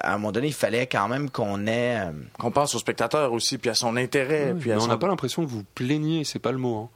à 0.01 0.13
un 0.13 0.17
moment 0.17 0.31
donné, 0.33 0.47
il 0.47 0.53
fallait 0.53 0.87
quand 0.87 1.07
même 1.07 1.29
qu'on 1.31 1.65
ait. 1.65 1.99
euh, 2.01 2.11
Qu'on 2.37 2.51
pense 2.51 2.75
au 2.75 2.79
spectateur 2.79 3.31
aussi, 3.33 3.57
puis 3.57 3.69
à 3.69 3.73
son 3.73 3.95
intérêt. 3.95 4.53
puis 4.59 4.71
à 4.71 4.75
Mais 4.75 4.81
on 4.83 4.87
n'a 4.87 4.97
pas 4.97 5.07
l'impression 5.07 5.43
que 5.43 5.49
vous 5.49 5.63
plaignez, 5.73 6.25
c'est 6.25 6.37
pas 6.37 6.51
le 6.51 6.57
mot. 6.57 6.77
hein. 6.77 6.89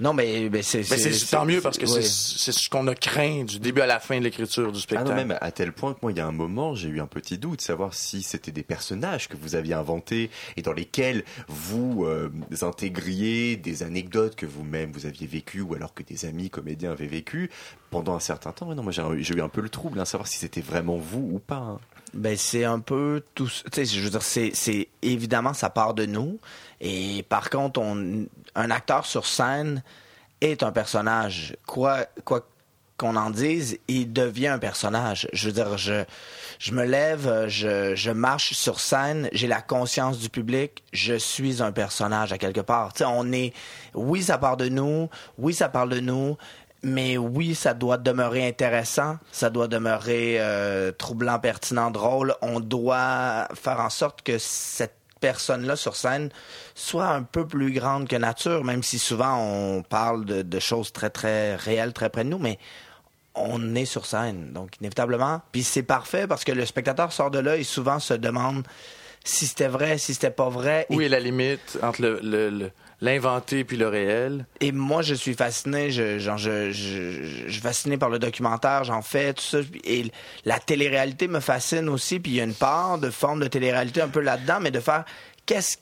Non, 0.00 0.12
mais, 0.12 0.48
mais 0.50 0.62
c'est. 0.62 0.78
Mais 0.90 0.98
c'est 0.98 1.30
tant 1.30 1.44
mieux 1.44 1.60
parce 1.60 1.78
que 1.78 1.86
c'est 1.86 2.02
c'est 2.02 2.52
ce 2.52 2.68
qu'on 2.68 2.86
a 2.88 2.94
craint 2.94 3.44
du 3.44 3.58
début 3.60 3.80
à 3.80 3.86
la 3.86 4.00
fin 4.00 4.18
de 4.18 4.24
l'écriture 4.24 4.72
du 4.72 4.78
Ah 4.78 4.82
spectacle. 4.82 5.10
non, 5.10 5.14
même 5.16 5.38
à 5.40 5.52
tel 5.52 5.72
point 5.72 5.94
que 5.94 6.00
moi, 6.02 6.10
il 6.10 6.18
y 6.18 6.20
a 6.20 6.26
un 6.26 6.32
moment, 6.32 6.74
j'ai 6.74 6.88
eu 6.88 7.00
un 7.00 7.06
petit 7.06 7.38
doute, 7.38 7.60
savoir 7.60 7.94
si 7.94 8.22
c'était 8.22 8.50
des 8.52 8.64
personnages 8.64 9.28
que 9.28 9.36
vous 9.36 9.54
aviez 9.54 9.74
inventés 9.74 10.30
et 10.56 10.62
dans 10.62 10.72
lesquels 10.72 11.24
vous 11.48 12.04
euh, 12.06 12.28
intégriez 12.62 13.56
des 13.56 13.82
anecdotes 13.82 14.34
que 14.36 14.46
vous-même 14.46 14.90
vous 14.92 15.06
aviez 15.06 15.26
vécues 15.26 15.60
ou 15.60 15.74
alors 15.74 15.94
que 15.94 16.02
des 16.02 16.24
amis 16.24 16.50
comédiens 16.50 16.92
avaient 16.92 17.06
vécues 17.06 17.50
pendant 17.90 18.14
un 18.14 18.20
certain 18.20 18.52
temps. 18.52 18.66
Mais 18.66 18.74
non, 18.74 18.82
moi, 18.82 18.92
j'ai 18.92 19.34
eu 19.34 19.40
un 19.40 19.48
peu 19.48 19.60
le 19.60 19.68
trouble, 19.68 20.00
hein, 20.00 20.04
savoir 20.04 20.26
si 20.26 20.38
c'était 20.38 20.60
vraiment 20.60 20.96
vous 20.96 21.30
ou 21.34 21.38
pas. 21.38 21.56
hein. 21.56 21.78
Ben, 22.14 22.36
c'est 22.36 22.64
un 22.64 22.80
peu 22.80 23.22
tout. 23.34 23.48
Tu 23.48 23.62
sais, 23.72 23.84
je 23.84 24.00
veux 24.00 24.10
dire, 24.10 24.22
c'est, 24.22 24.88
évidemment, 25.02 25.52
ça 25.52 25.70
part 25.70 25.94
de 25.94 26.06
nous. 26.06 26.38
Et 26.80 27.24
par 27.28 27.50
contre, 27.50 27.80
on, 27.80 28.26
un 28.54 28.70
acteur 28.70 29.06
sur 29.06 29.26
scène 29.26 29.82
est 30.40 30.62
un 30.62 30.72
personnage. 30.72 31.56
Quoi, 31.66 32.06
quoi 32.24 32.46
qu'on 32.96 33.16
en 33.16 33.30
dise, 33.30 33.78
il 33.88 34.12
devient 34.12 34.48
un 34.48 34.58
personnage. 34.58 35.28
Je 35.32 35.48
veux 35.48 35.52
dire, 35.52 35.76
je, 35.76 36.72
me 36.72 36.84
lève, 36.84 37.48
je, 37.48 38.10
marche 38.10 38.52
sur 38.52 38.78
scène, 38.78 39.28
j'ai 39.32 39.48
la 39.48 39.60
conscience 39.60 40.18
du 40.18 40.28
public, 40.28 40.84
je 40.92 41.14
suis 41.14 41.60
un 41.60 41.72
personnage 41.72 42.32
à 42.32 42.38
quelque 42.38 42.60
part. 42.60 42.92
Tu 42.92 42.98
sais, 42.98 43.04
on 43.08 43.32
est, 43.32 43.52
oui, 43.94 44.22
ça 44.22 44.38
part 44.38 44.56
de 44.56 44.68
nous, 44.68 45.10
oui, 45.38 45.54
ça 45.54 45.68
parle 45.68 45.88
de 45.88 46.00
nous, 46.00 46.36
mais 46.84 47.16
oui, 47.18 47.54
ça 47.54 47.74
doit 47.74 47.96
demeurer 47.98 48.46
intéressant, 48.46 49.18
ça 49.32 49.50
doit 49.50 49.68
demeurer 49.68 50.36
euh, 50.38 50.92
troublant, 50.92 51.38
pertinent, 51.38 51.90
drôle. 51.90 52.34
On 52.42 52.60
doit 52.60 53.48
faire 53.54 53.80
en 53.80 53.90
sorte 53.90 54.22
que 54.22 54.38
cette 54.38 54.94
personne-là 55.20 55.74
sur 55.74 55.96
scène 55.96 56.28
soit 56.74 57.06
un 57.08 57.22
peu 57.22 57.46
plus 57.46 57.72
grande 57.72 58.06
que 58.08 58.16
nature, 58.16 58.62
même 58.62 58.82
si 58.82 58.98
souvent 58.98 59.38
on 59.38 59.82
parle 59.82 60.26
de, 60.26 60.58
choses 60.60 60.92
très, 60.92 61.08
très 61.08 61.56
réelles, 61.56 61.94
très 61.94 62.10
près 62.10 62.24
de 62.24 62.28
nous, 62.28 62.38
mais 62.38 62.58
on 63.34 63.74
est 63.74 63.86
sur 63.86 64.04
scène, 64.04 64.52
donc 64.52 64.76
inévitablement. 64.80 65.40
Puis 65.50 65.62
c'est 65.62 65.82
parfait 65.82 66.26
parce 66.26 66.44
que 66.44 66.52
le 66.52 66.66
spectateur 66.66 67.10
sort 67.12 67.30
de 67.30 67.38
là 67.38 67.56
et 67.56 67.64
souvent 67.64 67.98
se 67.98 68.14
demande 68.14 68.66
si 69.24 69.46
c'était 69.46 69.68
vrai, 69.68 69.96
si 69.96 70.12
c'était 70.12 70.30
pas 70.30 70.50
vrai. 70.50 70.86
Où 70.90 71.00
est 71.00 71.08
la 71.08 71.20
limite 71.20 71.78
entre 71.82 72.02
le- 72.02 72.70
l'inventé 73.04 73.64
puis 73.64 73.76
le 73.76 73.88
réel? 73.88 74.46
Et 74.60 74.72
moi, 74.72 75.02
je 75.02 75.14
suis 75.14 75.34
fasciné, 75.34 75.90
je, 75.90 76.18
genre, 76.18 76.38
je, 76.38 76.72
je, 76.72 77.50
suis 77.50 77.60
fasciné 77.60 77.98
par 77.98 78.08
le 78.08 78.18
documentaire, 78.18 78.84
j'en 78.84 79.02
fais, 79.02 79.34
tout 79.34 79.42
ça. 79.42 79.58
Et 79.84 80.10
la 80.44 80.58
télé-réalité 80.58 81.28
me 81.28 81.40
fascine 81.40 81.88
aussi, 81.88 82.18
puis 82.18 82.32
il 82.32 82.34
y 82.36 82.40
a 82.40 82.44
une 82.44 82.54
part 82.54 82.98
de 82.98 83.10
forme 83.10 83.40
de 83.40 83.46
télé-réalité 83.46 84.00
un 84.00 84.08
peu 84.08 84.20
là-dedans, 84.20 84.58
mais 84.60 84.70
de 84.70 84.80
faire 84.80 85.04
qu'est-ce 85.46 85.76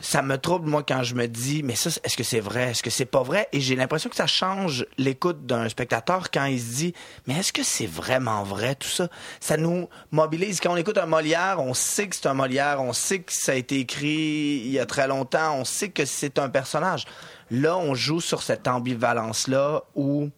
ça 0.00 0.22
me 0.22 0.38
trouble 0.38 0.68
moi 0.68 0.84
quand 0.86 1.02
je 1.02 1.14
me 1.14 1.26
dis 1.26 1.62
mais 1.62 1.74
ça 1.74 1.90
est-ce 2.04 2.16
que 2.16 2.22
c'est 2.22 2.40
vrai? 2.40 2.70
Est-ce 2.70 2.82
que 2.82 2.90
c'est 2.90 3.04
pas 3.04 3.22
vrai? 3.22 3.48
Et 3.52 3.60
j'ai 3.60 3.74
l'impression 3.74 4.08
que 4.08 4.16
ça 4.16 4.26
change 4.26 4.86
l'écoute 4.96 5.44
d'un 5.46 5.68
spectateur 5.68 6.30
quand 6.30 6.44
il 6.44 6.60
se 6.60 6.76
dit 6.76 6.94
mais 7.26 7.34
est-ce 7.34 7.52
que 7.52 7.64
c'est 7.64 7.86
vraiment 7.86 8.44
vrai 8.44 8.74
tout 8.76 8.88
ça? 8.88 9.08
Ça 9.40 9.56
nous 9.56 9.88
mobilise. 10.12 10.60
Quand 10.60 10.72
on 10.72 10.76
écoute 10.76 10.98
un 10.98 11.06
Molière 11.06 11.56
on 11.58 11.74
sait 11.74 12.08
que 12.08 12.14
c'est 12.14 12.28
un 12.28 12.34
Molière 12.34 12.80
on 12.80 12.92
sait 12.92 13.20
que 13.20 13.32
ça 13.32 13.52
a 13.52 13.54
été 13.56 13.80
écrit 13.80 14.62
il 14.64 14.70
y 14.70 14.78
a 14.78 14.86
très 14.86 15.08
longtemps 15.08 15.56
on 15.56 15.64
sait 15.64 15.88
que 15.88 16.04
c'est 16.04 16.38
un 16.38 16.48
personnage. 16.48 17.04
Là 17.50 17.76
on 17.76 17.94
joue 17.94 18.20
sur 18.20 18.42
cette 18.42 18.68
ambivalence 18.68 19.48
là 19.48 19.82
où 19.96 20.30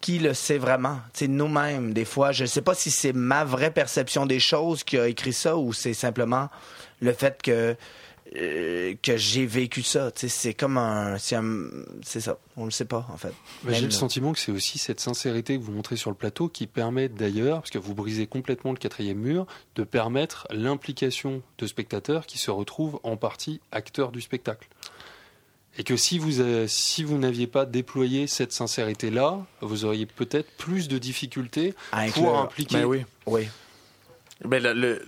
qui 0.00 0.18
le 0.18 0.34
sait 0.34 0.58
vraiment? 0.58 0.98
C'est 1.12 1.28
nous-mêmes, 1.28 1.94
des 1.94 2.04
fois. 2.04 2.32
Je 2.32 2.42
ne 2.42 2.48
sais 2.48 2.60
pas 2.60 2.74
si 2.74 2.90
c'est 2.90 3.12
ma 3.12 3.44
vraie 3.44 3.70
perception 3.70 4.26
des 4.26 4.40
choses 4.40 4.82
qui 4.82 4.98
a 4.98 5.06
écrit 5.06 5.32
ça 5.32 5.56
ou 5.56 5.72
c'est 5.72 5.94
simplement 5.94 6.48
le 7.00 7.12
fait 7.12 7.40
que, 7.40 7.76
euh, 8.36 8.94
que 9.02 9.16
j'ai 9.16 9.44
vécu 9.46 9.82
ça. 9.82 10.10
C'est 10.14 10.54
comme 10.54 10.78
un. 10.78 11.16
C'est 11.18 12.20
ça. 12.20 12.38
On 12.56 12.64
le 12.64 12.70
sait 12.70 12.84
pas, 12.86 13.06
en 13.12 13.16
fait. 13.16 13.32
Bah, 13.64 13.72
J'ai 13.72 13.80
le 13.82 13.86
là. 13.88 13.92
sentiment 13.92 14.32
que 14.32 14.38
c'est 14.38 14.52
aussi 14.52 14.78
cette 14.78 15.00
sincérité 15.00 15.58
que 15.58 15.62
vous 15.62 15.72
montrez 15.72 15.96
sur 15.96 16.10
le 16.10 16.16
plateau 16.16 16.48
qui 16.48 16.66
permet 16.66 17.08
d'ailleurs, 17.08 17.58
parce 17.60 17.70
que 17.70 17.78
vous 17.78 17.94
brisez 17.94 18.26
complètement 18.26 18.72
le 18.72 18.78
quatrième 18.78 19.18
mur, 19.18 19.46
de 19.74 19.84
permettre 19.84 20.46
l'implication 20.50 21.42
de 21.58 21.66
spectateurs 21.66 22.26
qui 22.26 22.38
se 22.38 22.50
retrouvent 22.50 23.00
en 23.02 23.16
partie 23.16 23.60
acteurs 23.70 24.12
du 24.12 24.20
spectacle. 24.20 24.68
Et 25.78 25.84
que 25.84 25.96
si 25.96 26.18
vous, 26.18 26.40
euh, 26.40 26.66
si 26.68 27.02
vous 27.02 27.16
n'aviez 27.16 27.46
pas 27.46 27.64
déployé 27.64 28.26
cette 28.26 28.52
sincérité-là, 28.52 29.44
vous 29.62 29.86
auriez 29.86 30.04
peut-être 30.04 30.50
plus 30.58 30.86
de 30.88 30.98
difficultés 30.98 31.74
À 31.92 32.04
pour 32.08 32.24
inclure. 32.24 32.38
impliquer. 32.38 32.76
Ben 32.80 32.84
oui. 32.84 33.04
Oui. 33.26 33.48
Ben, 34.44 34.62
le, 34.62 34.72
le- 34.74 35.02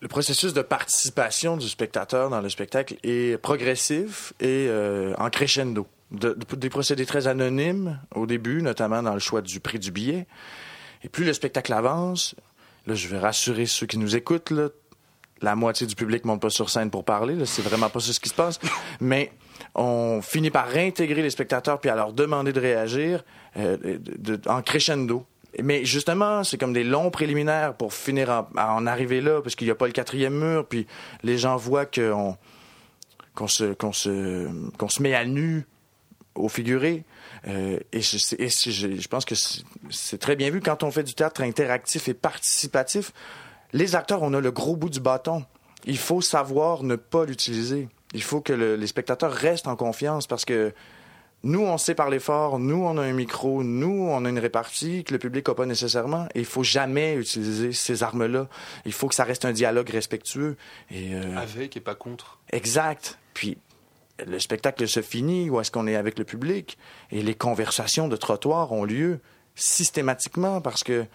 le 0.00 0.08
processus 0.08 0.52
de 0.54 0.62
participation 0.62 1.56
du 1.56 1.68
spectateur 1.68 2.30
dans 2.30 2.40
le 2.40 2.48
spectacle 2.48 2.96
est 3.02 3.36
progressif 3.40 4.32
et 4.40 4.66
euh, 4.68 5.14
en 5.18 5.28
crescendo. 5.30 5.86
De- 6.10 6.32
de- 6.34 6.56
des 6.56 6.70
procédés 6.70 7.06
très 7.06 7.26
anonymes 7.28 8.00
au 8.14 8.26
début, 8.26 8.62
notamment 8.62 9.02
dans 9.02 9.12
le 9.14 9.20
choix 9.20 9.42
du 9.42 9.60
prix 9.60 9.78
du 9.78 9.90
billet. 9.92 10.26
Et 11.04 11.08
plus 11.08 11.24
le 11.24 11.32
spectacle 11.32 11.72
avance, 11.72 12.34
là, 12.86 12.94
je 12.94 13.08
vais 13.08 13.18
rassurer 13.18 13.66
ceux 13.66 13.86
qui 13.86 13.98
nous 13.98 14.16
écoutent, 14.16 14.50
là, 14.50 14.68
la 15.42 15.54
moitié 15.54 15.86
du 15.86 15.94
public 15.94 16.24
monte 16.26 16.42
pas 16.42 16.50
sur 16.50 16.68
scène 16.68 16.90
pour 16.90 17.04
parler, 17.04 17.46
c'est 17.46 17.62
vraiment 17.62 17.88
pas 17.88 18.00
ce 18.00 18.18
qui 18.20 18.28
se 18.28 18.34
passe. 18.34 18.58
Mais 19.00 19.32
on 19.74 20.20
finit 20.22 20.50
par 20.50 20.66
réintégrer 20.68 21.22
les 21.22 21.30
spectateurs 21.30 21.80
puis 21.80 21.88
à 21.88 21.94
leur 21.94 22.12
demander 22.12 22.52
de 22.52 22.60
réagir 22.60 23.22
euh, 23.56 23.98
en 24.46 24.60
crescendo. 24.62 25.24
Mais 25.62 25.84
justement, 25.84 26.44
c'est 26.44 26.58
comme 26.58 26.72
des 26.72 26.84
longs 26.84 27.10
préliminaires 27.10 27.74
pour 27.74 27.92
finir 27.92 28.30
en- 28.30 28.48
à 28.56 28.72
en 28.74 28.86
arriver 28.86 29.20
là, 29.20 29.40
parce 29.42 29.54
qu'il 29.54 29.66
n'y 29.66 29.72
a 29.72 29.74
pas 29.74 29.86
le 29.86 29.92
quatrième 29.92 30.34
mur, 30.38 30.66
puis 30.66 30.86
les 31.22 31.38
gens 31.38 31.56
voient 31.56 31.86
qu'on 31.86 32.36
se, 33.46 33.74
se, 33.92 34.48
se 34.88 35.02
met 35.02 35.14
à 35.14 35.24
nu 35.24 35.66
au 36.34 36.48
figuré. 36.48 37.04
Euh, 37.48 37.78
et 37.92 38.00
je, 38.00 38.16
je, 38.18 39.08
pense 39.08 39.24
que 39.24 39.34
c'est 39.90 40.18
très 40.18 40.36
bien 40.36 40.50
vu 40.50 40.60
quand 40.60 40.82
on 40.82 40.90
fait 40.90 41.02
du 41.02 41.14
théâtre 41.14 41.40
interactif 41.42 42.08
et 42.08 42.14
participatif. 42.14 43.12
Les 43.72 43.96
acteurs, 43.96 44.22
on 44.22 44.34
a 44.34 44.40
le 44.40 44.50
gros 44.50 44.76
bout 44.76 44.90
du 44.90 45.00
bâton. 45.00 45.44
Il 45.86 45.98
faut 45.98 46.20
savoir 46.20 46.82
ne 46.82 46.96
pas 46.96 47.24
l'utiliser. 47.24 47.88
Il 48.12 48.22
faut 48.22 48.40
que 48.40 48.52
le- 48.52 48.76
les 48.76 48.86
spectateurs 48.86 49.32
restent 49.32 49.68
en 49.68 49.76
confiance 49.76 50.26
parce 50.26 50.44
que 50.44 50.72
nous, 51.42 51.60
on 51.60 51.78
sait 51.78 51.94
parler 51.94 52.18
fort, 52.18 52.58
nous, 52.58 52.84
on 52.84 52.98
a 52.98 53.02
un 53.02 53.12
micro, 53.12 53.62
nous, 53.62 54.08
on 54.10 54.24
a 54.24 54.28
une 54.28 54.38
répartie 54.38 55.04
que 55.04 55.12
le 55.12 55.18
public 55.18 55.48
n'a 55.48 55.54
pas 55.54 55.66
nécessairement. 55.66 56.26
Et 56.34 56.40
il 56.40 56.44
faut 56.44 56.62
jamais 56.62 57.14
utiliser 57.14 57.72
ces 57.72 58.02
armes-là. 58.02 58.46
Il 58.84 58.92
faut 58.92 59.08
que 59.08 59.14
ça 59.14 59.24
reste 59.24 59.46
un 59.46 59.52
dialogue 59.52 59.88
respectueux. 59.88 60.56
Et, 60.90 61.14
euh, 61.14 61.36
Avec 61.38 61.76
et 61.76 61.80
pas 61.80 61.94
contre. 61.94 62.38
Exact. 62.52 63.18
Puis 63.32 63.56
le 64.26 64.38
spectacle 64.38 64.86
se 64.86 65.00
finit, 65.00 65.48
où 65.48 65.60
est-ce 65.60 65.70
qu'on 65.70 65.86
est 65.86 65.96
avec 65.96 66.18
le 66.18 66.24
public, 66.24 66.76
et 67.10 67.22
les 67.22 67.34
conversations 67.34 68.06
de 68.06 68.16
trottoir 68.16 68.72
ont 68.72 68.84
lieu 68.84 69.20
systématiquement 69.54 70.60
parce 70.60 70.84
que 70.84 71.06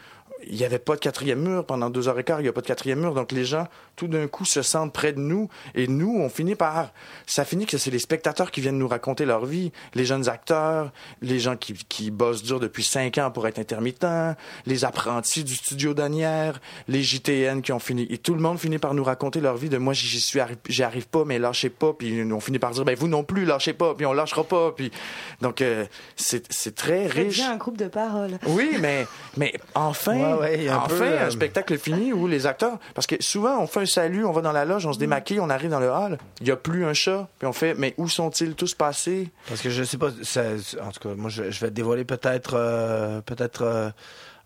il 0.48 0.56
n'y 0.56 0.66
avait 0.66 0.80
pas 0.80 0.96
de 0.96 1.00
quatrième 1.00 1.42
mur 1.42 1.66
pendant 1.66 1.90
deux 1.90 2.08
heures 2.08 2.20
et 2.20 2.24
quart, 2.24 2.40
il 2.40 2.44
n'y 2.44 2.50
a 2.50 2.54
pas 2.54 2.62
de 2.62 2.68
quatrième 2.68 3.00
mur. 3.00 3.14
Donc 3.14 3.32
les 3.32 3.46
gens, 3.46 3.68
tout 3.96 4.08
d'un 4.08 4.28
coup, 4.28 4.46
se 4.46 4.62
sentent 4.62 4.94
près 4.94 5.14
de 5.14 5.20
nous. 5.20 5.50
Et 5.74 5.88
nous, 5.88 6.18
on 6.20 6.30
finit 6.30 6.56
par... 6.56 6.92
Ça 7.26 7.46
finit 7.46 7.66
que 7.66 7.78
c'est 7.78 7.92
les 7.92 8.00
spectateurs 8.00 8.52
qui 8.52 8.62
viennent 8.62 8.78
nous 8.78 8.88
raconter 8.88 9.26
leur 9.26 9.46
vie. 9.46 9.72
Les 9.94 10.06
jeunes 10.06 10.30
acteurs, 10.30 10.92
les 11.22 11.40
gens 11.40 11.56
qui, 11.56 11.74
qui 11.74 12.12
bossent 12.12 12.44
dur 12.44 12.60
depuis 12.60 12.84
cinq 12.84 13.18
ans 13.18 13.32
pour 13.32 13.48
être 13.48 13.60
intermittents, 13.60 14.36
les 14.66 14.86
apprentis 14.86 15.44
du 15.44 15.56
studio 15.56 15.94
d'Anière, 15.94 16.60
les 16.88 17.04
JTN 17.04 17.62
qui 17.62 17.72
ont 17.72 17.80
fini... 17.80 18.08
Et 18.10 18.18
tout 18.18 18.34
le 18.34 18.42
monde 18.42 18.60
finit 18.60 18.78
par 18.78 18.94
nous 18.94 19.04
raconter 19.04 19.42
leur 19.42 19.58
vie 19.58 19.70
de 19.70 19.78
moi, 19.78 19.94
j'y 19.94 20.20
suis, 20.20 20.40
j'y 20.68 20.84
arrive 20.84 21.08
pas, 21.08 21.26
mais 21.26 21.40
lâchez 21.40 21.70
pas. 21.70 21.94
Puis 21.94 22.24
on 22.32 22.40
finit 22.40 22.60
par 22.60 22.72
dire, 22.72 22.86
ben 22.86 22.96
vous 22.96 23.08
non 23.08 23.24
plus, 23.24 23.46
lâchez 23.46 23.74
pas, 23.74 23.94
puis 23.96 24.06
on 24.06 24.14
lâchera 24.14 24.44
pas. 24.44 24.72
Puis 24.72 24.92
donc 25.42 25.62
euh, 25.62 25.86
c'est 26.16 26.52
c'est 26.52 26.76
très 26.76 27.08
riche. 27.08 27.38
C'est 27.38 27.44
un 27.44 27.58
groupe 27.58 27.78
de 27.78 27.88
parole. 27.88 28.40
Oui, 28.48 28.78
mais 28.80 29.06
mais 29.38 29.54
enfin, 29.76 30.38
enfin 30.70 31.12
un 31.22 31.30
spectacle 31.30 31.78
fini 31.78 32.14
où 32.14 32.28
les 32.28 32.46
acteurs, 32.46 32.80
parce 32.94 33.08
que 33.08 33.22
souvent 33.22 33.60
on 33.60 33.68
fait 33.68 33.85
un 33.86 33.88
salut, 33.88 34.26
on 34.26 34.32
va 34.32 34.42
dans 34.42 34.52
la 34.52 34.66
loge, 34.66 34.86
on 34.86 34.94
se 34.94 35.00
démaquille, 35.00 35.40
on 35.40 35.50
arrive 35.50 35.70
dans 35.70 35.80
le 35.80 35.90
hall, 35.90 36.18
il 36.42 36.48
y 36.48 36.52
a 36.52 36.56
plus 36.56 36.86
un 36.86 36.94
chat, 36.94 37.28
puis 37.38 37.48
on 37.48 37.54
fait, 37.54 37.76
mais 37.76 37.94
où 37.98 38.10
sont-ils 38.10 38.56
tous 38.56 38.74
passés? 38.74 39.30
Parce 39.48 39.62
que 39.62 39.70
je 39.70 39.84
sais 39.84 39.98
pas, 39.98 40.10
en 40.10 40.92
tout 40.92 41.00
cas, 41.10 41.16
moi 41.16 41.30
je, 41.30 41.44
vais 41.44 41.72
dévoiler 41.72 42.04
peut-être 42.04 42.56
euh, 42.56 43.22
peut-être 43.22 43.62
euh, 43.62 43.90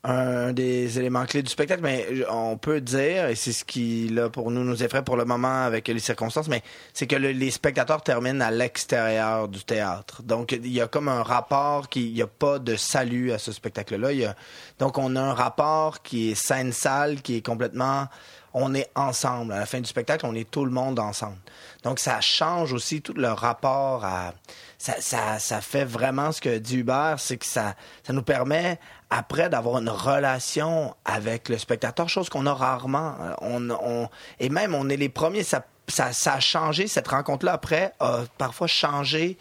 un 0.03 0.53
des 0.53 0.97
éléments 0.97 1.25
clés 1.25 1.43
du 1.43 1.49
spectacle, 1.49 1.81
mais 1.83 2.07
on 2.29 2.57
peut 2.57 2.79
dire, 2.79 3.27
et 3.27 3.35
c'est 3.35 3.51
ce 3.51 3.65
qui, 3.65 4.07
là, 4.07 4.29
pour 4.29 4.49
nous, 4.49 4.63
nous 4.63 4.81
effraie 4.81 5.03
pour 5.03 5.17
le 5.17 5.25
moment 5.25 5.63
avec 5.63 5.89
les 5.89 5.99
circonstances, 5.99 6.47
mais 6.47 6.63
c'est 6.93 7.05
que 7.05 7.17
les 7.17 7.51
spectateurs 7.51 8.01
terminent 8.01 8.39
à 8.39 8.49
l'extérieur 8.49 9.49
du 9.49 9.63
théâtre. 9.63 10.23
Donc, 10.23 10.53
il 10.53 10.71
y 10.71 10.79
a 10.79 10.87
comme 10.87 11.09
un 11.09 11.21
rapport 11.21 11.89
qui, 11.89 12.07
il 12.07 12.13
n'y 12.13 12.21
a 12.21 12.27
pas 12.27 12.59
de 12.59 12.77
salut 12.77 13.33
à 13.33 13.39
ce 13.39 13.51
spectacle-là. 13.51 14.33
donc, 14.79 14.97
on 14.97 15.15
a 15.17 15.21
un 15.21 15.33
rapport 15.33 16.01
qui 16.01 16.31
est 16.31 16.35
scène-salle, 16.35 17.21
qui 17.21 17.35
est 17.35 17.45
complètement, 17.45 18.07
on 18.53 18.73
est 18.73 18.89
ensemble. 18.95 19.51
À 19.51 19.59
la 19.59 19.65
fin 19.65 19.81
du 19.81 19.89
spectacle, 19.89 20.25
on 20.25 20.33
est 20.33 20.49
tout 20.49 20.63
le 20.63 20.71
monde 20.71 20.97
ensemble. 20.99 21.37
Donc, 21.83 21.99
ça 21.99 22.21
change 22.21 22.71
aussi 22.71 23.01
tout 23.01 23.13
le 23.13 23.31
rapport 23.31 24.05
à, 24.05 24.33
ça, 24.77 24.95
ça, 24.99 25.39
ça 25.39 25.59
fait 25.59 25.83
vraiment 25.83 26.31
ce 26.31 26.39
que 26.39 26.57
dit 26.57 26.77
Hubert, 26.77 27.15
c'est 27.19 27.37
que 27.37 27.45
ça, 27.45 27.75
ça 28.03 28.13
nous 28.13 28.23
permet 28.23 28.79
après 29.09 29.49
d'avoir 29.49 29.79
une 29.79 29.89
relation 29.89 30.95
avec 31.05 31.49
le 31.49 31.57
spectateur, 31.57 32.09
chose 32.09 32.29
qu'on 32.29 32.45
a 32.45 32.53
rarement. 32.53 33.15
Euh, 33.21 33.33
on, 33.41 34.07
et 34.39 34.49
même, 34.49 34.75
on 34.75 34.89
est 34.89 34.97
les 34.97 35.09
premiers. 35.09 35.43
Ça, 35.43 35.65
ça, 35.87 36.13
ça 36.13 36.33
a 36.33 36.39
changé, 36.39 36.87
cette 36.87 37.07
rencontre-là, 37.07 37.53
après, 37.53 37.93
a 37.99 38.19
parfois 38.37 38.67
changé 38.67 39.37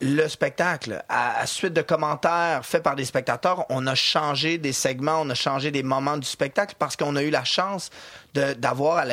le 0.00 0.26
spectacle. 0.26 1.04
À, 1.08 1.38
à, 1.38 1.46
suite 1.46 1.74
de 1.74 1.82
commentaires 1.82 2.64
faits 2.64 2.82
par 2.82 2.96
des 2.96 3.04
spectateurs, 3.04 3.66
on 3.68 3.86
a 3.86 3.94
changé 3.94 4.58
des 4.58 4.72
segments, 4.72 5.20
on 5.20 5.30
a 5.30 5.34
changé 5.34 5.70
des 5.70 5.82
moments 5.82 6.16
du 6.16 6.26
spectacle 6.26 6.74
parce 6.78 6.96
qu'on 6.96 7.14
a 7.16 7.22
eu 7.22 7.30
la 7.30 7.44
chance 7.44 7.90
d'avoir 8.34 9.04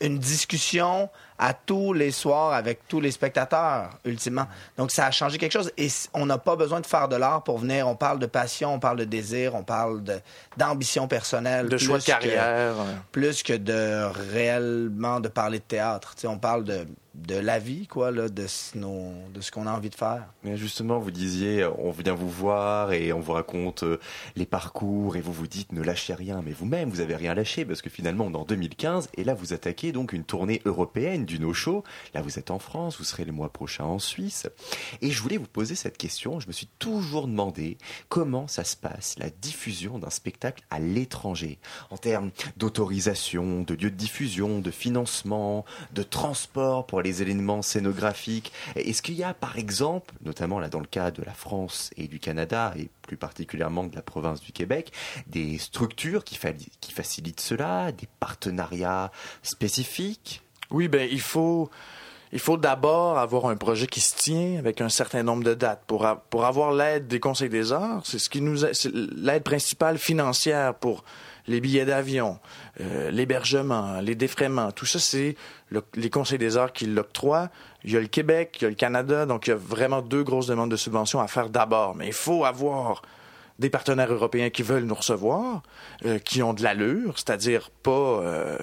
une 0.00 0.18
discussion 0.18 1.10
à 1.38 1.54
tous 1.54 1.92
les 1.92 2.10
soirs 2.10 2.52
avec 2.52 2.88
tous 2.88 3.00
les 3.00 3.10
spectateurs, 3.10 3.90
ultimement. 4.04 4.46
Donc, 4.76 4.90
ça 4.90 5.06
a 5.06 5.10
changé 5.10 5.38
quelque 5.38 5.52
chose. 5.52 5.70
Et 5.76 5.88
on 6.14 6.26
n'a 6.26 6.38
pas 6.38 6.56
besoin 6.56 6.80
de 6.80 6.86
faire 6.86 7.08
de 7.08 7.16
l'art 7.16 7.42
pour 7.42 7.58
venir. 7.58 7.88
On 7.88 7.96
parle 7.96 8.18
de 8.18 8.26
passion, 8.26 8.74
on 8.74 8.78
parle 8.78 8.98
de 8.98 9.04
désir, 9.04 9.54
on 9.54 9.62
parle 9.62 10.02
d'ambition 10.56 11.08
personnelle. 11.08 11.68
De 11.68 11.78
choix 11.78 11.98
de 11.98 12.04
carrière. 12.04 12.74
plus 13.12 13.42
que 13.42 13.52
de 13.52 14.04
réellement 14.32 15.20
de 15.20 15.28
parler 15.28 15.58
de 15.58 15.64
théâtre. 15.64 16.14
sais, 16.16 16.26
on 16.26 16.38
parle 16.38 16.64
de 16.64 16.86
de 17.16 17.36
la 17.36 17.58
vie, 17.58 17.86
quoi, 17.86 18.10
là, 18.10 18.28
de, 18.28 18.46
ce, 18.46 18.76
de 18.76 19.40
ce 19.40 19.50
qu'on 19.50 19.66
a 19.66 19.72
envie 19.72 19.90
de 19.90 19.94
faire. 19.94 20.24
Justement, 20.54 20.98
vous 20.98 21.10
disiez, 21.10 21.66
on 21.78 21.90
vient 21.90 22.14
vous 22.14 22.28
voir 22.28 22.92
et 22.92 23.12
on 23.12 23.20
vous 23.20 23.32
raconte 23.32 23.84
euh, 23.84 23.98
les 24.36 24.46
parcours 24.46 25.16
et 25.16 25.20
vous 25.20 25.32
vous 25.32 25.46
dites 25.46 25.72
ne 25.72 25.82
lâchez 25.82 26.14
rien. 26.14 26.42
Mais 26.44 26.52
vous-même, 26.52 26.90
vous 26.90 27.00
avez 27.00 27.16
rien 27.16 27.34
lâché 27.34 27.64
parce 27.64 27.82
que 27.82 27.90
finalement, 27.90 28.26
on 28.26 28.32
est 28.32 28.36
en 28.36 28.44
2015 28.44 29.08
et 29.14 29.24
là, 29.24 29.34
vous 29.34 29.52
attaquez 29.52 29.92
donc 29.92 30.12
une 30.12 30.24
tournée 30.24 30.60
européenne 30.64 31.24
du 31.24 31.40
No 31.40 31.52
Show. 31.54 31.84
Là, 32.14 32.22
vous 32.22 32.38
êtes 32.38 32.50
en 32.50 32.58
France, 32.58 32.98
vous 32.98 33.04
serez 33.04 33.24
le 33.24 33.32
mois 33.32 33.52
prochain 33.52 33.84
en 33.84 33.98
Suisse. 33.98 34.46
Et 35.00 35.10
je 35.10 35.22
voulais 35.22 35.38
vous 35.38 35.46
poser 35.46 35.74
cette 35.74 35.96
question. 35.96 36.38
Je 36.40 36.48
me 36.48 36.52
suis 36.52 36.68
toujours 36.78 37.26
demandé 37.26 37.78
comment 38.08 38.46
ça 38.46 38.64
se 38.64 38.76
passe, 38.76 39.18
la 39.18 39.30
diffusion 39.30 39.98
d'un 39.98 40.10
spectacle 40.10 40.64
à 40.70 40.78
l'étranger, 40.78 41.58
en 41.90 41.96
termes 41.96 42.30
d'autorisation, 42.56 43.62
de 43.62 43.74
lieu 43.74 43.90
de 43.90 43.96
diffusion, 43.96 44.60
de 44.60 44.70
financement, 44.70 45.64
de 45.94 46.02
transport 46.02 46.86
pour 46.86 47.02
les 47.02 47.05
éléments 47.22 47.62
scénographiques. 47.62 48.52
Est-ce 48.74 49.02
qu'il 49.02 49.14
y 49.14 49.24
a, 49.24 49.34
par 49.34 49.58
exemple, 49.58 50.14
notamment 50.24 50.58
là 50.58 50.68
dans 50.68 50.80
le 50.80 50.86
cas 50.86 51.10
de 51.10 51.22
la 51.22 51.32
France 51.32 51.90
et 51.96 52.08
du 52.08 52.18
Canada, 52.18 52.72
et 52.76 52.88
plus 53.02 53.16
particulièrement 53.16 53.84
de 53.84 53.94
la 53.94 54.02
province 54.02 54.40
du 54.40 54.52
Québec, 54.52 54.92
des 55.26 55.58
structures 55.58 56.24
qui, 56.24 56.38
qui 56.80 56.92
facilitent 56.92 57.40
cela, 57.40 57.92
des 57.92 58.08
partenariats 58.20 59.10
spécifiques? 59.42 60.42
Oui, 60.70 60.88
ben 60.88 61.08
il 61.10 61.20
faut 61.20 61.70
il 62.32 62.40
faut 62.40 62.56
d'abord 62.56 63.18
avoir 63.18 63.46
un 63.46 63.56
projet 63.56 63.86
qui 63.86 64.00
se 64.00 64.16
tient 64.16 64.58
avec 64.58 64.80
un 64.80 64.88
certain 64.88 65.22
nombre 65.22 65.44
de 65.44 65.54
dates 65.54 65.84
pour, 65.86 66.06
pour 66.28 66.44
avoir 66.44 66.72
l'aide 66.72 67.06
des 67.06 67.20
conseils 67.20 67.48
des 67.48 67.72
arts. 67.72 68.02
C'est 68.04 68.18
ce 68.18 68.28
qui 68.28 68.40
nous 68.40 68.64
l'aide 68.92 69.44
principale 69.44 69.96
financière 69.96 70.74
pour 70.74 71.04
les 71.48 71.60
billets 71.60 71.84
d'avion, 71.84 72.38
euh, 72.80 73.10
l'hébergement, 73.10 74.00
les 74.00 74.14
défraiements, 74.14 74.72
tout 74.72 74.86
ça, 74.86 74.98
c'est 74.98 75.36
les 75.94 76.10
conseils 76.10 76.38
des 76.38 76.56
arts 76.56 76.72
qui 76.72 76.86
l'octroient. 76.86 77.50
Il 77.84 77.92
y 77.92 77.96
a 77.96 78.00
le 78.00 78.06
Québec, 78.06 78.58
il 78.60 78.62
y 78.62 78.66
a 78.66 78.68
le 78.68 78.74
Canada, 78.74 79.26
donc 79.26 79.46
il 79.46 79.50
y 79.50 79.52
a 79.52 79.56
vraiment 79.56 80.02
deux 80.02 80.22
grosses 80.22 80.46
demandes 80.46 80.70
de 80.70 80.76
subventions 80.76 81.20
à 81.20 81.28
faire 81.28 81.48
d'abord. 81.48 81.94
Mais 81.94 82.08
il 82.08 82.12
faut 82.12 82.44
avoir 82.44 83.02
des 83.58 83.70
partenaires 83.70 84.12
européens 84.12 84.50
qui 84.50 84.62
veulent 84.62 84.84
nous 84.84 84.94
recevoir, 84.94 85.62
euh, 86.04 86.18
qui 86.18 86.42
ont 86.42 86.52
de 86.52 86.62
l'allure, 86.62 87.14
c'est-à-dire 87.16 87.70
pas... 87.70 87.90
Euh, 87.90 88.58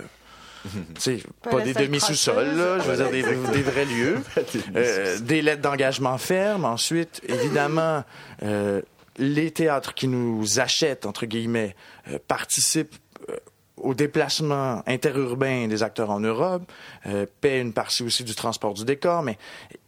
pas, 1.44 1.50
pas 1.50 1.62
des 1.62 1.74
demi-sous-sols, 1.74 2.56
je 2.56 2.90
veux 2.90 2.96
dire 2.96 3.12
des, 3.12 3.22
des 3.22 3.62
vrais 3.62 3.86
lieux, 3.86 4.18
euh, 4.76 5.20
des 5.20 5.42
lettres 5.42 5.62
d'engagement 5.62 6.18
fermes. 6.18 6.64
Ensuite, 6.64 7.22
évidemment, 7.28 8.04
euh, 8.44 8.82
les 9.18 9.52
théâtres 9.52 9.94
qui 9.94 10.08
nous 10.08 10.60
achètent, 10.60 11.06
entre 11.06 11.26
guillemets, 11.26 11.76
euh, 12.10 12.20
participent 12.28 12.96
euh, 13.30 13.38
au 13.78 13.94
déplacement 13.94 14.84
interurbain 14.88 15.68
des 15.68 15.84
acteurs 15.84 16.10
en 16.12 16.20
Europe, 16.20 16.64
euh, 17.08 17.26
paient 17.42 17.60
une 17.60 17.74
partie 17.74 18.04
aussi 18.04 18.24
du 18.24 18.36
transport 18.36 18.74
du 18.74 18.86
décor, 18.86 19.24
mais 19.24 19.38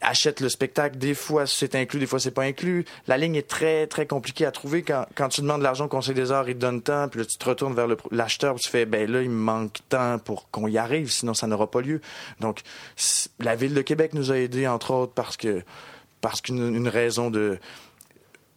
achètent 0.01 0.41
le 0.41 0.49
spectacle. 0.49 0.97
Des 0.97 1.13
fois, 1.13 1.45
c'est 1.47 1.75
inclus, 1.75 1.99
des 1.99 2.05
fois, 2.07 2.19
c'est 2.19 2.31
pas 2.31 2.43
inclus. 2.43 2.85
La 3.07 3.17
ligne 3.17 3.35
est 3.35 3.47
très, 3.47 3.87
très 3.87 4.05
compliquée 4.05 4.45
à 4.45 4.51
trouver. 4.51 4.83
Quand, 4.83 5.29
tu 5.29 5.41
demandes 5.41 5.61
l'argent 5.61 5.85
au 5.85 5.89
Conseil 5.89 6.15
des 6.15 6.31
arts, 6.31 6.49
il 6.49 6.55
te 6.55 6.59
donne 6.59 6.81
temps, 6.81 7.07
puis 7.07 7.19
là, 7.19 7.25
tu 7.25 7.37
te 7.37 7.45
retournes 7.45 7.75
vers 7.75 7.87
l'acheteur, 8.11 8.55
tu 8.55 8.69
fais, 8.69 8.85
ben 8.85 9.09
là, 9.09 9.21
il 9.21 9.29
me 9.29 9.35
manque 9.35 9.77
temps 9.87 10.19
pour 10.19 10.49
qu'on 10.49 10.67
y 10.67 10.77
arrive, 10.77 11.11
sinon 11.11 11.33
ça 11.33 11.47
n'aura 11.47 11.69
pas 11.69 11.81
lieu. 11.81 12.01
Donc, 12.39 12.61
la 13.39 13.55
Ville 13.55 13.73
de 13.73 13.81
Québec 13.81 14.13
nous 14.13 14.31
a 14.31 14.37
aidés, 14.37 14.67
entre 14.67 14.91
autres, 14.91 15.13
parce 15.13 15.37
que 15.37 15.63
parce 16.21 16.41
qu'une 16.41 16.87
raison 16.87 17.29
de 17.29 17.59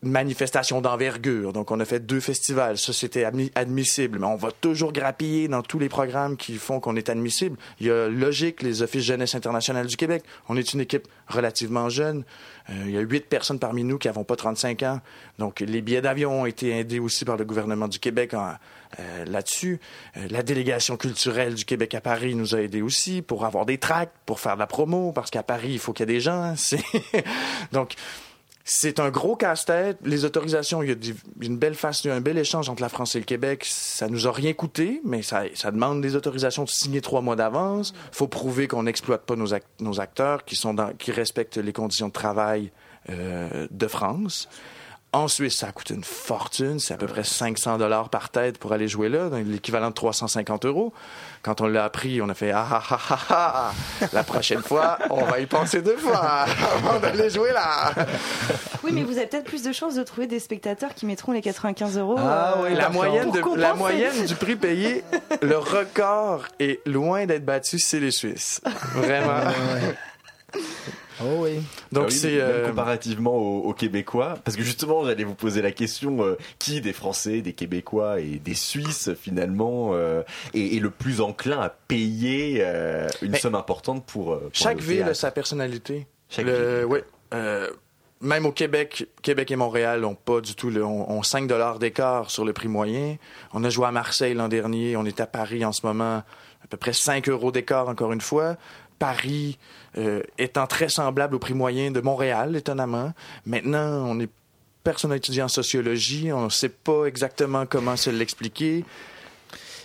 manifestation 0.02 0.80
d'envergure. 0.80 1.52
Donc, 1.52 1.70
on 1.70 1.80
a 1.80 1.84
fait 1.84 2.00
deux 2.00 2.20
festivals. 2.20 2.78
Ça, 2.78 2.92
c'était 2.92 3.24
admissible. 3.24 4.18
Mais 4.20 4.26
on 4.26 4.36
va 4.36 4.50
toujours 4.52 4.92
grappiller 4.92 5.48
dans 5.48 5.62
tous 5.62 5.78
les 5.78 5.88
programmes 5.88 6.36
qui 6.36 6.54
font 6.54 6.78
qu'on 6.78 6.94
est 6.94 7.08
admissible. 7.08 7.56
Il 7.80 7.88
y 7.88 7.90
a 7.90 8.08
Logique, 8.08 8.62
les 8.62 8.82
Offices 8.82 9.04
Jeunesse 9.04 9.34
internationale 9.34 9.86
du 9.86 9.96
Québec. 9.96 10.22
On 10.48 10.56
est 10.56 10.72
une 10.72 10.80
équipe 10.80 11.08
relativement 11.26 11.88
jeune. 11.88 12.24
Euh, 12.70 12.74
il 12.86 12.90
y 12.92 12.96
a 12.96 13.00
huit 13.00 13.26
personnes 13.28 13.58
parmi 13.58 13.82
nous 13.82 13.98
qui 13.98 14.06
n'avons 14.06 14.24
pas 14.24 14.36
35 14.36 14.82
ans. 14.84 15.00
Donc, 15.38 15.60
les 15.60 15.82
billets 15.82 16.02
d'avion 16.02 16.42
ont 16.42 16.46
été 16.46 16.70
aidés 16.70 17.00
aussi 17.00 17.24
par 17.24 17.36
le 17.36 17.44
gouvernement 17.44 17.88
du 17.88 17.98
Québec 17.98 18.34
euh, 18.34 19.24
là-dessus. 19.24 19.80
Euh, 20.16 20.28
la 20.30 20.44
délégation 20.44 20.96
culturelle 20.96 21.54
du 21.54 21.64
Québec 21.64 21.94
à 21.94 22.00
Paris 22.00 22.36
nous 22.36 22.54
a 22.54 22.60
aidés 22.60 22.82
aussi 22.82 23.20
pour 23.20 23.44
avoir 23.44 23.66
des 23.66 23.78
tracts, 23.78 24.14
pour 24.26 24.38
faire 24.38 24.54
de 24.54 24.60
la 24.60 24.66
promo, 24.68 25.10
parce 25.10 25.30
qu'à 25.30 25.42
Paris, 25.42 25.70
il 25.72 25.78
faut 25.78 25.92
qu'il 25.92 26.08
y 26.08 26.10
ait 26.10 26.14
des 26.14 26.20
gens. 26.20 26.54
Donc, 27.72 27.94
c'est 28.70 29.00
un 29.00 29.08
gros 29.08 29.34
casse-tête. 29.34 29.96
Les 30.04 30.26
autorisations, 30.26 30.82
il 30.82 30.90
y 30.90 30.92
a 30.92 30.96
une 31.40 31.56
belle 31.56 31.74
face, 31.74 32.04
un 32.04 32.20
bel 32.20 32.36
échange 32.36 32.68
entre 32.68 32.82
la 32.82 32.90
France 32.90 33.16
et 33.16 33.18
le 33.18 33.24
Québec. 33.24 33.64
Ça 33.66 34.08
nous 34.08 34.26
a 34.28 34.32
rien 34.32 34.52
coûté, 34.52 35.00
mais 35.06 35.22
ça, 35.22 35.46
demande 35.72 36.02
des 36.02 36.16
autorisations 36.16 36.64
de 36.64 36.68
signer 36.68 37.00
trois 37.00 37.22
mois 37.22 37.34
d'avance. 37.34 37.94
faut 38.12 38.28
prouver 38.28 38.68
qu'on 38.68 38.82
n'exploite 38.82 39.22
pas 39.22 39.36
nos, 39.36 40.00
acteurs, 40.00 40.44
qui, 40.44 40.54
sont 40.54 40.76
qui 40.98 41.12
respectent 41.12 41.56
les 41.56 41.72
conditions 41.72 42.08
de 42.08 42.12
travail 42.12 42.70
euh, 43.08 43.66
de 43.70 43.86
France. 43.86 44.50
En 45.14 45.26
Suisse, 45.26 45.56
ça 45.56 45.68
a 45.68 45.72
coûté 45.72 45.94
une 45.94 46.04
fortune. 46.04 46.78
C'est 46.78 46.92
à 46.92 46.98
peu 46.98 47.06
près 47.06 47.24
500 47.24 47.78
dollars 47.78 48.10
par 48.10 48.28
tête 48.28 48.58
pour 48.58 48.74
aller 48.74 48.88
jouer 48.88 49.08
là, 49.08 49.30
l'équivalent 49.46 49.88
de 49.88 49.94
350 49.94 50.66
euros. 50.66 50.92
Quand 51.40 51.62
on 51.62 51.66
l'a 51.66 51.84
appris, 51.84 52.20
on 52.20 52.28
a 52.28 52.34
fait 52.34 52.50
ah 52.50 52.66
ah 52.70 52.82
ah 52.90 53.00
ah 53.08 53.20
ah. 53.30 53.72
La 54.12 54.22
prochaine 54.22 54.60
fois, 54.60 54.98
on 55.08 55.24
va 55.24 55.40
y 55.40 55.46
penser 55.46 55.80
deux 55.80 55.96
fois 55.96 56.44
avant 56.76 57.00
d'aller 57.00 57.30
jouer 57.30 57.52
là. 57.52 57.94
Oui, 58.84 58.92
mais 58.92 59.02
vous 59.02 59.16
avez 59.16 59.26
peut-être 59.26 59.44
plus 59.44 59.62
de 59.62 59.72
chances 59.72 59.94
de 59.94 60.02
trouver 60.02 60.26
des 60.26 60.40
spectateurs 60.40 60.94
qui 60.94 61.06
mettront 61.06 61.32
les 61.32 61.42
95 61.42 61.98
euros. 61.98 62.16
Ah 62.18 62.56
oui, 62.62 62.72
euh, 62.72 62.76
la 62.76 62.88
moyenne, 62.90 63.30
de, 63.30 63.56
la 63.56 63.74
moyenne 63.74 64.24
du 64.26 64.34
prix 64.34 64.56
payé, 64.56 65.04
le 65.42 65.56
record 65.56 66.44
est 66.60 66.86
loin 66.86 67.26
d'être 67.26 67.44
battu, 67.44 67.78
c'est 67.78 68.00
les 68.00 68.10
Suisses. 68.10 68.60
Vraiment. 68.94 69.40
Oh 71.22 71.38
oui. 71.44 71.60
Donc 71.92 72.04
Ah 72.04 72.06
oui, 72.08 72.12
c'est 72.12 72.40
euh, 72.40 72.68
comparativement 72.68 73.34
aux, 73.36 73.60
aux 73.62 73.72
Québécois, 73.74 74.34
parce 74.44 74.56
que 74.56 74.62
justement 74.62 75.04
j'allais 75.04 75.24
vous 75.24 75.34
poser 75.34 75.62
la 75.62 75.72
question 75.72 76.24
euh, 76.24 76.36
qui 76.58 76.80
des 76.80 76.92
Français, 76.92 77.40
des 77.40 77.52
Québécois 77.52 78.20
et 78.20 78.38
des 78.38 78.54
Suisses 78.54 79.10
finalement 79.20 79.90
euh, 79.94 80.22
est, 80.54 80.76
est 80.76 80.80
le 80.80 80.90
plus 80.90 81.20
enclin 81.20 81.60
à 81.60 81.68
payer 81.70 82.58
euh, 82.60 83.08
une 83.22 83.32
Mais 83.32 83.38
somme 83.38 83.54
importante 83.54 84.04
pour, 84.06 84.38
pour 84.38 84.50
chaque 84.52 84.76
le 84.78 84.82
ville 84.82 85.02
a 85.02 85.14
sa 85.14 85.30
personnalité. 85.30 86.06
Chaque 86.28 86.46
Le- 86.46 86.78
ville. 86.80 86.84
ouais, 86.86 87.04
euh, 87.34 87.68
même 88.20 88.46
au 88.46 88.52
Québec, 88.52 89.06
Québec 89.22 89.50
et 89.50 89.56
Montréal 89.56 90.04
ont 90.04 90.14
pas 90.16 90.40
du 90.40 90.54
tout 90.54 90.70
le, 90.70 90.84
ont, 90.84 91.10
ont 91.10 91.22
5 91.22 91.46
dollars 91.46 91.78
d'écart 91.78 92.30
sur 92.30 92.44
le 92.44 92.52
prix 92.52 92.68
moyen. 92.68 93.16
On 93.52 93.62
a 93.64 93.70
joué 93.70 93.86
à 93.86 93.92
Marseille 93.92 94.34
l'an 94.34 94.48
dernier, 94.48 94.96
on 94.96 95.04
est 95.04 95.20
à 95.20 95.26
Paris 95.26 95.64
en 95.64 95.72
ce 95.72 95.86
moment, 95.86 96.16
à 96.62 96.66
peu 96.68 96.76
près 96.76 96.92
5 96.92 97.28
euros 97.28 97.52
d'écart 97.52 97.88
encore 97.88 98.12
une 98.12 98.20
fois. 98.20 98.56
Paris 98.98 99.58
euh, 99.96 100.22
étant 100.38 100.66
très 100.66 100.88
semblable 100.88 101.34
au 101.34 101.38
prix 101.38 101.54
moyen 101.54 101.90
de 101.90 102.00
Montréal, 102.00 102.56
étonnamment. 102.56 103.12
Maintenant, 103.46 104.04
on 104.06 104.20
est 104.20 104.30
personne 104.84 105.12
étudié 105.12 105.42
en 105.42 105.48
sociologie, 105.48 106.32
on 106.32 106.46
ne 106.46 106.50
sait 106.50 106.68
pas 106.68 107.04
exactement 107.04 107.66
comment 107.66 107.96
se 107.96 108.10
l'expliquer. 108.10 108.84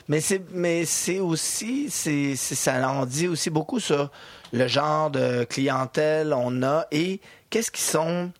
Mais 0.09 0.19
c'est, 0.19 1.19
aussi, 1.19 1.89
c'est, 1.89 2.35
ça 2.35 2.89
en 2.89 3.05
dit 3.05 3.27
aussi 3.27 3.49
beaucoup 3.49 3.79
sur 3.79 4.11
le 4.51 4.67
genre 4.67 5.09
de 5.09 5.45
clientèle 5.45 6.33
on 6.33 6.61
a 6.61 6.85
et 6.91 7.21
qu'est-ce 7.49 7.71
qu'ils 7.71 7.85
sont 7.85 8.31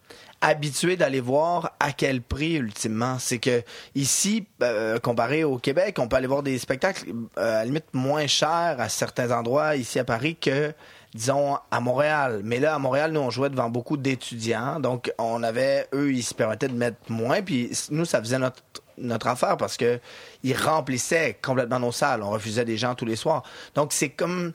habitués 0.44 0.98
d'aller 0.98 1.22
voir 1.22 1.72
à 1.80 1.94
quel 1.94 2.22
prix 2.22 2.56
ultimement. 2.56 3.18
C'est 3.18 3.40
que 3.40 3.64
ici, 3.96 4.46
euh, 4.62 5.00
comparé 5.00 5.46
au 5.46 5.58
Québec, 5.58 5.98
on 6.00 6.10
peut 6.10 6.18
aller 6.18 6.28
voir 6.28 6.44
des 6.44 6.60
spectacles 6.60 7.14
euh, 7.38 7.62
à 7.62 7.66
limite 7.66 7.86
moins 7.94 8.28
chers 8.28 8.76
à 8.78 8.90
certains 8.90 9.32
endroits 9.32 9.78
ici 9.78 10.00
à 10.00 10.04
Paris 10.04 10.36
que 10.36 10.74
disons 11.16 11.58
à 11.72 11.80
Montréal. 11.80 12.42
Mais 12.44 12.60
là, 12.60 12.76
à 12.76 12.80
Montréal, 12.80 13.14
nous, 13.14 13.22
on 13.22 13.30
jouait 13.30 13.50
devant 13.50 13.70
beaucoup 13.70 13.96
d'étudiants. 13.96 14.82
Donc, 14.82 15.14
on 15.18 15.44
avait, 15.44 15.88
eux, 15.94 16.12
ils 16.12 16.24
se 16.24 16.34
permettaient 16.34 16.68
de 16.68 16.74
mettre 16.74 16.98
moins. 17.08 17.42
Puis 17.42 17.72
nous, 17.90 18.06
ça 18.06 18.20
faisait 18.20 18.40
notre 18.40 18.62
notre 19.00 19.26
affaire 19.26 19.58
parce 19.58 19.76
que 19.76 20.00
ils 20.44 20.56
remplissaient 20.56 21.40
complètement 21.42 21.80
nos 21.80 21.92
salles. 21.92 22.22
On 22.22 22.30
refusait 22.30 22.66
des 22.66 22.78
gens 22.78 22.94
tous 22.94 23.06
les 23.06 23.16
soirs. 23.16 23.44
Donc, 23.74 23.92
c'est 23.94 24.10
comme... 24.10 24.52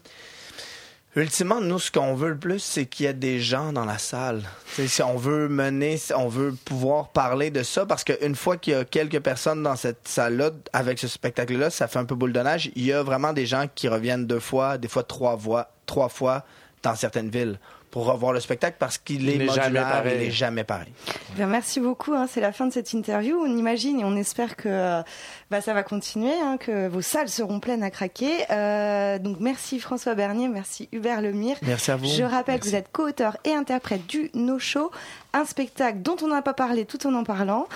Ultimement, 1.18 1.60
nous, 1.60 1.78
ce 1.78 1.90
qu'on 1.90 2.14
veut 2.14 2.28
le 2.30 2.36
plus, 2.38 2.60
c'est 2.60 2.86
qu'il 2.86 3.06
y 3.06 3.08
ait 3.08 3.12
des 3.14 3.40
gens 3.40 3.72
dans 3.72 3.84
la 3.84 3.98
salle. 3.98 4.42
Tu 4.76 4.82
sais, 4.82 4.88
si 4.88 5.02
on 5.02 5.16
veut 5.16 5.48
mener, 5.48 5.96
si 5.96 6.12
on 6.14 6.28
veut 6.28 6.54
pouvoir 6.64 7.08
parler 7.08 7.50
de 7.50 7.62
ça, 7.62 7.86
parce 7.86 8.04
qu'une 8.04 8.36
fois 8.36 8.56
qu'il 8.56 8.74
y 8.74 8.76
a 8.76 8.84
quelques 8.84 9.20
personnes 9.20 9.62
dans 9.62 9.74
cette 9.76 10.06
salle-là, 10.06 10.50
avec 10.72 10.98
ce 10.98 11.08
spectacle-là, 11.08 11.70
ça 11.70 11.88
fait 11.88 11.98
un 11.98 12.04
peu 12.04 12.14
boule 12.14 12.32
de 12.32 12.40
neige. 12.40 12.70
Il 12.76 12.84
y 12.84 12.92
a 12.92 13.02
vraiment 13.02 13.32
des 13.32 13.46
gens 13.46 13.66
qui 13.74 13.88
reviennent 13.88 14.26
deux 14.26 14.38
fois, 14.40 14.78
des 14.78 14.88
fois 14.88 15.02
trois 15.02 15.36
fois, 15.36 15.70
trois 15.86 16.08
fois 16.08 16.44
dans 16.82 16.94
certaines 16.94 17.30
villes 17.30 17.58
pour 17.90 18.04
revoir 18.04 18.34
le 18.34 18.40
spectacle 18.40 18.76
parce 18.78 18.98
qu'il 18.98 19.26
est, 19.28 19.32
Il 19.32 19.38
n'est 19.38 19.46
jamais 19.46 19.60
modulaire, 19.80 19.88
pareil. 19.88 20.18
il 20.20 20.28
est 20.28 20.30
jamais 20.30 20.62
pareil. 20.62 20.92
Ben, 21.38 21.46
merci 21.46 21.80
beaucoup. 21.80 22.12
hein, 22.12 22.26
c'est 22.30 22.42
la 22.42 22.52
fin 22.52 22.66
de 22.66 22.72
cette 22.72 22.92
interview. 22.92 23.38
On 23.42 23.46
imagine 23.56 23.98
et 24.00 24.04
on 24.04 24.14
espère 24.14 24.56
que 24.56 24.68
euh, 24.68 25.02
bah, 25.50 25.60
ça 25.60 25.72
va 25.72 25.82
continuer, 25.82 26.32
hein, 26.42 26.56
que 26.58 26.88
vos 26.88 27.00
salles 27.00 27.28
seront 27.28 27.58
pleines 27.60 27.82
à 27.82 27.90
craquer. 27.90 28.30
Euh, 28.50 29.18
donc 29.18 29.38
merci 29.40 29.80
François 29.80 30.14
Bernier, 30.14 30.48
merci 30.48 30.88
Hubert 30.92 31.22
Lemire. 31.22 31.56
Merci 31.62 31.90
à 31.90 31.96
vous. 31.96 32.06
Je 32.06 32.22
rappelle 32.22 32.60
que 32.60 32.66
vous 32.66 32.74
êtes 32.74 32.90
co-auteur 32.92 33.36
et 33.44 33.52
interprète 33.54 34.06
du 34.06 34.30
No 34.34 34.58
Show, 34.58 34.90
un 35.32 35.44
spectacle 35.44 35.98
dont 36.02 36.16
on 36.22 36.28
n'a 36.28 36.42
pas 36.42 36.52
parlé 36.54 36.84
tout 36.84 37.06
en 37.06 37.14
en 37.14 37.24
parlant, 37.24 37.66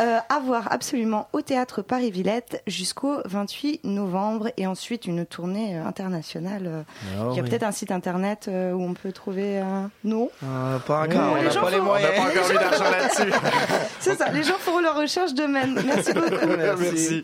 euh, 0.00 0.18
à 0.28 0.40
voir 0.40 0.70
absolument 0.72 1.28
au 1.32 1.40
théâtre 1.40 1.80
Paris-Villette 1.82 2.62
jusqu'au 2.66 3.18
28 3.24 3.80
novembre 3.84 4.50
et 4.56 4.66
ensuite 4.66 5.06
une 5.06 5.24
tournée 5.24 5.76
euh, 5.78 5.86
internationale. 5.86 6.62
euh. 6.66 6.82
Ah 7.18 7.28
Il 7.30 7.36
y 7.36 7.40
a 7.40 7.42
oui. 7.42 7.48
peut-être 7.48 7.62
un 7.64 7.72
site 7.72 7.92
internet 7.92 8.46
euh, 8.48 8.72
où 8.72 8.82
on 8.82 8.94
peut 8.94 9.12
trouver. 9.12 9.58
euh, 9.60 9.86
Non 10.04 10.30
Euh, 10.44 10.78
pas 10.80 11.02
encore, 11.04 11.32
on 11.32 11.36
Les 11.36 11.44
n'a 11.48 11.60
pas 11.60 11.70
les 11.70 11.80
moyens. 11.80 12.10
On 12.14 12.24
n'a 12.24 12.24
pas 12.24 12.30
encore 12.40 12.48
mis 12.50 12.54
d'argent 12.58 12.90
là-dessus. 12.90 13.32
C'est 14.00 14.16
ça, 14.16 14.28
les 14.30 14.42
gens 14.42 14.58
feront 14.58 14.80
leur 14.80 14.96
recherche 14.96 15.32
d'eux-mêmes. 15.34 15.80
Merci 15.86 16.12
beaucoup. 16.12 16.46
Merci. 16.58 17.21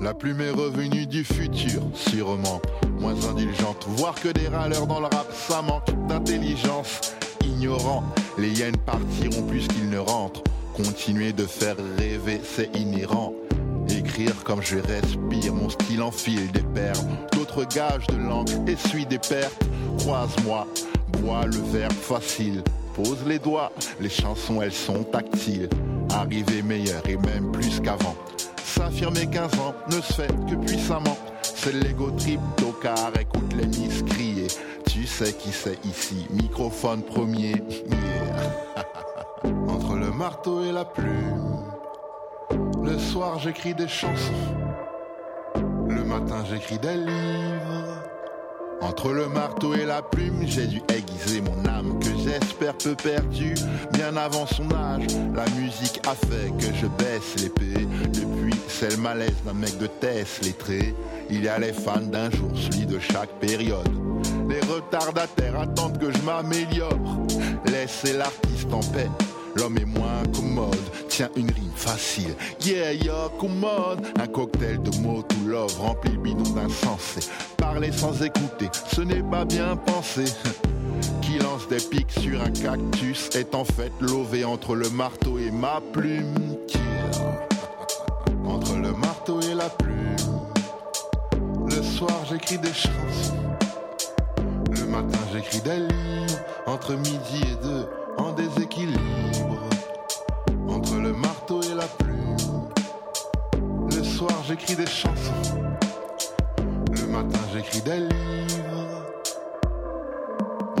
La 0.00 0.14
plume 0.14 0.40
est 0.40 0.50
revenue 0.50 1.06
du 1.06 1.24
futur, 1.24 1.82
sûrement 1.94 2.60
moins 3.00 3.16
indulgente. 3.28 3.86
Voir 3.88 4.14
que 4.14 4.28
des 4.28 4.48
râleurs 4.48 4.86
dans 4.86 5.00
le 5.00 5.06
rap, 5.06 5.26
ça 5.32 5.62
manque 5.62 5.90
d'intelligence. 6.06 7.14
Ignorant, 7.44 8.04
les 8.38 8.50
hyènes 8.50 8.76
partiront 8.76 9.42
plus 9.46 9.66
qu'ils 9.68 9.90
ne 9.90 9.98
rentrent. 9.98 10.42
Continuer 10.74 11.32
de 11.32 11.46
faire 11.46 11.76
rêver, 11.98 12.40
c'est 12.44 12.74
inhérent. 12.76 13.32
Écrire 13.88 14.44
comme 14.44 14.62
je 14.62 14.78
respire, 14.78 15.54
mon 15.54 15.70
style 15.70 16.02
enfile 16.02 16.50
des 16.52 16.62
perles. 16.62 16.98
D'autres 17.32 17.64
gages 17.64 18.06
de 18.08 18.16
langue 18.16 18.50
essuient 18.68 19.06
des 19.06 19.18
pertes. 19.18 19.64
Croise-moi, 19.98 20.66
bois 21.20 21.46
le 21.46 21.58
verbe 21.72 21.92
facile. 21.92 22.62
Pose 22.96 23.26
les 23.26 23.38
doigts, 23.38 23.70
les 24.00 24.08
chansons 24.08 24.62
elles 24.62 24.72
sont 24.72 25.04
tactiles. 25.04 25.68
Arriver 26.14 26.62
meilleur 26.62 27.06
et 27.06 27.18
même 27.18 27.52
plus 27.52 27.78
qu'avant. 27.78 28.16
S'affirmer 28.64 29.26
15 29.26 29.60
ans 29.60 29.74
ne 29.88 30.00
se 30.00 30.14
fait 30.14 30.34
que 30.48 30.54
puissamment. 30.54 31.18
C'est 31.42 31.74
l'ego 31.74 32.10
trip 32.12 32.40
tocard, 32.56 33.12
écoute 33.20 33.52
les 33.52 33.66
miss 33.66 34.02
crier. 34.02 34.46
Tu 34.86 35.06
sais 35.06 35.34
qui 35.34 35.52
c'est 35.52 35.78
ici, 35.84 36.26
microphone 36.30 37.02
premier. 37.02 37.56
Entre 39.68 39.96
le 39.96 40.10
marteau 40.10 40.64
et 40.64 40.72
la 40.72 40.86
plume. 40.86 41.66
Le 42.82 42.98
soir 42.98 43.38
j'écris 43.40 43.74
des 43.74 43.88
chansons. 43.88 44.32
Le 45.86 46.02
matin 46.02 46.44
j'écris 46.48 46.78
des 46.78 46.96
livres. 46.96 47.85
Entre 48.80 49.12
le 49.12 49.28
marteau 49.28 49.74
et 49.74 49.84
la 49.84 50.02
plume, 50.02 50.46
j'ai 50.46 50.66
dû 50.66 50.82
aiguiser 50.94 51.40
mon 51.40 51.68
âme 51.68 51.98
que 51.98 52.08
j'espère 52.24 52.74
peu 52.74 52.94
perdue. 52.94 53.54
Bien 53.92 54.16
avant 54.16 54.46
son 54.46 54.70
âge, 54.72 55.06
la 55.34 55.44
musique 55.60 56.00
a 56.06 56.14
fait 56.14 56.50
que 56.58 56.74
je 56.74 56.86
baisse 56.86 57.42
l'épée. 57.42 57.86
Depuis, 58.12 58.54
c'est 58.68 58.90
le 58.90 58.98
malaise 58.98 59.36
d'un 59.44 59.54
mec 59.54 59.76
de 59.78 59.86
Tess 59.86 60.40
lettré. 60.42 60.94
Il 61.30 61.44
y 61.44 61.48
a 61.48 61.58
les 61.58 61.72
fans 61.72 62.00
d'un 62.00 62.30
jour, 62.30 62.50
celui 62.54 62.86
de 62.86 62.98
chaque 62.98 63.32
période. 63.40 63.88
Les 64.48 64.60
retardataires 64.60 65.58
attendent 65.58 65.98
que 65.98 66.12
je 66.12 66.22
m'améliore. 66.22 67.26
Laissez 67.66 68.12
l'artiste 68.12 68.72
en 68.72 68.80
paix. 68.80 69.10
L'homme 69.56 69.78
est 69.78 69.86
moins 69.86 70.22
commode, 70.34 70.76
tiens 71.08 71.30
une 71.36 71.50
rime 71.50 71.72
facile. 71.74 72.34
Yeah, 72.62 72.92
yeah, 72.92 73.30
commode. 73.38 74.06
Un 74.20 74.26
cocktail 74.26 74.82
de 74.82 74.96
mots 74.98 75.22
tout 75.22 75.48
love 75.48 75.80
rempli 75.80 76.12
le 76.12 76.18
bidon 76.18 76.50
d'insensé. 76.50 77.20
Parler 77.56 77.90
sans 77.90 78.22
écouter, 78.22 78.68
ce 78.92 79.00
n'est 79.00 79.22
pas 79.22 79.44
bien 79.44 79.76
pensé. 79.76 80.24
Qui 81.22 81.38
lance 81.38 81.66
des 81.68 81.76
pics 81.78 82.12
sur 82.12 82.40
un 82.40 82.50
cactus 82.50 83.30
est 83.34 83.54
en 83.54 83.64
fait 83.64 83.92
lové 84.00 84.44
entre 84.44 84.74
le 84.74 84.90
marteau 84.90 85.38
et 85.38 85.50
ma 85.50 85.80
plume. 85.92 86.34
Entre 88.46 88.76
le 88.76 88.92
marteau 88.92 89.40
et 89.40 89.54
la 89.54 89.68
plume. 89.68 89.96
Le 91.68 91.82
soir 91.82 92.24
j'écris 92.30 92.58
des 92.58 92.72
chansons. 92.72 93.34
Le 94.70 94.86
matin 94.86 95.18
j'écris 95.32 95.60
des 95.62 95.78
livres. 95.78 96.38
Entre 96.66 96.94
midi 96.94 97.42
et 97.42 97.62
deux, 97.64 97.86
en 98.18 98.32
déséquilibre. 98.32 99.35
Le 101.48 101.54
soir 104.02 104.32
j'écris 104.48 104.74
des 104.74 104.86
chansons. 104.86 105.32
Le 106.90 107.06
matin 107.06 107.38
j'écris 107.52 107.82
des 107.82 108.00
livres. 108.00 108.65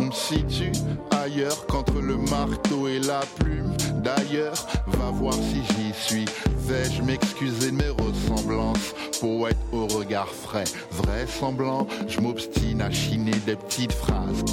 Me 0.06 0.12
situe 0.12 0.70
ailleurs 1.10 1.66
qu'entre 1.66 2.00
le 2.00 2.16
marteau 2.16 2.86
et 2.86 3.00
la 3.00 3.22
plume. 3.40 3.74
D'ailleurs, 4.04 4.54
va 4.86 5.10
voir 5.10 5.34
si 5.34 5.62
j'y 5.64 5.92
suis. 5.92 6.24
Vais-je 6.58 7.02
m'excuser 7.02 7.72
de 7.72 7.76
mes 7.76 7.88
ressemblances 7.88 8.94
Poète 9.20 9.56
au 9.72 9.86
regard 9.88 10.28
frais, 10.28 10.64
vrai 10.92 11.26
semblant. 11.26 11.88
Je 12.06 12.20
m'obstine 12.20 12.82
à 12.82 12.90
chiner 12.90 13.34
des 13.46 13.56
petites 13.56 13.92
phrases. 13.92 14.44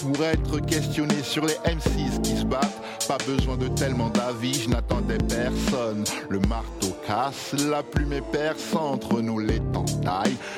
Pour 0.00 0.24
être 0.24 0.64
questionné 0.64 1.22
sur 1.24 1.44
les 1.44 1.54
M6 1.64 2.22
qui 2.22 2.36
se 2.36 2.44
battent, 2.44 2.80
pas 3.08 3.18
besoin 3.26 3.56
de 3.56 3.66
tellement 3.66 4.10
d'avis, 4.10 4.62
je 4.62 4.68
n'attendais 4.68 5.18
personne. 5.18 6.04
Le 6.28 6.38
marteau 6.40 6.94
casse, 7.08 7.54
la 7.70 7.82
plume 7.82 8.12
est 8.12 8.30
perce 8.32 8.74
entre 8.74 9.22
nous 9.22 9.38
les 9.38 9.62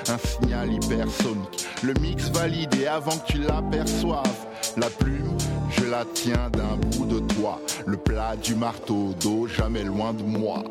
Un 0.08 0.18
signal 0.18 0.72
hypersonique, 0.72 1.68
le 1.84 1.94
mix 2.00 2.28
validé 2.30 2.86
avant 2.88 3.16
que 3.18 3.32
tu 3.32 3.38
l'aperçoives. 3.38 4.46
La 4.76 4.88
plume, 4.90 5.36
je 5.70 5.84
la 5.84 6.04
tiens 6.12 6.50
d'un 6.50 6.76
bout 6.76 7.06
de 7.06 7.20
toi. 7.34 7.60
Le 7.86 7.96
plat 7.96 8.34
du 8.34 8.56
marteau 8.56 9.14
d'eau, 9.20 9.46
jamais 9.46 9.84
loin 9.84 10.12
de 10.12 10.24
moi. 10.24 10.64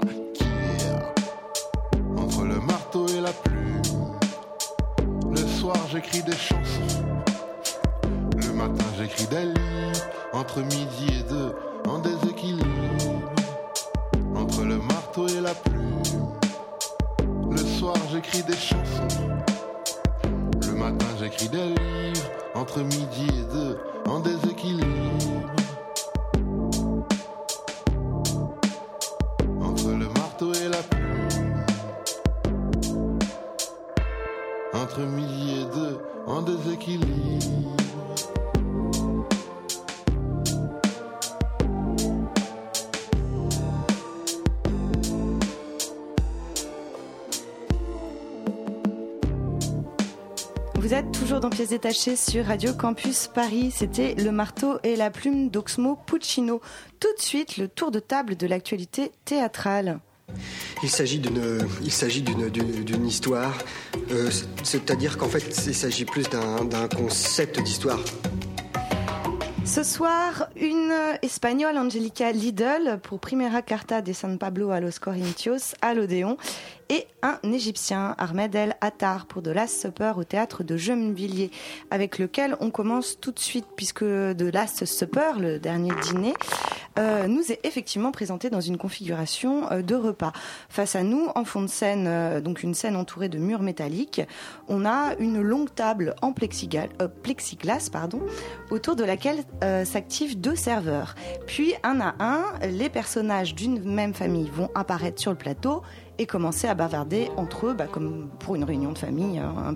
Entre 2.17 2.43
le 2.43 2.59
marteau 2.59 3.07
et 3.07 3.21
la 3.21 3.31
plume, 3.31 3.81
le 5.31 5.47
soir 5.59 5.77
j'écris 5.91 6.23
des 6.23 6.33
chansons. 6.33 7.05
Le 8.35 8.51
matin 8.51 8.85
j'écris 8.97 9.27
des 9.27 9.45
livres. 9.45 10.09
Entre 10.33 10.59
midi 10.59 11.07
et 11.19 11.23
deux, 11.23 11.53
en 11.87 11.99
déséquilibre. 11.99 12.78
Le 17.49 17.57
soir 17.57 17.95
soir 17.95 17.95
j'écris 18.11 18.43
des 18.43 18.53
chansons. 18.53 19.07
Le 20.67 20.73
matin 20.73 21.05
j'écris 21.19 21.49
des 21.49 21.69
livres. 21.69 22.29
Entre 22.55 22.79
midi 22.81 23.27
et 23.27 23.53
deux, 23.53 23.77
en 24.05 24.19
déséquilibre. 24.19 24.85
Entre 29.61 29.89
le 29.91 30.07
marteau 30.09 30.53
et 30.53 30.67
la 30.67 30.83
plume. 30.83 31.63
Entre 34.73 34.99
midi 35.01 35.61
et 35.61 35.75
deux, 35.75 35.99
en 36.27 36.41
déséquilibre. 36.41 37.78
Vous 50.89 50.95
êtes 50.95 51.11
toujours 51.11 51.39
dans 51.39 51.51
Pièces 51.51 51.69
détachées 51.69 52.15
sur 52.15 52.47
Radio 52.47 52.73
Campus 52.73 53.29
Paris. 53.31 53.69
C'était 53.71 54.15
Le 54.15 54.31
marteau 54.31 54.79
et 54.81 54.95
la 54.95 55.11
plume 55.11 55.51
d'Oxmo 55.51 55.99
Puccino. 56.07 56.61
Tout 56.99 57.15
de 57.15 57.21
suite, 57.21 57.57
le 57.57 57.67
tour 57.67 57.91
de 57.91 57.99
table 57.99 58.35
de 58.35 58.47
l'actualité 58.47 59.11
théâtrale. 59.23 59.99
Il 60.81 60.89
s'agit 60.89 61.19
d'une, 61.19 61.59
il 61.83 61.91
s'agit 61.91 62.23
d'une, 62.23 62.49
d'une, 62.49 62.83
d'une 62.83 63.05
histoire, 63.05 63.55
euh, 64.09 64.31
c'est-à-dire 64.63 65.19
qu'en 65.19 65.29
fait, 65.29 65.63
il 65.67 65.75
s'agit 65.75 66.05
plus 66.05 66.27
d'un, 66.27 66.65
d'un 66.65 66.87
concept 66.87 67.61
d'histoire. 67.61 67.99
Ce 69.65 69.83
soir, 69.83 70.49
une 70.55 70.91
espagnole, 71.21 71.77
Angelica 71.77 72.31
Lidl, 72.31 72.99
pour 73.03 73.19
Primera 73.19 73.61
Carta 73.61 74.01
de 74.01 74.11
San 74.13 74.39
Pablo 74.39 74.71
a 74.71 74.79
los 74.79 74.97
Corintios 74.99 75.75
à 75.83 75.93
l'Odéon, 75.93 76.37
et 76.89 77.07
un 77.21 77.37
Égyptien, 77.43 78.15
Ahmed 78.17 78.55
El 78.55 78.75
Attar, 78.81 79.25
pour 79.27 79.43
The 79.43 79.47
Last 79.47 79.81
Supper 79.81 80.13
au 80.17 80.23
théâtre 80.23 80.63
de 80.63 80.75
Gennevilliers, 80.75 81.51
avec 81.91 82.17
lequel 82.17 82.55
on 82.59 82.71
commence 82.71 83.19
tout 83.19 83.31
de 83.31 83.39
suite, 83.39 83.67
puisque 83.75 83.99
The 83.99 84.53
Last 84.53 84.85
Supper, 84.85 85.33
le 85.39 85.59
dernier 85.59 85.91
dîner, 86.01 86.33
euh, 86.97 87.27
nous 87.27 87.51
est 87.51 87.59
effectivement 87.63 88.11
présenté 88.11 88.49
dans 88.49 88.59
une 88.59 88.77
configuration 88.77 89.71
euh, 89.71 89.81
de 89.81 89.95
repas. 89.95 90.33
Face 90.69 90.95
à 90.95 91.03
nous, 91.03 91.27
en 91.35 91.45
fond 91.45 91.61
de 91.61 91.67
scène, 91.67 92.05
euh, 92.07 92.41
donc 92.41 92.63
une 92.63 92.73
scène 92.73 92.95
entourée 92.95 93.29
de 93.29 93.37
murs 93.37 93.61
métalliques, 93.61 94.21
on 94.67 94.85
a 94.85 95.15
une 95.19 95.41
longue 95.41 95.73
table 95.73 96.15
en 96.21 96.33
plexiglas, 96.33 96.89
autour 98.71 98.95
de 98.95 99.03
laquelle 99.03 99.43
s'activent 99.85 100.39
deux 100.39 100.55
serveurs. 100.55 101.15
Puis, 101.45 101.73
un 101.83 101.99
à 102.01 102.15
un, 102.19 102.43
les 102.67 102.89
personnages 102.89 103.55
d'une 103.55 103.83
même 103.83 104.13
famille 104.13 104.49
vont 104.49 104.69
apparaître 104.75 105.21
sur 105.21 105.31
le 105.31 105.37
plateau 105.37 105.83
et 106.19 106.25
commencer 106.25 106.67
à 106.67 106.75
bavarder 106.75 107.29
entre 107.37 107.67
eux, 107.67 107.73
bah, 107.73 107.87
comme 107.87 108.29
pour 108.39 108.55
une 108.55 108.65
réunion 108.65 108.91
de 108.91 108.97
famille, 108.97 109.39
hein, 109.39 109.75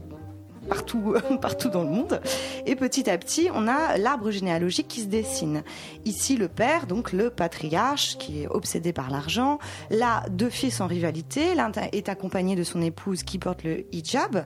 partout, 0.67 1.15
partout 1.41 1.69
dans 1.69 1.83
le 1.83 1.89
monde. 1.89 2.21
Et 2.65 2.75
petit 2.75 3.09
à 3.09 3.17
petit, 3.17 3.49
on 3.53 3.67
a 3.67 3.97
l'arbre 3.97 4.31
généalogique 4.31 4.87
qui 4.87 5.01
se 5.01 5.07
dessine. 5.07 5.63
Ici, 6.05 6.37
le 6.37 6.47
père, 6.47 6.87
donc 6.87 7.11
le 7.11 7.29
patriarche, 7.29 8.17
qui 8.17 8.43
est 8.43 8.47
obsédé 8.47 8.93
par 8.93 9.09
l'argent. 9.09 9.59
Là, 9.89 10.23
deux 10.29 10.49
fils 10.49 10.81
en 10.81 10.87
rivalité. 10.87 11.55
L'un 11.55 11.71
est 11.91 12.09
accompagné 12.09 12.55
de 12.55 12.63
son 12.63 12.81
épouse 12.81 13.23
qui 13.23 13.39
porte 13.39 13.63
le 13.63 13.85
hijab, 13.93 14.45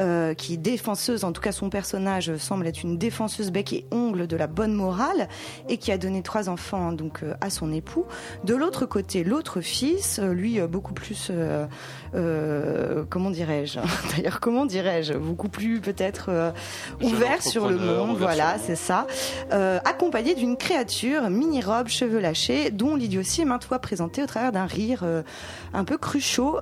euh, 0.00 0.34
qui 0.34 0.54
est 0.54 0.58
défenseuse, 0.58 1.24
en 1.24 1.32
tout 1.32 1.40
cas 1.40 1.52
son 1.52 1.70
personnage 1.70 2.36
semble 2.36 2.66
être 2.66 2.82
une 2.82 2.98
défenseuse 2.98 3.50
bec 3.50 3.72
et 3.72 3.86
ongle 3.90 4.26
de 4.26 4.36
la 4.36 4.46
bonne 4.46 4.72
morale, 4.72 5.28
et 5.68 5.78
qui 5.78 5.92
a 5.92 5.98
donné 5.98 6.22
trois 6.22 6.48
enfants 6.48 6.92
donc 6.92 7.22
euh, 7.22 7.34
à 7.40 7.50
son 7.50 7.72
époux. 7.72 8.04
De 8.44 8.54
l'autre 8.54 8.86
côté, 8.86 9.24
l'autre 9.24 9.60
fils, 9.60 10.18
euh, 10.18 10.32
lui, 10.32 10.60
beaucoup 10.60 10.94
plus, 10.94 11.32
comment 13.10 13.30
dirais-je? 13.30 13.80
D'ailleurs, 14.16 14.40
comment 14.40 14.66
dirais-je? 14.66 15.14
Beaucoup 15.14 15.48
plus 15.58 15.80
peut-être 15.80 16.26
euh, 16.28 16.52
ouvert 17.02 17.42
sur 17.42 17.68
le 17.68 17.78
monde, 17.78 18.16
voilà, 18.16 18.58
c'est 18.64 18.76
ça. 18.76 19.08
Euh, 19.52 19.80
accompagné 19.84 20.36
d'une 20.36 20.56
créature, 20.56 21.30
mini-robe, 21.30 21.88
cheveux 21.88 22.20
lâchés, 22.20 22.70
dont 22.70 22.94
l'idiotie 22.94 23.40
est 23.40 23.44
maintes 23.44 23.64
fois 23.64 23.80
présentée 23.80 24.22
au 24.22 24.26
travers 24.26 24.52
d'un 24.52 24.66
rire 24.66 25.00
euh, 25.02 25.22
un 25.74 25.82
peu 25.82 25.98
cruchot, 25.98 26.60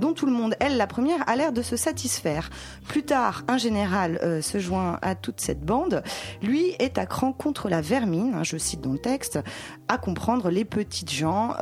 dont 0.00 0.12
tout 0.12 0.26
le 0.26 0.32
monde, 0.32 0.54
elle, 0.60 0.76
la 0.76 0.86
première, 0.86 1.28
a 1.28 1.34
l'air 1.34 1.52
de 1.52 1.62
se 1.62 1.76
satisfaire. 1.76 2.50
Plus 2.86 3.02
tard, 3.02 3.42
un 3.48 3.58
général 3.58 4.42
se 4.42 4.58
joint 4.58 4.98
à 5.02 5.14
toute 5.14 5.40
cette 5.40 5.64
bande. 5.64 6.02
Lui 6.42 6.74
est 6.78 6.98
à 6.98 7.06
cran 7.06 7.32
contre 7.32 7.68
la 7.68 7.80
vermine, 7.80 8.34
hein, 8.34 8.44
je 8.44 8.56
cite 8.56 8.80
dans 8.80 8.92
le 8.92 8.98
texte, 8.98 9.40
à 9.88 9.98
comprendre 9.98 10.50
les 10.50 10.64
petites 10.64 11.12
gens 11.12 11.54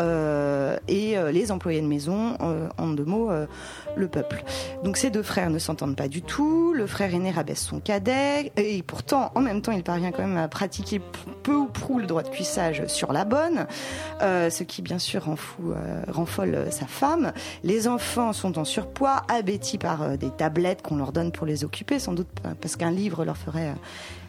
et 0.88 1.16
les 1.32 1.52
employés 1.52 1.80
de 1.80 1.86
maison, 1.86 2.36
en 2.76 2.88
deux 2.88 3.04
mots, 3.04 3.30
le 3.96 4.08
peuple. 4.08 4.44
Donc 4.82 4.96
ces 4.96 5.10
deux 5.10 5.22
frères 5.22 5.50
ne 5.50 5.58
s'entendent 5.58 5.96
pas 5.96 6.08
du 6.08 6.22
tout. 6.22 6.72
Le 6.74 6.86
frère 6.86 7.14
aîné 7.14 7.30
rabaisse 7.30 7.62
son 7.62 7.80
cadet 7.80 8.52
et 8.56 8.82
pourtant, 8.82 9.32
en 9.34 9.40
même 9.40 9.62
temps, 9.62 9.72
il 9.72 9.82
parvient 9.82 10.12
quand 10.12 10.26
même 10.26 10.36
à 10.36 10.48
pratiquer 10.48 11.00
peu 11.42 11.54
ou 11.54 11.66
prou 11.66 11.98
le 11.98 12.06
droit 12.06 12.22
de 12.22 12.28
cuissage 12.28 12.86
sur 12.86 13.12
la 13.12 13.24
bonne, 13.24 13.66
euh, 14.22 14.50
ce 14.50 14.64
qui 14.64 14.82
bien 14.82 14.98
sûr 14.98 15.24
rend 15.24 15.36
fou, 15.36 15.72
euh, 15.72 16.02
rend 16.08 16.26
folle 16.26 16.66
sa 16.70 16.86
femme. 16.86 17.32
Les 17.62 17.88
enfants 17.88 18.32
sont 18.32 18.58
en 18.58 18.64
surpoids, 18.64 19.22
abétis 19.28 19.78
par 19.78 20.02
euh, 20.02 20.16
des 20.16 20.30
tablettes 20.30 20.82
qu'on 20.82 20.96
leur 20.96 21.12
donne 21.12 21.32
pour 21.32 21.46
les 21.46 21.64
occuper, 21.64 21.98
sans 21.98 22.12
doute 22.12 22.28
parce 22.60 22.76
qu'un 22.76 22.90
livre 22.90 23.24
leur 23.24 23.36
ferait 23.36 23.74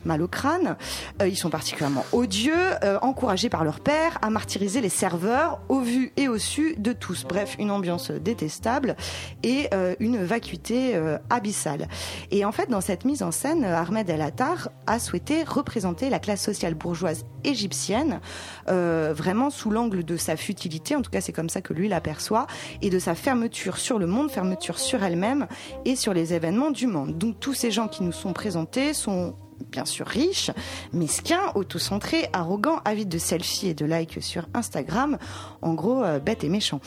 mal 0.06 0.22
au 0.22 0.28
crâne. 0.28 0.76
Euh, 1.22 1.28
ils 1.28 1.36
sont 1.36 1.50
particulièrement 1.50 2.06
odieux, 2.12 2.54
euh, 2.84 2.98
encouragés 3.02 3.50
par 3.50 3.64
leur 3.64 3.80
père 3.80 4.18
à 4.22 4.30
martyriser 4.30 4.82
les 4.82 4.90
serveurs 4.90 5.60
au 5.70 5.80
vu 5.80 6.12
et 6.18 6.28
au 6.28 6.38
su 6.38 6.76
de 6.78 6.94
tous. 6.94 7.26
Bref, 7.28 7.56
une 7.60 7.72
ambiance 7.72 8.12
détestable 8.12 8.96
et 9.44 9.68
euh, 9.74 9.96
une 10.00 10.24
vacuité 10.24 10.96
abyssale. 11.30 11.88
Et 12.32 12.46
en 12.46 12.52
fait, 12.52 12.70
dans 12.70 12.82
cette 12.82 13.06
mise 13.06 13.24
en 13.24 13.32
scène, 13.32 13.64
Ahmed 13.66 14.10
El 14.10 14.22
Attar 14.22 14.70
a 14.88 15.00
souhaité 15.00 15.44
représenter 15.44 16.10
la 16.10 16.20
classe 16.20 16.44
sociale 16.44 16.74
bourgeoise 16.74 17.26
égyptienne, 17.44 18.20
vraiment 18.68 19.50
sous 19.50 19.70
l'angle 19.70 20.04
de 20.04 20.18
sa 20.18 20.36
futilité, 20.36 20.96
en 20.96 21.02
tout 21.02 21.12
cas 21.12 21.22
c'est 21.22 21.34
comme 21.34 21.50
ça 21.50 21.62
que 21.62 21.74
lui 21.74 21.88
l'aperçoit, 21.88 22.48
et 22.82 22.90
de 22.90 23.00
sa 23.00 23.16
fermeture 23.16 23.78
sur 23.78 24.00
le 24.00 24.08
monde, 24.08 24.32
fermeture 24.32 24.80
sur 24.80 25.04
elle-même 25.04 25.48
et 25.86 25.96
sur 25.96 26.14
les 26.14 26.34
événements 26.34 26.72
du 26.72 26.88
monde. 26.88 27.18
Donc 27.18 27.40
tous 27.40 27.54
ces 27.54 27.72
gens 27.72 27.88
qui 27.88 28.04
nous 28.04 28.12
sont 28.12 28.34
présentés 28.34 28.94
sont 28.94 29.36
bien 29.72 29.86
sûr 29.86 30.06
riches, 30.08 30.52
mesquins, 30.94 31.52
autocentrés, 31.56 32.28
arrogants, 32.34 32.80
avides 32.86 33.10
de 33.10 33.18
selfies 33.18 33.70
et 33.70 33.74
de 33.74 33.86
likes 33.86 34.22
sur 34.22 34.48
Instagram, 34.54 35.18
en 35.62 35.74
gros 35.74 36.04
euh, 36.04 36.20
bêtes 36.20 36.44
et 36.44 36.50
méchants. 36.50 36.82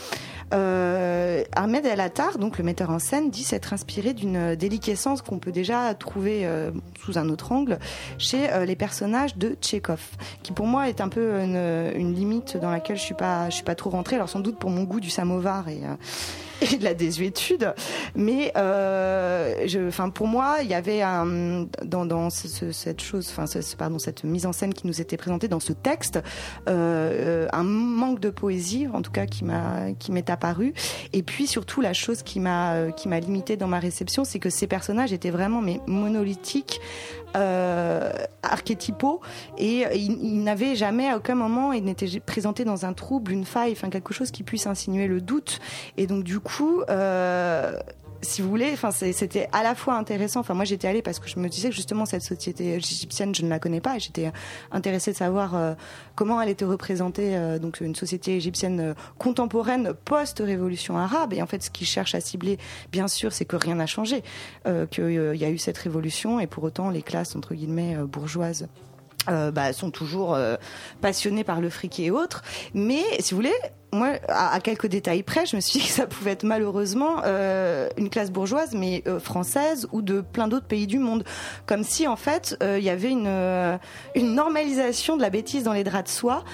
Euh, 0.54 1.44
Ahmed 1.54 1.84
El 1.84 2.00
Attar, 2.00 2.38
donc 2.38 2.58
le 2.58 2.64
metteur 2.64 2.90
en 2.90 2.98
scène, 2.98 3.30
dit 3.30 3.44
s'être 3.44 3.72
inspiré 3.72 4.14
d'une 4.14 4.54
déliquescence 4.54 5.22
qu'on 5.22 5.38
peut 5.38 5.52
déjà 5.52 5.94
trouver 5.94 6.46
euh, 6.46 6.70
sous 7.04 7.18
un 7.18 7.28
autre 7.28 7.52
angle 7.52 7.78
chez 8.18 8.48
les 8.64 8.76
personnages 8.76 9.36
de 9.36 9.56
Tchekhov, 9.60 10.00
qui 10.42 10.52
pour 10.52 10.66
moi 10.66 10.88
est 10.88 11.00
un 11.00 11.08
peu 11.08 11.40
une, 11.40 12.14
limite 12.14 12.56
dans 12.56 12.70
laquelle 12.70 12.96
je 12.96 13.02
suis 13.02 13.14
pas, 13.14 13.50
je 13.50 13.56
suis 13.56 13.64
pas 13.64 13.74
trop 13.74 13.90
rentrée. 13.90 14.16
Alors 14.16 14.28
sans 14.28 14.40
doute 14.40 14.58
pour 14.58 14.70
mon 14.70 14.84
goût 14.84 15.00
du 15.00 15.10
samovar 15.10 15.68
et 15.68 15.82
et 16.60 16.76
de 16.76 16.84
la 16.84 16.94
désuétude. 16.94 17.74
Mais 18.14 18.52
euh, 18.56 19.66
enfin, 19.88 20.10
pour 20.10 20.26
moi, 20.26 20.58
il 20.62 20.68
y 20.68 20.74
avait 20.74 21.02
un, 21.02 21.66
dans, 21.84 22.04
dans 22.06 22.30
ce- 22.30 22.48
ce- 22.48 22.72
cette 22.72 23.00
chose, 23.00 23.28
enfin, 23.30 23.46
ce- 23.46 23.76
pardon, 23.76 23.98
cette 23.98 24.24
mise 24.24 24.46
en 24.46 24.52
scène 24.52 24.74
qui 24.74 24.86
nous 24.86 25.00
était 25.00 25.16
présentée 25.16 25.48
dans 25.48 25.60
ce 25.60 25.72
texte, 25.72 26.20
euh, 26.68 27.46
un 27.52 27.62
manque 27.64 28.20
de 28.20 28.30
poésie, 28.30 28.86
en 28.92 29.02
tout 29.02 29.12
cas, 29.12 29.26
qui 29.26 29.44
m'a, 29.44 29.92
qui 29.98 30.12
m'est 30.12 30.30
apparu. 30.30 30.74
Et 31.12 31.22
puis 31.22 31.46
surtout, 31.46 31.80
la 31.80 31.92
chose 31.92 32.22
qui 32.22 32.40
m'a, 32.40 32.74
euh, 32.74 32.90
qui 32.90 33.08
m'a 33.08 33.20
limité 33.20 33.56
dans 33.56 33.68
ma 33.68 33.78
réception, 33.78 34.24
c'est 34.24 34.38
que 34.38 34.50
ces 34.50 34.66
personnages 34.66 35.12
étaient 35.12 35.30
vraiment 35.30 35.60
mais 35.60 35.80
monolithiques. 35.86 36.80
Euh, 37.36 38.10
archétypaux 38.42 39.20
et 39.58 39.84
euh, 39.86 39.92
ils, 39.94 40.42
n'avaient 40.42 40.74
jamais 40.76 41.10
à 41.10 41.18
aucun 41.18 41.34
moment 41.34 41.74
ils 41.74 41.84
n'étaient 41.84 42.20
présentés 42.20 42.64
dans 42.64 42.86
un 42.86 42.94
trouble 42.94 43.32
une 43.32 43.44
faille 43.44 43.72
enfin 43.72 43.90
quelque 43.90 44.14
chose 44.14 44.30
qui 44.30 44.42
puisse 44.42 44.66
insinuer 44.66 45.06
le 45.06 45.20
doute 45.20 45.60
et 45.98 46.06
donc 46.06 46.24
du 46.24 46.40
euh, 46.88 47.78
si 48.20 48.42
vous 48.42 48.48
voulez, 48.48 48.70
enfin 48.72 48.90
c'était 48.90 49.48
à 49.52 49.62
la 49.62 49.74
fois 49.74 49.94
intéressant. 49.94 50.40
Enfin 50.40 50.54
moi 50.54 50.64
j'étais 50.64 50.88
allée 50.88 51.02
parce 51.02 51.18
que 51.18 51.28
je 51.28 51.38
me 51.38 51.48
disais 51.48 51.68
que 51.68 51.74
justement 51.74 52.04
cette 52.04 52.22
société 52.22 52.74
égyptienne 52.74 53.34
je 53.34 53.42
ne 53.42 53.48
la 53.48 53.58
connais 53.58 53.80
pas. 53.80 53.98
J'étais 53.98 54.32
intéressée 54.72 55.12
de 55.12 55.16
savoir 55.16 55.54
euh, 55.54 55.74
comment 56.16 56.40
elle 56.40 56.48
était 56.48 56.64
représentée 56.64 57.36
euh, 57.36 57.58
donc 57.58 57.80
une 57.80 57.94
société 57.94 58.36
égyptienne 58.36 58.94
contemporaine 59.18 59.92
post-révolution 60.04 60.98
arabe. 60.98 61.32
Et 61.32 61.42
en 61.42 61.46
fait 61.46 61.62
ce 61.62 61.70
qu'ils 61.70 61.86
cherchent 61.86 62.14
à 62.14 62.20
cibler 62.20 62.58
bien 62.90 63.08
sûr 63.08 63.32
c'est 63.32 63.44
que 63.44 63.56
rien 63.56 63.76
n'a 63.76 63.86
changé, 63.86 64.22
qu'il 64.90 65.36
y 65.36 65.44
a 65.44 65.50
eu 65.50 65.58
cette 65.58 65.78
révolution 65.78 66.40
et 66.40 66.46
pour 66.46 66.64
autant 66.64 66.90
les 66.90 67.02
classes 67.02 67.36
entre 67.36 67.54
guillemets 67.54 67.96
bourgeoises 67.96 68.68
euh, 69.28 69.50
bah, 69.50 69.72
sont 69.72 69.90
toujours 69.90 70.34
euh, 70.34 70.56
passionnés 71.00 71.44
par 71.44 71.60
le 71.60 71.70
fric 71.70 72.00
et 72.00 72.10
autres. 72.10 72.42
Mais 72.74 73.02
si 73.20 73.32
vous 73.32 73.38
voulez, 73.38 73.54
moi, 73.92 74.12
à, 74.28 74.54
à 74.54 74.60
quelques 74.60 74.86
détails 74.86 75.22
près, 75.22 75.46
je 75.46 75.56
me 75.56 75.60
suis 75.60 75.80
dit 75.80 75.86
que 75.86 75.92
ça 75.92 76.06
pouvait 76.06 76.32
être 76.32 76.44
malheureusement 76.44 77.22
euh, 77.24 77.88
une 77.96 78.10
classe 78.10 78.30
bourgeoise, 78.30 78.74
mais 78.74 79.02
euh, 79.06 79.18
française 79.18 79.88
ou 79.92 80.02
de 80.02 80.20
plein 80.20 80.48
d'autres 80.48 80.66
pays 80.66 80.86
du 80.86 80.98
monde. 80.98 81.24
Comme 81.66 81.84
si, 81.84 82.06
en 82.06 82.16
fait, 82.16 82.56
euh, 82.62 82.78
il 82.78 82.84
y 82.84 82.90
avait 82.90 83.10
une, 83.10 83.26
euh, 83.26 83.78
une 84.14 84.34
normalisation 84.34 85.16
de 85.16 85.22
la 85.22 85.30
bêtise 85.30 85.62
dans 85.62 85.72
les 85.72 85.84
draps 85.84 86.04
de 86.04 86.16
soie. 86.16 86.44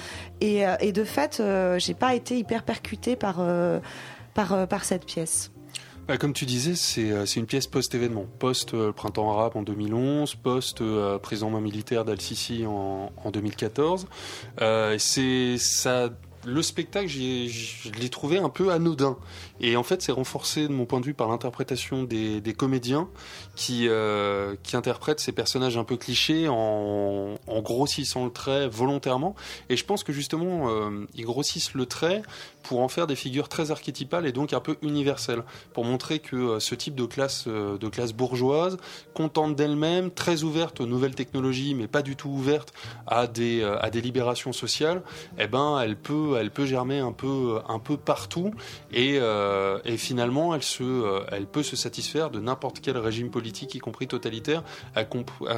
Et, 0.41 0.63
et 0.81 0.91
de 0.91 1.03
fait, 1.03 1.41
j'ai 1.77 1.93
pas 1.93 2.13
été 2.13 2.37
hyper 2.37 2.63
percutée 2.63 3.15
par, 3.15 3.37
par, 4.33 4.67
par 4.67 4.83
cette 4.83 5.05
pièce. 5.05 5.49
Bah, 6.07 6.17
comme 6.17 6.33
tu 6.33 6.45
disais, 6.45 6.75
c'est 6.75 7.11
euh, 7.11 7.25
une 7.25 7.47
pièce 7.47 7.65
post-événement, 7.65 8.27
post-printemps 8.37 9.31
arabe 9.31 9.53
en 9.57 9.63
2011, 9.63 10.35
post-président 10.35 11.49
militaire 11.59 12.05
d'Al-Sisi 12.05 12.63
en, 12.67 13.11
en 13.23 13.31
2014. 13.31 14.07
Euh, 14.61 14.97
c'est 14.99 15.57
ça 15.57 16.11
le 16.45 16.61
spectacle, 16.61 17.07
je 17.07 17.89
l'ai 17.99 18.09
trouvé 18.09 18.37
un 18.37 18.49
peu 18.49 18.71
anodin. 18.71 19.17
Et 19.61 19.77
en 19.77 19.83
fait, 19.83 20.01
c'est 20.01 20.11
renforcé 20.11 20.67
de 20.67 20.73
mon 20.73 20.85
point 20.85 20.99
de 20.99 21.05
vue 21.05 21.13
par 21.13 21.29
l'interprétation 21.29 22.03
des, 22.03 22.41
comédiens 22.57 23.07
qui, 23.55 23.87
euh, 23.87 24.55
qui 24.63 24.75
interprètent 24.75 25.19
ces 25.19 25.31
personnages 25.31 25.77
un 25.77 25.83
peu 25.83 25.97
clichés 25.97 26.47
en, 26.49 27.35
grossissant 27.47 28.25
le 28.25 28.31
trait 28.31 28.67
volontairement. 28.67 29.35
Et 29.69 29.77
je 29.77 29.85
pense 29.85 30.03
que 30.03 30.13
justement, 30.13 30.69
euh, 30.69 31.05
ils 31.15 31.25
grossissent 31.25 31.73
le 31.73 31.85
trait 31.85 32.21
pour 32.63 32.81
en 32.81 32.87
faire 32.87 33.07
des 33.07 33.15
figures 33.15 33.47
très 33.47 33.71
archétypales 33.71 34.25
et 34.25 34.31
donc 34.31 34.53
un 34.53 34.59
peu 34.59 34.77
universelles, 34.81 35.43
pour 35.73 35.85
montrer 35.85 36.19
que 36.19 36.35
euh, 36.35 36.59
ce 36.59 36.75
type 36.75 36.95
de 36.95 37.05
classe, 37.05 37.47
de 37.47 37.87
classe 37.87 38.13
bourgeoise, 38.13 38.77
contente 39.13 39.55
d'elle-même, 39.55 40.11
très 40.11 40.43
ouverte 40.43 40.81
aux 40.81 40.85
nouvelles 40.85 41.15
technologies, 41.15 41.75
mais 41.75 41.87
pas 41.87 42.01
du 42.01 42.15
tout 42.15 42.29
ouverte 42.29 42.73
à 43.07 43.27
des, 43.27 43.63
à 43.63 43.89
des 43.89 44.01
libérations 44.01 44.53
sociales, 44.53 45.01
eh 45.37 45.47
ben, 45.47 45.79
elle 45.79 45.95
peut, 45.95 46.37
elle 46.39 46.51
peut 46.51 46.65
germer 46.65 46.99
un 46.99 47.11
peu, 47.11 47.59
un 47.67 47.79
peu 47.79 47.97
partout 47.97 48.51
et, 48.91 49.19
et 49.85 49.97
finalement, 49.97 50.53
euh, 50.53 51.25
elle 51.31 51.47
peut 51.47 51.63
se 51.63 51.75
satisfaire 51.75 52.29
de 52.29 52.39
n'importe 52.39 52.79
quel 52.81 52.97
régime 52.97 53.29
politique, 53.29 53.75
y 53.75 53.79
compris 53.79 54.07
totalitaire, 54.07 54.63
à, 54.95 55.05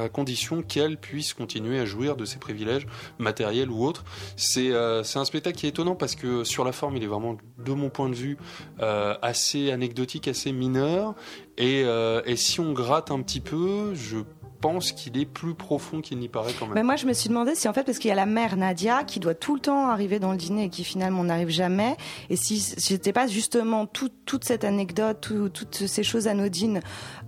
condition 0.08 0.62
qu'elle 0.62 0.96
puisse 0.96 1.34
continuer 1.34 1.78
à 1.78 1.84
jouir 1.84 2.16
de 2.16 2.24
ses 2.24 2.38
privilèges 2.38 2.86
matériels 3.18 3.70
ou 3.70 3.84
autres. 3.84 4.04
C'est 4.36 4.72
euh, 4.72 5.02
c'est 5.02 5.18
un 5.18 5.24
spectacle 5.24 5.56
qui 5.56 5.66
est 5.66 5.70
étonnant 5.70 5.94
parce 5.94 6.14
que 6.14 6.44
sur 6.44 6.64
la 6.64 6.72
forme, 6.72 6.96
il 6.96 7.02
est 7.02 7.08
vraiment, 7.08 7.36
de 7.58 7.72
mon 7.72 7.90
point 7.90 8.08
de 8.08 8.14
vue, 8.14 8.38
euh, 8.80 9.14
assez 9.22 9.70
anecdotique, 9.70 10.28
assez 10.28 10.52
mineur. 10.52 11.14
Et, 11.56 11.82
euh, 11.84 12.22
et 12.24 12.36
si 12.36 12.60
on 12.60 12.72
gratte 12.72 13.10
un 13.10 13.20
petit 13.22 13.40
peu, 13.40 13.94
je 13.94 14.18
pense 14.60 14.92
qu'il 14.92 15.16
est 15.18 15.24
plus 15.24 15.54
profond 15.54 16.00
qu'il 16.00 16.18
n'y 16.18 16.28
paraît 16.28 16.52
quand 16.58 16.66
même. 16.66 16.74
Mais 16.74 16.82
moi, 16.82 16.96
je 16.96 17.06
me 17.06 17.12
suis 17.12 17.28
demandé 17.28 17.54
si 17.54 17.68
en 17.68 17.72
fait, 17.72 17.84
parce 17.84 17.98
qu'il 17.98 18.08
y 18.08 18.12
a 18.12 18.16
la 18.16 18.26
mère 18.26 18.56
Nadia 18.56 19.04
qui 19.04 19.20
doit 19.20 19.34
tout 19.34 19.54
le 19.54 19.60
temps 19.60 19.88
arriver 19.88 20.18
dans 20.18 20.32
le 20.32 20.36
dîner 20.36 20.64
et 20.64 20.68
qui 20.68 20.84
finalement 20.84 21.22
n'arrive 21.24 21.48
jamais, 21.50 21.96
et 22.30 22.36
si 22.36 22.58
c'était 22.60 23.12
pas 23.12 23.26
justement 23.26 23.86
tout- 23.86 24.10
toute 24.26 24.44
cette 24.44 24.64
anecdote, 24.64 25.18
tout- 25.20 25.48
toutes 25.48 25.86
ces 25.86 26.02
choses 26.02 26.26
anodines 26.28 26.80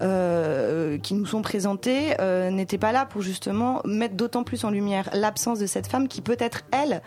euh, 0.02 0.98
qui 0.98 1.14
nous 1.14 1.26
sont 1.26 1.42
présentées, 1.42 2.14
euh, 2.20 2.50
n'étaient 2.50 2.78
pas 2.78 2.92
là 2.92 3.06
pour 3.06 3.22
justement 3.22 3.80
mettre 3.84 4.14
d'autant 4.14 4.44
plus 4.44 4.64
en 4.64 4.70
lumière 4.70 5.08
l'absence 5.12 5.58
de 5.58 5.66
cette 5.66 5.86
femme 5.86 6.08
qui 6.08 6.20
peut-être 6.22 6.62
elle, 6.72 7.02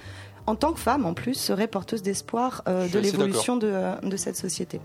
en 0.46 0.56
tant 0.56 0.74
que 0.74 0.80
femme 0.80 1.06
en 1.06 1.14
plus, 1.14 1.36
serait 1.36 1.68
porteuse 1.68 2.02
d'espoir 2.02 2.64
euh, 2.68 2.88
de 2.88 3.00
l'évolution 3.00 3.56
de, 3.58 3.74
de 4.08 4.18
cette 4.18 4.36
société. 4.36 4.80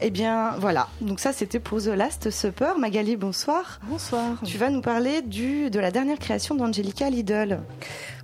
Eh 0.00 0.10
bien, 0.10 0.52
voilà. 0.58 0.86
Donc 1.00 1.18
ça, 1.18 1.32
c'était 1.32 1.58
pour 1.58 1.82
The 1.82 1.86
Last 1.88 2.30
Supper. 2.30 2.74
Magali, 2.78 3.16
bonsoir. 3.16 3.80
Bonsoir. 3.82 4.38
Tu 4.44 4.56
vas 4.56 4.70
nous 4.70 4.80
parler 4.80 5.22
du, 5.22 5.70
de 5.70 5.80
la 5.80 5.90
dernière 5.90 6.20
création 6.20 6.54
d'Angelica 6.54 7.10
Lidl. 7.10 7.58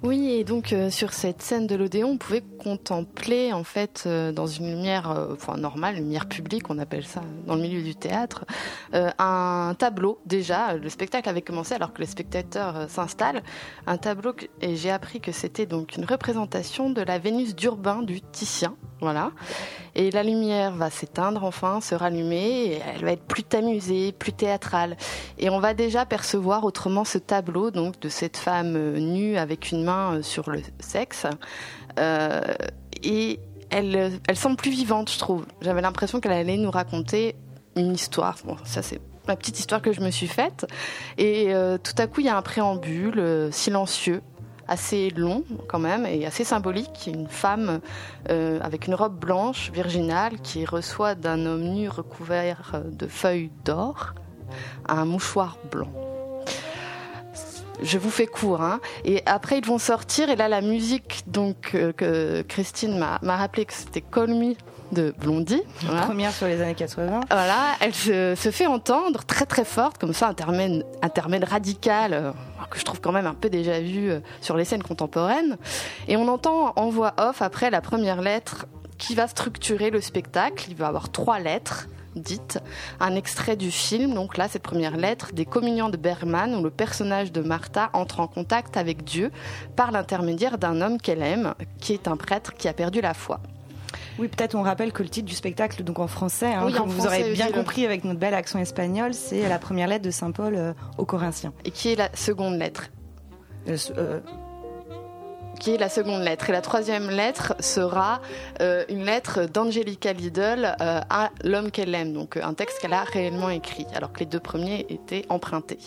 Oui, 0.04 0.30
et 0.30 0.44
donc 0.44 0.72
euh, 0.72 0.88
sur 0.88 1.12
cette 1.12 1.42
scène 1.42 1.66
de 1.66 1.74
l'Odéon, 1.74 2.10
on 2.10 2.16
pouvait 2.16 2.44
contempler 2.62 3.52
en 3.52 3.64
fait 3.64 4.04
euh, 4.06 4.30
dans 4.30 4.46
une 4.46 4.68
lumière, 4.70 5.10
euh, 5.10 5.32
enfin 5.32 5.56
normale, 5.56 5.96
lumière 5.96 6.26
publique, 6.28 6.68
on 6.70 6.78
appelle 6.78 7.06
ça 7.06 7.22
dans 7.46 7.56
le 7.56 7.62
milieu 7.62 7.82
du 7.82 7.96
théâtre, 7.96 8.44
euh, 8.94 9.10
un 9.18 9.74
tableau. 9.76 10.20
Déjà, 10.26 10.74
le 10.76 10.88
spectacle 10.90 11.28
avait 11.28 11.42
commencé 11.42 11.74
alors 11.74 11.92
que 11.92 12.00
les 12.02 12.06
spectateurs 12.06 12.88
s'installent. 12.88 13.42
Un 13.88 13.96
tableau 13.96 14.32
que- 14.34 14.44
et 14.60 14.76
j'ai 14.76 14.90
appris 14.92 15.20
que 15.20 15.32
c'était 15.32 15.66
donc 15.66 15.96
une 15.96 16.04
représentation 16.04 16.90
de 16.90 17.00
la 17.00 17.18
Vénus 17.18 17.56
d'Urbain 17.56 18.02
du 18.02 18.20
Titien, 18.20 18.76
Et 19.94 20.10
la 20.10 20.22
lumière 20.22 20.72
va 20.74 20.90
s'éteindre 20.90 21.44
enfin, 21.44 21.80
se 21.80 21.94
rallumer, 21.94 22.80
elle 22.94 23.04
va 23.04 23.12
être 23.12 23.24
plus 23.24 23.44
amusée, 23.52 24.12
plus 24.12 24.32
théâtrale. 24.32 24.96
Et 25.38 25.50
on 25.50 25.60
va 25.60 25.72
déjà 25.74 26.04
percevoir 26.04 26.64
autrement 26.64 27.04
ce 27.04 27.18
tableau 27.18 27.70
donc 27.70 28.00
de 28.00 28.08
cette 28.08 28.36
femme 28.36 28.74
euh, 28.76 28.98
nue 28.98 29.36
avec 29.36 29.70
une 29.70 29.84
main 29.84 30.14
euh, 30.14 30.22
sur 30.22 30.50
le 30.50 30.62
sexe. 30.80 31.26
Euh, 31.98 32.40
et 33.02 33.38
elle, 33.70 34.18
elle 34.26 34.36
semble 34.36 34.56
plus 34.56 34.70
vivante, 34.70 35.10
je 35.10 35.18
trouve. 35.18 35.46
J'avais 35.60 35.80
l'impression 35.80 36.20
qu'elle 36.20 36.32
allait 36.32 36.56
nous 36.56 36.70
raconter 36.70 37.36
une 37.76 37.92
histoire. 37.92 38.36
Bon, 38.44 38.56
ça 38.64 38.82
c'est 38.82 39.00
ma 39.28 39.36
petite 39.36 39.58
histoire 39.58 39.80
que 39.80 39.92
je 39.92 40.00
me 40.00 40.10
suis 40.10 40.26
faite. 40.26 40.66
Et 41.18 41.52
tout 41.82 41.94
à 41.96 42.06
coup, 42.06 42.20
il 42.20 42.26
y 42.26 42.28
a 42.28 42.36
un 42.36 42.42
préambule 42.42 43.48
silencieux 43.50 44.20
assez 44.68 45.10
long 45.10 45.44
quand 45.68 45.78
même 45.78 46.06
et 46.06 46.26
assez 46.26 46.44
symbolique. 46.44 47.08
Une 47.12 47.28
femme 47.28 47.80
euh, 48.30 48.58
avec 48.60 48.86
une 48.86 48.94
robe 48.94 49.18
blanche 49.18 49.70
virginale 49.72 50.40
qui 50.40 50.64
reçoit 50.64 51.14
d'un 51.14 51.46
homme 51.46 51.62
nu 51.62 51.88
recouvert 51.88 52.82
de 52.84 53.06
feuilles 53.06 53.50
d'or 53.64 54.14
un 54.86 55.04
mouchoir 55.04 55.58
blanc. 55.70 55.90
Je 57.82 57.98
vous 57.98 58.10
fais 58.10 58.26
court, 58.26 58.62
hein. 58.62 58.80
Et 59.04 59.22
après 59.26 59.58
ils 59.58 59.66
vont 59.66 59.78
sortir 59.78 60.30
et 60.30 60.36
là 60.36 60.48
la 60.48 60.60
musique 60.60 61.24
donc 61.26 61.74
euh, 61.74 61.92
que 61.92 62.42
Christine 62.42 62.98
m'a 62.98 63.18
m'a 63.22 63.36
rappelé 63.36 63.64
que 63.64 63.72
c'était 63.72 64.00
Call 64.00 64.30
de 64.92 65.14
Blondie. 65.18 65.62
Voilà. 65.82 66.02
Première 66.02 66.32
sur 66.32 66.46
les 66.46 66.60
années 66.60 66.74
80. 66.74 67.20
Voilà, 67.30 67.74
elle 67.80 67.94
se, 67.94 68.34
se 68.34 68.50
fait 68.50 68.66
entendre 68.66 69.24
très 69.24 69.46
très 69.46 69.64
forte, 69.64 69.98
comme 69.98 70.12
ça, 70.12 70.28
intermède, 70.28 70.84
intermède 71.02 71.44
radical, 71.44 72.12
euh, 72.12 72.32
que 72.70 72.78
je 72.78 72.84
trouve 72.84 73.00
quand 73.00 73.12
même 73.12 73.26
un 73.26 73.34
peu 73.34 73.50
déjà 73.50 73.80
vu 73.80 74.10
euh, 74.10 74.20
sur 74.40 74.56
les 74.56 74.64
scènes 74.64 74.82
contemporaines. 74.82 75.56
Et 76.08 76.16
on 76.16 76.28
entend 76.28 76.72
en 76.76 76.88
voix 76.90 77.14
off 77.18 77.42
après 77.42 77.70
la 77.70 77.80
première 77.80 78.20
lettre 78.20 78.66
qui 78.98 79.14
va 79.14 79.28
structurer 79.28 79.90
le 79.90 80.00
spectacle. 80.00 80.66
Il 80.68 80.76
va 80.76 80.88
avoir 80.88 81.10
trois 81.10 81.38
lettres 81.38 81.88
dites, 82.16 82.60
un 83.00 83.14
extrait 83.16 83.56
du 83.56 83.70
film, 83.70 84.14
donc 84.14 84.36
là 84.36 84.48
cette 84.48 84.62
première 84.62 84.96
lettre, 84.96 85.32
des 85.32 85.44
communions 85.44 85.88
de 85.88 85.96
Bergman, 85.96 86.54
où 86.54 86.62
le 86.62 86.70
personnage 86.70 87.32
de 87.32 87.42
Martha 87.42 87.90
entre 87.92 88.20
en 88.20 88.26
contact 88.26 88.76
avec 88.76 89.04
Dieu 89.04 89.30
par 89.76 89.90
l'intermédiaire 89.90 90.58
d'un 90.58 90.80
homme 90.80 91.00
qu'elle 91.00 91.22
aime, 91.22 91.54
qui 91.80 91.92
est 91.92 92.08
un 92.08 92.16
prêtre 92.16 92.54
qui 92.54 92.68
a 92.68 92.72
perdu 92.72 93.00
la 93.00 93.14
foi. 93.14 93.40
Oui, 94.18 94.28
peut-être 94.28 94.54
on 94.54 94.62
rappelle 94.62 94.92
que 94.92 95.02
le 95.02 95.08
titre 95.08 95.26
du 95.26 95.34
spectacle, 95.34 95.82
donc 95.82 95.98
en 95.98 96.06
français, 96.06 96.52
hein, 96.52 96.62
Oui, 96.64 96.74
en 96.74 96.82
comme 96.82 96.90
vous 96.90 97.00
français, 97.02 97.22
aurez 97.22 97.32
bien 97.32 97.50
compris 97.50 97.84
avec 97.84 98.04
notre 98.04 98.20
bel 98.20 98.34
accent 98.34 98.58
espagnol, 98.58 99.12
c'est 99.12 99.48
la 99.48 99.58
première 99.58 99.88
lettre 99.88 100.04
de 100.04 100.10
Saint 100.10 100.30
Paul 100.30 100.54
euh, 100.54 100.72
aux 100.98 101.04
Corinthiens. 101.04 101.52
Et 101.64 101.70
qui 101.70 101.92
est 101.92 101.96
la 101.96 102.14
seconde 102.14 102.56
lettre? 102.58 102.90
Euh, 103.68 103.76
euh, 103.96 104.20
qui 105.58 105.74
est 105.74 105.78
la 105.78 105.88
seconde 105.88 106.22
lettre. 106.22 106.50
Et 106.50 106.52
la 106.52 106.60
troisième 106.60 107.10
lettre 107.10 107.54
sera 107.60 108.20
euh, 108.60 108.84
une 108.88 109.04
lettre 109.04 109.46
d'Angelica 109.46 110.12
Lidl 110.12 110.76
euh, 110.80 111.00
à 111.08 111.30
l'homme 111.42 111.70
qu'elle 111.70 111.94
aime, 111.94 112.12
donc 112.12 112.36
euh, 112.36 112.42
un 112.44 112.54
texte 112.54 112.80
qu'elle 112.80 112.92
a 112.92 113.04
réellement 113.04 113.50
écrit, 113.50 113.86
alors 113.94 114.12
que 114.12 114.20
les 114.20 114.26
deux 114.26 114.40
premiers 114.40 114.86
étaient 114.88 115.24
empruntés. 115.28 115.78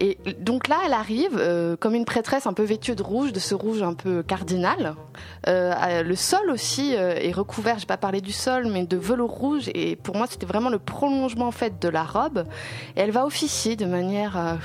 Et 0.00 0.16
donc 0.38 0.68
là, 0.68 0.76
elle 0.86 0.92
arrive 0.92 1.36
euh, 1.38 1.76
comme 1.76 1.94
une 1.94 2.04
prêtresse 2.04 2.46
un 2.46 2.52
peu 2.52 2.62
vêtue 2.62 2.94
de 2.94 3.02
rouge, 3.02 3.32
de 3.32 3.40
ce 3.40 3.54
rouge 3.54 3.82
un 3.82 3.94
peu 3.94 4.22
cardinal. 4.22 4.94
Le 5.46 6.14
sol 6.14 6.50
aussi 6.50 6.92
est 6.92 7.32
recouvert, 7.32 7.78
j'ai 7.78 7.86
pas 7.86 7.96
parlé 7.96 8.20
du 8.20 8.30
sol, 8.30 8.68
mais 8.70 8.86
de 8.86 8.96
velours 8.96 9.32
rouge. 9.32 9.70
Et 9.74 9.96
pour 9.96 10.14
moi, 10.14 10.26
c'était 10.28 10.46
vraiment 10.46 10.70
le 10.70 10.78
prolongement 10.78 11.48
en 11.48 11.52
fait 11.52 11.80
de 11.80 11.88
la 11.88 12.04
robe. 12.04 12.44
Et 12.96 13.00
elle 13.00 13.10
va 13.10 13.26
officier 13.26 13.74
de 13.74 13.86
manière 13.86 14.58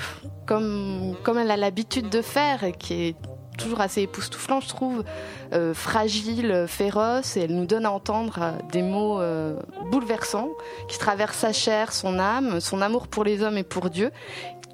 comme 0.46 1.16
comme 1.24 1.38
elle 1.38 1.50
a 1.50 1.56
l'habitude 1.56 2.10
de 2.10 2.22
faire, 2.22 2.62
et 2.62 2.72
qui 2.72 3.08
est 3.08 3.16
toujours 3.56 3.80
assez 3.80 4.02
époustouflant, 4.02 4.60
je 4.60 4.68
trouve, 4.68 5.04
euh, 5.52 5.74
fragile, 5.74 6.50
euh, 6.50 6.66
féroce, 6.66 7.36
et 7.36 7.42
elle 7.42 7.54
nous 7.54 7.66
donne 7.66 7.86
à 7.86 7.90
entendre 7.90 8.38
euh, 8.40 8.52
des 8.72 8.82
mots 8.82 9.20
bouleversants 9.90 10.50
qui 10.88 10.98
traversent 10.98 11.38
sa 11.38 11.52
chair, 11.52 11.92
son 11.92 12.18
âme, 12.18 12.60
son 12.60 12.80
amour 12.80 13.08
pour 13.08 13.24
les 13.24 13.42
hommes 13.42 13.58
et 13.58 13.64
pour 13.64 13.90
Dieu. 13.90 14.10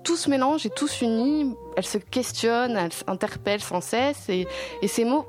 Tout 0.04 0.16
se 0.16 0.30
mélange 0.30 0.64
et 0.66 0.70
tout 0.70 0.88
s'unit. 0.88 1.54
Elle 1.76 1.86
se 1.86 1.98
questionne, 1.98 2.76
elle 2.76 2.92
s'interpelle 2.92 3.60
sans 3.60 3.80
cesse, 3.80 4.28
et 4.28 4.46
ces 4.86 5.04
mots 5.04 5.26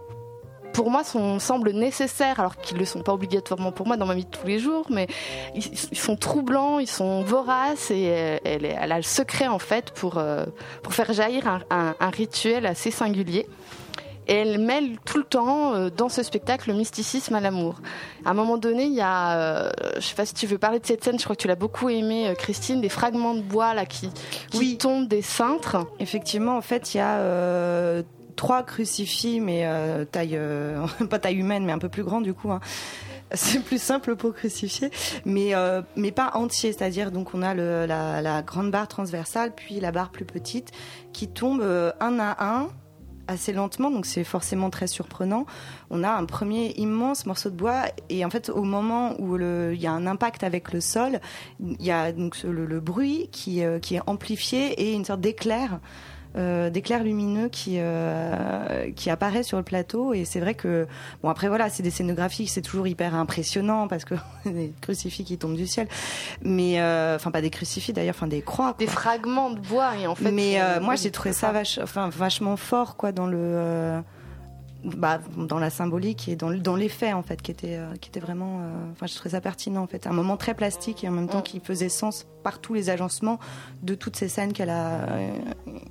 pour 0.73 0.89
moi, 0.89 1.03
sont, 1.03 1.39
semblent 1.39 1.71
nécessaires, 1.71 2.39
alors 2.39 2.55
qu'ils 2.57 2.75
ne 2.75 2.79
le 2.81 2.85
sont 2.85 3.01
pas 3.01 3.13
obligatoirement 3.13 3.71
pour 3.71 3.87
moi 3.87 3.97
dans 3.97 4.05
ma 4.05 4.15
vie 4.15 4.25
de 4.25 4.29
tous 4.29 4.47
les 4.47 4.59
jours, 4.59 4.85
mais 4.89 5.07
ils, 5.55 5.63
ils 5.91 5.97
sont 5.97 6.15
troublants, 6.15 6.79
ils 6.79 6.87
sont 6.87 7.21
voraces, 7.23 7.91
et 7.91 8.07
euh, 8.09 8.37
elle, 8.43 8.65
a 8.91 8.97
le 8.97 9.03
secret, 9.03 9.47
en 9.47 9.59
fait, 9.59 9.91
pour, 9.91 10.17
euh, 10.17 10.45
pour 10.83 10.93
faire 10.93 11.11
jaillir 11.13 11.47
un, 11.47 11.61
un- 11.69 11.95
un 11.99 12.09
rituel 12.09 12.65
assez 12.65 12.91
singulier. 12.91 13.47
Et 14.27 14.35
elle 14.35 14.59
mêle 14.59 14.97
tout 15.03 15.17
le 15.17 15.23
temps 15.23 15.73
euh, 15.73 15.89
dans 15.89 16.07
ce 16.07 16.21
spectacle 16.21 16.69
le 16.69 16.75
mysticisme 16.75 17.33
à 17.35 17.39
l'amour. 17.41 17.81
À 18.23 18.29
un 18.29 18.33
moment 18.35 18.57
donné, 18.57 18.83
il 18.85 18.93
y 18.93 19.01
a, 19.01 19.37
euh, 19.37 19.71
je 19.95 20.01
sais 20.01 20.15
pas 20.15 20.27
si 20.27 20.35
tu 20.35 20.45
veux 20.45 20.59
parler 20.59 20.79
de 20.79 20.85
cette 20.85 21.03
scène, 21.03 21.17
je 21.17 21.23
crois 21.23 21.35
que 21.35 21.41
tu 21.41 21.47
l'as 21.47 21.55
beaucoup 21.55 21.89
aimé, 21.89 22.27
euh, 22.29 22.35
Christine, 22.35 22.81
des 22.81 22.87
fragments 22.89 23.33
de 23.33 23.41
bois 23.41 23.73
là 23.73 23.85
qui, 23.85 24.09
qui 24.51 24.77
tombent 24.77 25.07
des 25.07 25.23
cintres. 25.23 25.77
Effectivement, 25.99 26.55
en 26.55 26.61
fait, 26.61 26.93
il 26.93 26.97
y 26.97 27.01
a 27.01 27.17
trois 28.41 28.63
crucifix, 28.63 29.39
mais 29.39 29.67
euh, 29.67 30.03
taille, 30.03 30.35
euh, 30.35 30.87
pas 31.11 31.19
taille 31.19 31.35
humaine, 31.35 31.63
mais 31.63 31.73
un 31.73 31.77
peu 31.77 31.89
plus 31.89 32.03
grand 32.03 32.21
du 32.21 32.33
coup. 32.33 32.51
hein. 32.51 32.59
C'est 33.33 33.63
plus 33.63 33.79
simple 33.79 34.15
pour 34.15 34.33
crucifier, 34.33 34.89
mais 35.25 35.53
euh, 35.53 35.83
mais 35.95 36.11
pas 36.11 36.31
entier, 36.33 36.73
c'est-à-dire 36.73 37.11
donc 37.11 37.35
on 37.35 37.43
a 37.43 37.53
le, 37.53 37.85
la, 37.85 38.41
grande 38.41 38.71
barre 38.71 38.87
transversale, 38.87 39.53
puis 39.55 39.79
la 39.79 39.91
barre 39.91 40.09
plus 40.09 40.25
petite 40.25 40.71
qui 41.13 41.27
tombe 41.27 41.61
un 41.61 42.19
à 42.19 42.57
un 42.57 42.69
assez 43.27 43.53
lentement, 43.53 43.91
donc 43.91 44.07
c'est 44.07 44.23
forcément 44.23 44.71
très 44.71 44.87
surprenant. 44.87 45.45
On 45.91 46.03
a 46.03 46.09
un 46.09 46.25
premier 46.25 46.73
immense 46.77 47.27
morceau 47.27 47.51
de 47.51 47.55
bois, 47.55 47.83
et 48.09 48.25
en 48.25 48.31
fait, 48.31 48.49
au 48.49 48.63
moment 48.63 49.15
où 49.21 49.37
il 49.37 49.79
y 49.79 49.85
a 49.85 49.91
un 49.91 50.07
impact 50.07 50.43
avec 50.43 50.73
le 50.73 50.81
sol, 50.81 51.21
il 51.59 51.81
y 51.85 51.91
a 51.91 52.11
donc 52.11 52.41
le, 52.43 52.79
bruit 52.79 53.29
qui, 53.31 53.61
qui 53.83 53.95
est 53.95 54.01
amplifié 54.07 54.73
et 54.81 54.93
une 54.93 55.05
sorte 55.05 55.21
d'éclair 55.21 55.79
euh, 56.37 56.69
d'éclairs 56.69 57.03
lumineux 57.03 57.49
qui 57.49 57.75
euh, 57.77 58.89
qui 58.95 59.09
apparaît 59.09 59.43
sur 59.43 59.57
le 59.57 59.63
plateau. 59.63 60.13
Et 60.13 60.25
c'est 60.25 60.39
vrai 60.39 60.53
que 60.53 60.87
bon 61.23 61.29
après 61.29 61.47
voilà 61.47 61.69
c'est 61.69 61.83
des 61.83 61.89
scénographies 61.89 62.47
c'est 62.47 62.61
toujours 62.61 62.87
hyper 62.87 63.15
impressionnant 63.15 63.87
parce 63.87 64.05
que 64.05 64.15
des 64.45 64.73
crucifix 64.81 65.23
qui 65.23 65.37
tombent 65.37 65.57
du 65.57 65.67
ciel. 65.67 65.87
Mais 66.41 66.79
euh, 66.79 67.15
enfin 67.15 67.31
pas 67.31 67.41
des 67.41 67.49
crucifix 67.49 67.93
d'ailleurs 67.93 68.15
enfin 68.15 68.27
des 68.27 68.41
croix 68.41 68.75
des 68.79 68.87
fragments 68.87 69.49
de 69.49 69.59
bois 69.59 69.97
et 69.97 70.07
en 70.07 70.15
fait 70.15 70.31
mais 70.31 70.59
moi 70.81 70.95
j'ai 70.95 71.11
trouvé 71.11 71.33
ça 71.33 71.51
vache, 71.51 71.79
enfin 71.81 72.09
vachement 72.09 72.57
fort 72.57 72.95
quoi 72.95 73.11
dans 73.11 73.27
le 73.27 74.01
bah, 74.83 75.19
dans 75.37 75.59
la 75.59 75.69
symbolique 75.69 76.27
et 76.27 76.35
dans, 76.35 76.51
dans 76.51 76.75
les 76.75 76.89
faits 76.89 77.13
en 77.13 77.21
fait 77.21 77.41
qui 77.41 77.51
était 77.51 77.77
euh, 77.77 77.93
qui 77.99 78.09
était 78.09 78.19
vraiment 78.19 78.61
euh, 78.61 78.91
enfin 78.91 79.05
je 79.05 79.15
trouvais 79.15 79.31
ça 79.31 79.41
pertinent 79.41 79.81
en 79.81 79.87
fait. 79.87 80.07
Un 80.07 80.13
moment 80.13 80.37
très 80.37 80.53
plastique 80.53 81.03
et 81.03 81.09
en 81.09 81.11
même 81.11 81.27
temps 81.27 81.41
qui 81.41 81.59
faisait 81.59 81.89
sens 81.89 82.25
par 82.43 82.59
tous 82.59 82.73
les 82.73 82.89
agencements 82.89 83.39
de 83.83 83.93
toutes 83.93 84.15
ces 84.15 84.27
scènes 84.27 84.53
qu'elle 84.53 84.71
a 84.71 85.07
euh, 85.09 85.31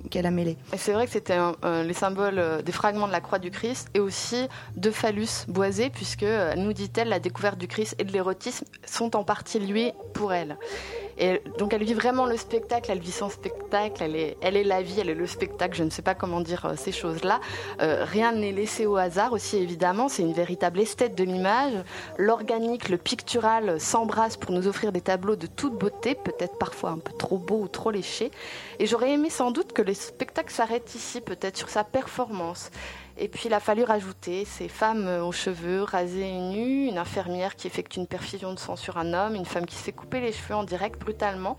qu'elle 0.09 0.25
a 0.25 0.31
mêlées. 0.31 0.57
Et 0.73 0.77
c'est 0.77 0.91
vrai 0.91 1.05
que 1.05 1.13
c'était 1.13 1.37
les 1.63 1.93
symboles 1.93 2.61
des 2.63 2.71
fragments 2.71 3.07
de 3.07 3.13
la 3.13 3.21
croix 3.21 3.39
du 3.39 3.51
Christ 3.51 3.89
et 3.93 3.99
aussi 3.99 4.47
de 4.75 4.91
phallus 4.91 5.45
boisé 5.47 5.89
puisque 5.89 6.25
nous 6.57 6.73
dit-elle 6.73 7.09
la 7.09 7.19
découverte 7.19 7.57
du 7.57 7.67
Christ 7.67 7.95
et 7.99 8.03
de 8.03 8.11
l'érotisme 8.11 8.65
sont 8.85 9.15
en 9.15 9.23
partie 9.23 9.59
liées 9.59 9.93
pour 10.13 10.33
elle 10.33 10.57
et 11.21 11.39
donc 11.59 11.71
elle 11.71 11.83
vit 11.83 11.93
vraiment 11.93 12.25
le 12.25 12.35
spectacle, 12.35 12.89
elle 12.91 12.99
vit 12.99 13.11
son 13.11 13.29
spectacle, 13.29 14.01
elle 14.01 14.15
est, 14.15 14.37
elle 14.41 14.57
est 14.57 14.63
la 14.63 14.81
vie, 14.81 14.99
elle 14.99 15.09
est 15.09 15.15
le 15.15 15.27
spectacle, 15.27 15.77
je 15.77 15.83
ne 15.83 15.91
sais 15.91 16.01
pas 16.01 16.15
comment 16.15 16.41
dire 16.41 16.65
euh, 16.65 16.73
ces 16.75 16.91
choses-là. 16.91 17.39
Euh, 17.79 18.03
rien 18.03 18.31
n'est 18.31 18.51
laissé 18.51 18.87
au 18.87 18.95
hasard 18.95 19.31
aussi 19.31 19.57
évidemment, 19.57 20.09
c'est 20.09 20.23
une 20.23 20.33
véritable 20.33 20.79
esthète 20.79 21.13
de 21.13 21.23
l'image. 21.23 21.73
L'organique, 22.17 22.89
le 22.89 22.97
pictural 22.97 23.79
s'embrasse 23.79 24.35
pour 24.35 24.51
nous 24.51 24.67
offrir 24.67 24.91
des 24.91 25.01
tableaux 25.01 25.35
de 25.35 25.45
toute 25.45 25.77
beauté, 25.77 26.15
peut-être 26.15 26.57
parfois 26.57 26.89
un 26.89 26.97
peu 26.97 27.13
trop 27.13 27.37
beaux 27.37 27.61
ou 27.61 27.67
trop 27.67 27.91
léchés. 27.91 28.31
Et 28.79 28.87
j'aurais 28.87 29.11
aimé 29.11 29.29
sans 29.29 29.51
doute 29.51 29.73
que 29.73 29.83
le 29.83 29.93
spectacle 29.93 30.51
s'arrête 30.51 30.95
ici, 30.95 31.21
peut-être 31.21 31.55
sur 31.55 31.69
sa 31.69 31.83
performance. 31.83 32.71
Et 33.17 33.27
puis 33.27 33.43
il 33.45 33.53
a 33.53 33.59
fallu 33.59 33.83
rajouter 33.83 34.45
ces 34.45 34.67
femmes 34.67 35.07
aux 35.23 35.31
cheveux 35.31 35.83
rasés 35.83 36.27
et 36.27 36.39
nus, 36.39 36.87
une 36.87 36.97
infirmière 36.97 37.55
qui 37.55 37.67
effectue 37.67 37.99
une 37.99 38.07
perfusion 38.07 38.53
de 38.53 38.59
sang 38.59 38.75
sur 38.75 38.97
un 38.97 39.13
homme, 39.13 39.35
une 39.35 39.45
femme 39.45 39.65
qui 39.65 39.75
se 39.75 39.83
fait 39.83 39.91
couper 39.91 40.21
les 40.21 40.31
cheveux 40.31 40.55
en 40.55 40.63
direct 40.63 40.99
brutalement. 40.99 41.57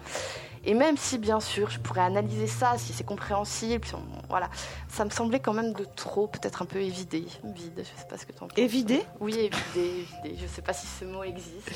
Et 0.64 0.74
même 0.74 0.96
si, 0.96 1.18
bien 1.18 1.40
sûr, 1.40 1.70
je 1.70 1.80
pourrais 1.80 2.02
analyser 2.02 2.46
ça, 2.46 2.74
si 2.78 2.92
c'est 2.92 3.04
compréhensible, 3.04 3.84
voilà, 4.28 4.48
ça 4.88 5.04
me 5.04 5.10
semblait 5.10 5.40
quand 5.40 5.52
même 5.52 5.72
de 5.72 5.84
trop, 5.96 6.28
peut-être 6.28 6.62
un 6.62 6.66
peu 6.66 6.80
évidé, 6.80 7.26
vide. 7.42 7.78
Je 7.78 8.00
sais 8.00 8.06
pas 8.08 8.16
ce 8.16 8.26
que 8.26 8.32
tu 8.32 8.44
en 8.44 8.46
penses. 8.46 8.58
Évidé? 8.58 9.02
Oui, 9.18 9.32
évidé, 9.32 10.06
évidé. 10.22 10.38
Je 10.40 10.46
sais 10.46 10.62
pas 10.62 10.72
si 10.72 10.86
ce 10.86 11.04
mot 11.04 11.24
existe. 11.24 11.68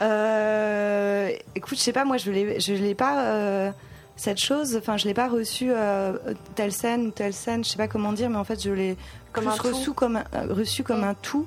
Euh, 0.00 1.30
écoute, 1.54 1.76
je 1.76 1.82
sais 1.82 1.92
pas, 1.92 2.06
moi, 2.06 2.16
je 2.16 2.30
l'ai, 2.30 2.58
je 2.58 2.72
l'ai 2.72 2.94
pas. 2.94 3.26
Euh, 3.26 3.70
cette 4.16 4.38
chose, 4.38 4.76
enfin, 4.76 4.96
je 4.96 5.06
l'ai 5.06 5.14
pas 5.14 5.28
reçu 5.28 5.66
euh, 5.70 6.14
telle 6.54 6.72
scène 6.72 7.08
ou 7.08 7.10
telle 7.10 7.34
scène, 7.34 7.62
je 7.62 7.70
sais 7.70 7.76
pas 7.76 7.88
comment 7.88 8.12
dire, 8.12 8.30
mais 8.30 8.38
en 8.38 8.44
fait, 8.44 8.62
je 8.62 8.70
l'ai 8.70 8.96
comme 9.32 9.48
reçu 9.48 9.92
comme 9.92 10.16
un, 10.16 10.24
euh, 10.34 10.52
reçu 10.54 10.82
comme 10.82 11.04
un 11.04 11.14
tout. 11.14 11.46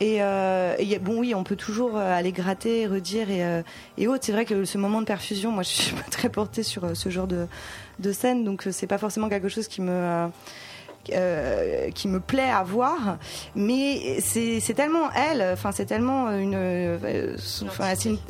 Et, 0.00 0.18
euh, 0.20 0.76
bon, 1.00 1.20
oui, 1.20 1.34
on 1.34 1.44
peut 1.44 1.56
toujours 1.56 1.96
euh, 1.96 2.14
aller 2.14 2.32
gratter, 2.32 2.86
redire 2.86 3.30
et, 3.30 3.62
et 3.96 4.06
autres. 4.06 4.24
C'est 4.24 4.32
vrai 4.32 4.44
que 4.44 4.64
ce 4.64 4.76
moment 4.76 5.00
de 5.00 5.06
perfusion, 5.06 5.50
moi, 5.50 5.62
je 5.62 5.70
suis 5.70 5.94
pas 5.96 6.10
très 6.10 6.28
portée 6.28 6.62
sur 6.62 6.94
ce 6.94 7.08
genre 7.08 7.26
de, 7.26 7.46
de 8.00 8.12
scène, 8.12 8.44
donc 8.44 8.68
c'est 8.70 8.86
pas 8.86 8.98
forcément 8.98 9.28
quelque 9.28 9.48
chose 9.48 9.68
qui 9.68 9.80
me 9.80 10.28
euh, 11.12 11.90
qui 11.90 12.08
me 12.08 12.20
plaît 12.20 12.50
à 12.50 12.62
voir, 12.62 13.18
mais 13.54 14.20
c'est 14.20 14.74
tellement 14.74 15.10
elle, 15.12 15.42
enfin 15.52 15.72
c'est 15.72 15.86
tellement 15.86 16.30
une, 16.30 16.54
euh, 16.54 17.36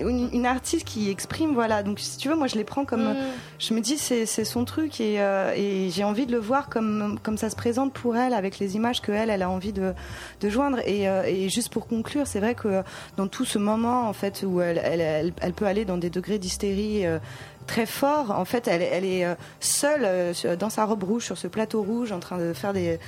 une, 0.01 0.29
une, 0.33 0.47
artiste 0.47 0.85
qui 0.85 1.11
exprime, 1.11 1.55
voilà. 1.55 1.83
Donc 1.83 2.01
si 2.01 2.17
tu 2.17 2.29
veux, 2.29 2.37
moi 2.37 2.47
je 2.47 2.57
les 2.57 2.65
prends 2.65 2.85
comme, 2.85 3.13
mm. 3.13 3.17
je 3.59 3.75
me 3.75 3.81
dis 3.81 3.99
c'est 3.99 4.27
son 4.27 4.65
truc 4.65 5.01
et, 5.01 5.21
euh, 5.21 5.53
et 5.57 5.91
j'ai 5.91 6.05
envie 6.05 6.27
de 6.27 6.33
le 6.33 6.39
voir 6.39 6.69
comme 6.69 7.19
comme 7.23 7.39
ça 7.39 7.51
se 7.51 7.57
présente 7.57 7.93
pour 7.93 8.17
elle 8.17 8.35
avec 8.35 8.59
les 8.59 8.77
images 8.77 9.01
que 9.01 9.13
elle, 9.13 9.31
elle 9.31 9.43
a 9.43 9.51
envie 9.51 9.73
de, 9.73 9.93
de 10.41 10.49
joindre. 10.49 10.79
Et, 10.87 11.05
et 11.05 11.49
juste 11.49 11.73
pour 11.73 11.87
conclure, 11.87 12.27
c'est 12.27 12.41
vrai 12.41 12.55
que 12.55 12.83
dans 13.17 13.29
tout 13.29 13.45
ce 13.45 13.59
moment 13.59 14.09
en 14.09 14.13
fait 14.13 14.45
où 14.47 14.61
elle, 14.61 14.81
elle, 14.83 15.33
elle, 15.41 15.53
peut 15.53 15.67
aller 15.67 15.85
dans 15.85 15.99
des 15.99 16.11
degrés 16.11 16.39
d'hystérie 16.39 17.05
très 17.67 17.87
fort. 17.87 18.31
En 18.31 18.45
fait, 18.45 18.69
elle, 18.69 19.05
est 19.05 19.25
euh, 19.25 19.35
seule 19.61 20.03
euh, 20.05 20.57
dans 20.59 20.71
sa 20.71 20.85
robe 20.85 21.03
rouge 21.03 21.25
sur 21.25 21.39
ce 21.39 21.47
plateau 21.47 21.83
rouge, 21.83 22.13
en 22.13 22.21
train 22.21 22.39
de 22.39 22.53
faire 22.53 22.73
des, 22.73 22.99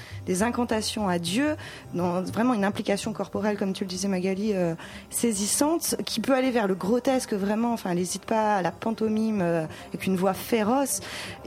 incantations 0.42 1.09
à 1.09 1.18
Dieu, 1.18 1.57
dans 1.94 2.22
vraiment 2.22 2.52
une 2.52 2.64
implication 2.64 3.12
corporelle, 3.12 3.57
comme 3.57 3.72
tu 3.72 3.84
le 3.84 3.88
disais 3.88 4.09
Magali, 4.09 4.52
euh, 4.54 4.74
saisissante, 5.09 5.96
qui 6.04 6.20
peut 6.20 6.34
aller 6.34 6.50
vers 6.50 6.66
le 6.66 6.74
grotesque 6.74 7.32
vraiment. 7.32 7.72
Enfin, 7.72 7.90
elle 7.90 7.98
n'hésite 7.98 8.24
pas 8.24 8.57
à 8.57 8.62
la 8.62 8.70
pantomime 8.70 9.40
avec 9.40 10.07
une 10.07 10.16
voix 10.16 10.34
féroce. 10.34 11.00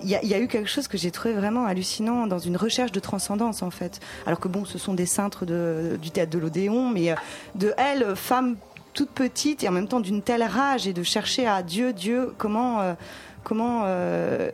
Il 0.03 0.09
y 0.09 0.15
a, 0.15 0.39
eu 0.39 0.47
quelque 0.47 0.69
chose 0.69 0.87
que 0.87 0.97
j'ai 0.97 1.11
trouvé 1.11 1.33
vraiment 1.33 1.65
hallucinant 1.65 2.25
dans 2.25 2.39
une 2.39 2.57
recherche 2.57 2.91
de 2.91 2.99
transcendance 2.99 3.61
en 3.61 3.69
fait. 3.69 3.99
Alors 4.25 4.39
que 4.39 4.47
bon, 4.47 4.65
ce 4.65 4.77
sont 4.77 4.93
des 4.93 5.05
cintres 5.05 5.45
du 5.45 6.11
théâtre 6.11 6.31
de 6.31 6.39
l'Odéon, 6.39 6.89
mais 6.89 7.13
de 7.55 7.73
elle, 7.77 8.15
femme 8.15 8.55
toute 8.99 9.11
petite 9.11 9.63
et 9.63 9.69
en 9.69 9.71
même 9.71 9.87
temps 9.87 10.01
d'une 10.01 10.21
telle 10.21 10.43
rage 10.43 10.85
et 10.85 10.91
de 10.91 11.03
chercher 11.03 11.47
à 11.47 11.63
Dieu, 11.63 11.93
Dieu, 11.93 12.33
comment, 12.37 12.81
euh, 12.81 12.95
comment 13.45 13.83
euh, 13.85 14.51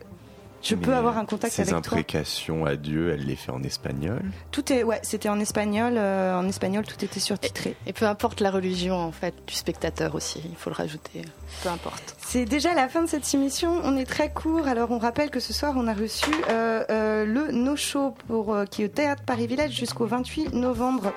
je 0.66 0.74
peux 0.74 0.94
avoir 0.94 1.18
un 1.18 1.24
contact 1.24 1.58
avec 1.58 1.68
toi. 1.68 1.80
Ces 1.82 1.86
imprécations 1.88 2.64
à 2.64 2.76
Dieu, 2.76 3.12
elle 3.12 3.24
les 3.26 3.36
fait 3.36 3.52
en 3.52 3.62
espagnol 3.62 4.22
Tout 4.50 4.72
est, 4.72 4.82
ouais, 4.82 5.00
c'était 5.02 5.28
en 5.28 5.38
espagnol. 5.38 5.94
Euh, 5.96 6.36
en 6.36 6.46
espagnol, 6.48 6.84
tout 6.84 7.04
était 7.04 7.20
surtitré. 7.20 7.76
Et, 7.86 7.92
peu 7.92 8.06
importe 8.06 8.40
la 8.40 8.50
religion, 8.50 8.96
en 8.96 9.12
fait, 9.12 9.34
du 9.46 9.54
spectateur 9.54 10.14
aussi, 10.14 10.40
il 10.44 10.56
faut 10.56 10.70
le 10.70 10.74
rajouter. 10.74 11.22
Peu 11.62 11.68
importe. 11.68 12.16
C'est 12.18 12.44
déjà 12.44 12.74
la 12.74 12.88
fin 12.88 13.02
de 13.02 13.08
cette 13.08 13.32
émission. 13.32 13.80
On 13.84 13.96
est 13.96 14.06
très 14.06 14.32
court. 14.32 14.66
Alors, 14.66 14.90
on 14.90 14.98
rappelle 14.98 15.30
que 15.30 15.40
ce 15.40 15.52
soir, 15.52 15.74
on 15.76 15.86
a 15.86 15.94
reçu 15.94 16.30
euh, 16.50 16.84
euh, 16.90 17.24
le 17.24 17.52
No 17.52 17.76
Show 17.76 18.14
pour, 18.26 18.56
qui 18.70 18.82
est 18.82 18.86
au 18.86 18.88
Théâtre 18.88 19.22
Paris 19.24 19.46
Village 19.46 19.72
jusqu'au 19.72 20.06
28 20.06 20.52
novembre. 20.54 21.12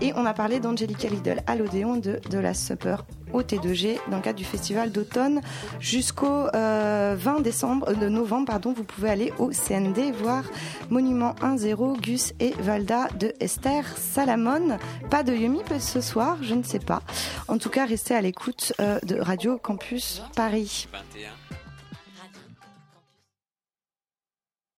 Et 0.00 0.12
on 0.14 0.26
a 0.26 0.34
parlé 0.34 0.60
d'Angelica 0.60 1.08
Lidl 1.08 1.42
à 1.46 1.56
l'Odéon 1.56 1.96
de, 1.96 2.20
de 2.30 2.38
la 2.38 2.54
Supper 2.54 2.96
au 3.32 3.42
T2G 3.42 3.98
dans 4.10 4.16
le 4.16 4.22
cadre 4.22 4.38
du 4.38 4.44
festival 4.44 4.92
d'automne 4.92 5.40
jusqu'au 5.78 6.44
20 6.44 6.50
euh, 6.54 7.40
décembre, 7.40 7.88
euh, 7.88 7.94
de 7.94 8.08
novembre. 8.08 8.46
Pardon, 8.46 8.72
vous 8.72 8.84
pouvez 8.84 9.10
aller 9.10 9.32
au 9.38 9.50
CND 9.50 10.12
voir 10.12 10.44
Monument 10.88 11.34
1-0 11.42 12.00
Gus 12.00 12.32
et 12.40 12.52
Valda 12.60 13.08
de 13.18 13.32
Esther 13.40 13.84
Salamone. 13.96 14.78
Pas 15.10 15.22
de 15.22 15.32
Yumi 15.32 15.60
ce 15.78 16.00
soir, 16.00 16.38
je 16.42 16.54
ne 16.54 16.62
sais 16.62 16.78
pas. 16.78 17.02
En 17.48 17.58
tout 17.58 17.70
cas, 17.70 17.86
restez 17.86 18.14
à 18.14 18.20
l'écoute 18.20 18.72
euh, 18.80 18.98
de 19.00 19.16
Radio 19.16 19.58
Campus 19.58 20.22
Paris. 20.34 20.88
21. 20.92 21.59